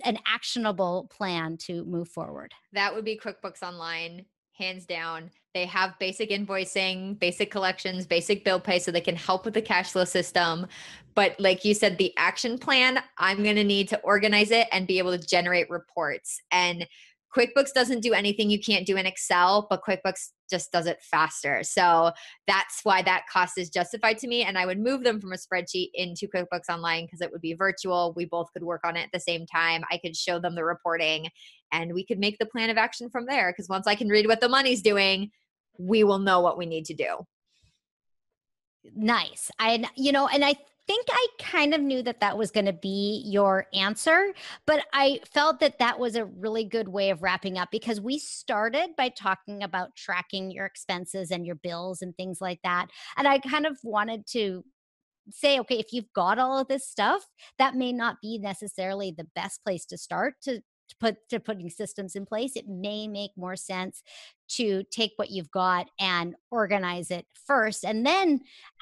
an 0.04 0.18
actionable 0.26 1.10
plan 1.10 1.56
to 1.58 1.84
move 1.84 2.08
forward? 2.08 2.52
That 2.72 2.94
would 2.94 3.04
be 3.04 3.18
QuickBooks 3.18 3.62
Online 3.62 4.24
hands 4.60 4.86
down. 4.86 5.30
They 5.52 5.66
have 5.66 5.98
basic 5.98 6.30
invoicing, 6.30 7.18
basic 7.18 7.50
collections, 7.50 8.06
basic 8.06 8.44
bill 8.44 8.60
pay 8.60 8.78
so 8.78 8.92
they 8.92 9.00
can 9.00 9.16
help 9.16 9.44
with 9.44 9.54
the 9.54 9.62
cash 9.62 9.90
flow 9.90 10.04
system. 10.04 10.66
But 11.14 11.38
like 11.40 11.64
you 11.64 11.74
said, 11.74 11.98
the 11.98 12.14
action 12.16 12.56
plan, 12.56 13.02
I'm 13.18 13.42
going 13.42 13.56
to 13.56 13.64
need 13.64 13.88
to 13.88 14.00
organize 14.00 14.52
it 14.52 14.68
and 14.70 14.86
be 14.86 14.98
able 14.98 15.16
to 15.16 15.26
generate 15.26 15.68
reports. 15.68 16.40
And 16.52 16.86
QuickBooks 17.36 17.72
doesn't 17.72 18.00
do 18.00 18.12
anything 18.12 18.50
you 18.50 18.58
can't 18.58 18.86
do 18.86 18.96
in 18.96 19.06
Excel, 19.06 19.66
but 19.70 19.82
QuickBooks 19.82 20.30
just 20.50 20.72
does 20.72 20.86
it 20.86 21.00
faster. 21.00 21.62
So 21.62 22.10
that's 22.48 22.80
why 22.82 23.02
that 23.02 23.26
cost 23.32 23.56
is 23.56 23.70
justified 23.70 24.18
to 24.18 24.28
me. 24.28 24.42
And 24.42 24.58
I 24.58 24.66
would 24.66 24.80
move 24.80 25.04
them 25.04 25.20
from 25.20 25.32
a 25.32 25.36
spreadsheet 25.36 25.90
into 25.94 26.26
QuickBooks 26.26 26.68
Online 26.68 27.06
because 27.06 27.20
it 27.20 27.30
would 27.30 27.40
be 27.40 27.54
virtual. 27.54 28.12
We 28.16 28.24
both 28.24 28.52
could 28.52 28.64
work 28.64 28.80
on 28.84 28.96
it 28.96 29.02
at 29.02 29.12
the 29.12 29.20
same 29.20 29.46
time. 29.46 29.82
I 29.90 29.98
could 29.98 30.16
show 30.16 30.40
them 30.40 30.56
the 30.56 30.64
reporting 30.64 31.28
and 31.72 31.94
we 31.94 32.04
could 32.04 32.18
make 32.18 32.38
the 32.38 32.46
plan 32.46 32.70
of 32.70 32.76
action 32.76 33.08
from 33.10 33.26
there. 33.26 33.52
Because 33.52 33.68
once 33.68 33.86
I 33.86 33.94
can 33.94 34.08
read 34.08 34.26
what 34.26 34.40
the 34.40 34.48
money's 34.48 34.82
doing, 34.82 35.30
we 35.78 36.04
will 36.04 36.18
know 36.18 36.40
what 36.40 36.58
we 36.58 36.66
need 36.66 36.86
to 36.86 36.94
do. 36.94 37.26
Nice. 38.94 39.50
I, 39.58 39.88
you 39.96 40.12
know, 40.12 40.26
and 40.28 40.44
I 40.44 40.54
think 40.86 41.06
I 41.08 41.26
kind 41.38 41.72
of 41.74 41.80
knew 41.80 42.02
that 42.02 42.20
that 42.20 42.36
was 42.36 42.50
going 42.50 42.66
to 42.66 42.72
be 42.72 43.22
your 43.26 43.66
answer, 43.72 44.32
but 44.66 44.84
I 44.92 45.20
felt 45.32 45.60
that 45.60 45.78
that 45.78 46.00
was 46.00 46.16
a 46.16 46.24
really 46.24 46.64
good 46.64 46.88
way 46.88 47.10
of 47.10 47.22
wrapping 47.22 47.58
up 47.58 47.70
because 47.70 48.00
we 48.00 48.18
started 48.18 48.96
by 48.96 49.10
talking 49.10 49.62
about 49.62 49.94
tracking 49.94 50.50
your 50.50 50.66
expenses 50.66 51.30
and 51.30 51.46
your 51.46 51.54
bills 51.56 52.02
and 52.02 52.16
things 52.16 52.40
like 52.40 52.60
that. 52.64 52.88
And 53.16 53.28
I 53.28 53.38
kind 53.38 53.66
of 53.66 53.78
wanted 53.84 54.26
to 54.32 54.64
say 55.30 55.60
okay 55.60 55.78
if 55.78 55.92
you've 55.92 56.12
got 56.12 56.38
all 56.40 56.58
of 56.58 56.66
this 56.66 56.88
stuff 56.88 57.24
that 57.58 57.76
may 57.76 57.92
not 57.92 58.16
be 58.20 58.38
necessarily 58.38 59.14
the 59.16 59.28
best 59.36 59.62
place 59.62 59.84
to 59.84 59.96
start 59.96 60.34
to 60.42 60.60
to 60.90 60.96
put 61.00 61.28
to 61.28 61.40
putting 61.40 61.70
systems 61.70 62.14
in 62.14 62.26
place 62.26 62.56
it 62.56 62.68
may 62.68 63.08
make 63.08 63.30
more 63.36 63.56
sense 63.56 64.02
to 64.48 64.82
take 64.90 65.12
what 65.16 65.30
you've 65.30 65.50
got 65.50 65.88
and 65.98 66.34
organize 66.50 67.10
it 67.10 67.26
first 67.46 67.84
and 67.84 68.04
then 68.04 68.40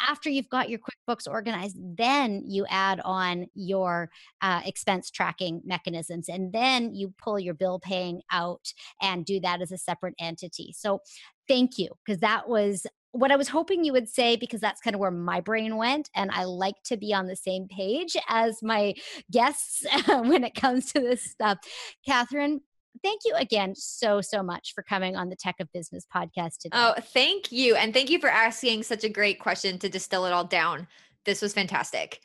after 0.09 0.29
you've 0.29 0.49
got 0.49 0.69
your 0.69 0.81
quickbooks 0.81 1.31
organized 1.31 1.77
then 1.97 2.43
you 2.47 2.67
add 2.69 3.01
on 3.05 3.47
your 3.55 4.11
uh, 4.43 4.61
expense 4.65 5.11
tracking 5.11 5.61
mechanisms 5.65 6.29
and 6.29 6.53
then 6.53 6.95
you 6.95 7.15
pull 7.19 7.39
your 7.39 7.55
bill 7.55 7.79
paying 7.79 8.23
out 8.31 8.73
and 9.01 9.25
do 9.25 9.41
that 9.41 9.61
as 9.61 9.73
a 9.73 9.79
separate 9.79 10.15
entity. 10.19 10.73
So 10.77 11.01
thank 11.47 11.79
you 11.79 11.89
because 12.05 12.21
that 12.21 12.49
was 12.49 12.87
what 13.13 13.33
I 13.33 13.37
was 13.37 13.49
hoping 13.49 13.85
you 13.85 13.93
would 13.93 14.09
say, 14.09 14.37
because 14.37 14.61
that's 14.61 14.81
kind 14.81 14.95
of 14.95 15.01
where 15.01 15.11
my 15.11 15.41
brain 15.41 15.77
went, 15.77 16.11
and 16.15 16.31
I 16.31 16.45
like 16.45 16.77
to 16.87 16.97
be 16.97 17.15
on 17.15 17.27
the 17.27 17.37
same 17.37 17.67
page 17.69 18.17
as 18.29 18.63
my 18.63 18.95
guests 19.31 19.85
when 20.07 20.45
it 20.45 20.55
comes 20.55 20.93
to 20.93 21.01
this 21.01 21.23
stuff. 21.23 21.59
Katherine, 22.07 22.61
thank 23.03 23.23
you 23.25 23.35
again 23.37 23.75
so, 23.75 24.21
so 24.21 24.43
much 24.43 24.73
for 24.75 24.83
coming 24.83 25.17
on 25.17 25.29
the 25.29 25.37
Tech 25.37 25.57
of 25.61 25.73
Business 25.73 26.07
podcast 26.15 26.59
today. 26.59 26.77
Oh, 26.77 26.95
thank 27.01 27.51
you. 27.53 27.77
And 27.77 27.95
thank 27.95 28.11
you 28.11 28.19
for 28.19 28.29
asking 28.29 28.83
such 28.83 29.05
a 29.05 29.09
great 29.09 29.39
question 29.39 29.79
to 29.79 29.89
distill 29.89 30.27
it 30.27 30.33
all 30.33 30.45
down. 30.45 30.87
This 31.25 31.43
was 31.43 31.53
fantastic. 31.53 32.21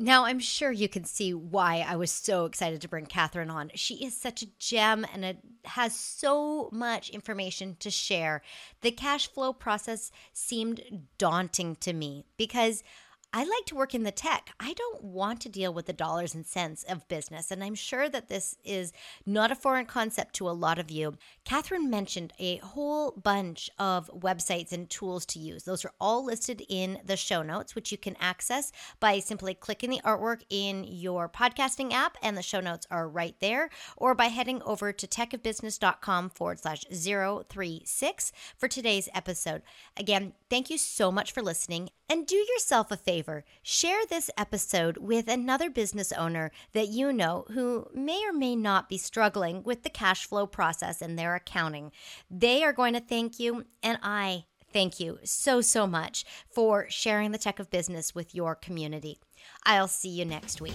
Now, 0.00 0.26
I'm 0.26 0.38
sure 0.38 0.70
you 0.70 0.88
can 0.88 1.02
see 1.02 1.34
why 1.34 1.84
I 1.86 1.96
was 1.96 2.12
so 2.12 2.44
excited 2.44 2.80
to 2.82 2.88
bring 2.88 3.06
Katherine 3.06 3.50
on. 3.50 3.72
She 3.74 4.04
is 4.04 4.16
such 4.16 4.42
a 4.42 4.48
gem 4.60 5.04
and 5.12 5.24
it 5.24 5.38
has 5.64 5.94
so 5.94 6.68
much 6.72 7.10
information 7.10 7.76
to 7.80 7.90
share. 7.90 8.42
The 8.82 8.92
cash 8.92 9.26
flow 9.26 9.52
process 9.52 10.12
seemed 10.32 11.08
daunting 11.18 11.74
to 11.80 11.92
me 11.92 12.24
because 12.36 12.84
I 13.30 13.40
like 13.40 13.66
to 13.66 13.74
work 13.74 13.94
in 13.94 14.04
the 14.04 14.10
tech. 14.10 14.54
I 14.58 14.72
don't 14.72 15.04
want 15.04 15.42
to 15.42 15.50
deal 15.50 15.74
with 15.74 15.84
the 15.84 15.92
dollars 15.92 16.34
and 16.34 16.46
cents 16.46 16.82
of 16.84 17.06
business. 17.08 17.50
And 17.50 17.62
I'm 17.62 17.74
sure 17.74 18.08
that 18.08 18.28
this 18.28 18.56
is 18.64 18.90
not 19.26 19.52
a 19.52 19.54
foreign 19.54 19.84
concept 19.84 20.34
to 20.36 20.48
a 20.48 20.52
lot 20.52 20.78
of 20.78 20.90
you. 20.90 21.14
Katherine 21.44 21.90
mentioned 21.90 22.32
a 22.38 22.56
whole 22.56 23.10
bunch 23.10 23.68
of 23.78 24.10
websites 24.18 24.72
and 24.72 24.88
tools 24.88 25.26
to 25.26 25.38
use. 25.38 25.64
Those 25.64 25.84
are 25.84 25.92
all 26.00 26.24
listed 26.24 26.62
in 26.70 27.00
the 27.04 27.18
show 27.18 27.42
notes, 27.42 27.74
which 27.74 27.92
you 27.92 27.98
can 27.98 28.16
access 28.18 28.72
by 28.98 29.18
simply 29.18 29.52
clicking 29.52 29.90
the 29.90 30.00
artwork 30.06 30.40
in 30.48 30.84
your 30.84 31.28
podcasting 31.28 31.92
app, 31.92 32.16
and 32.22 32.34
the 32.34 32.42
show 32.42 32.60
notes 32.60 32.86
are 32.90 33.06
right 33.06 33.36
there, 33.40 33.68
or 33.98 34.14
by 34.14 34.26
heading 34.26 34.62
over 34.62 34.90
to 34.90 35.06
techofbusiness.com 35.06 36.30
forward 36.30 36.60
slash 36.60 36.84
036 36.90 38.32
for 38.56 38.68
today's 38.68 39.10
episode. 39.14 39.60
Again, 39.98 40.32
thank 40.48 40.70
you 40.70 40.78
so 40.78 41.12
much 41.12 41.32
for 41.32 41.42
listening. 41.42 41.90
And 42.10 42.26
do 42.26 42.36
yourself 42.36 42.90
a 42.90 42.96
favor 43.18 43.44
share 43.62 44.06
this 44.08 44.30
episode 44.38 44.96
with 44.98 45.26
another 45.26 45.68
business 45.68 46.12
owner 46.12 46.52
that 46.72 46.86
you 46.88 47.12
know 47.12 47.44
who 47.50 47.88
may 47.92 48.22
or 48.24 48.32
may 48.32 48.54
not 48.54 48.88
be 48.88 48.96
struggling 48.96 49.62
with 49.64 49.82
the 49.82 49.90
cash 49.90 50.24
flow 50.24 50.46
process 50.46 51.02
in 51.02 51.16
their 51.16 51.34
accounting. 51.34 51.90
They 52.30 52.62
are 52.62 52.72
going 52.72 52.94
to 52.94 53.00
thank 53.00 53.40
you, 53.40 53.64
and 53.82 53.98
I 54.02 54.44
thank 54.72 55.00
you 55.00 55.18
so, 55.24 55.60
so 55.60 55.86
much 55.86 56.24
for 56.48 56.86
sharing 56.88 57.32
the 57.32 57.38
tech 57.38 57.58
of 57.58 57.70
business 57.70 58.14
with 58.14 58.36
your 58.36 58.54
community. 58.54 59.18
I'll 59.64 59.88
see 59.88 60.10
you 60.10 60.24
next 60.24 60.60
week. 60.60 60.74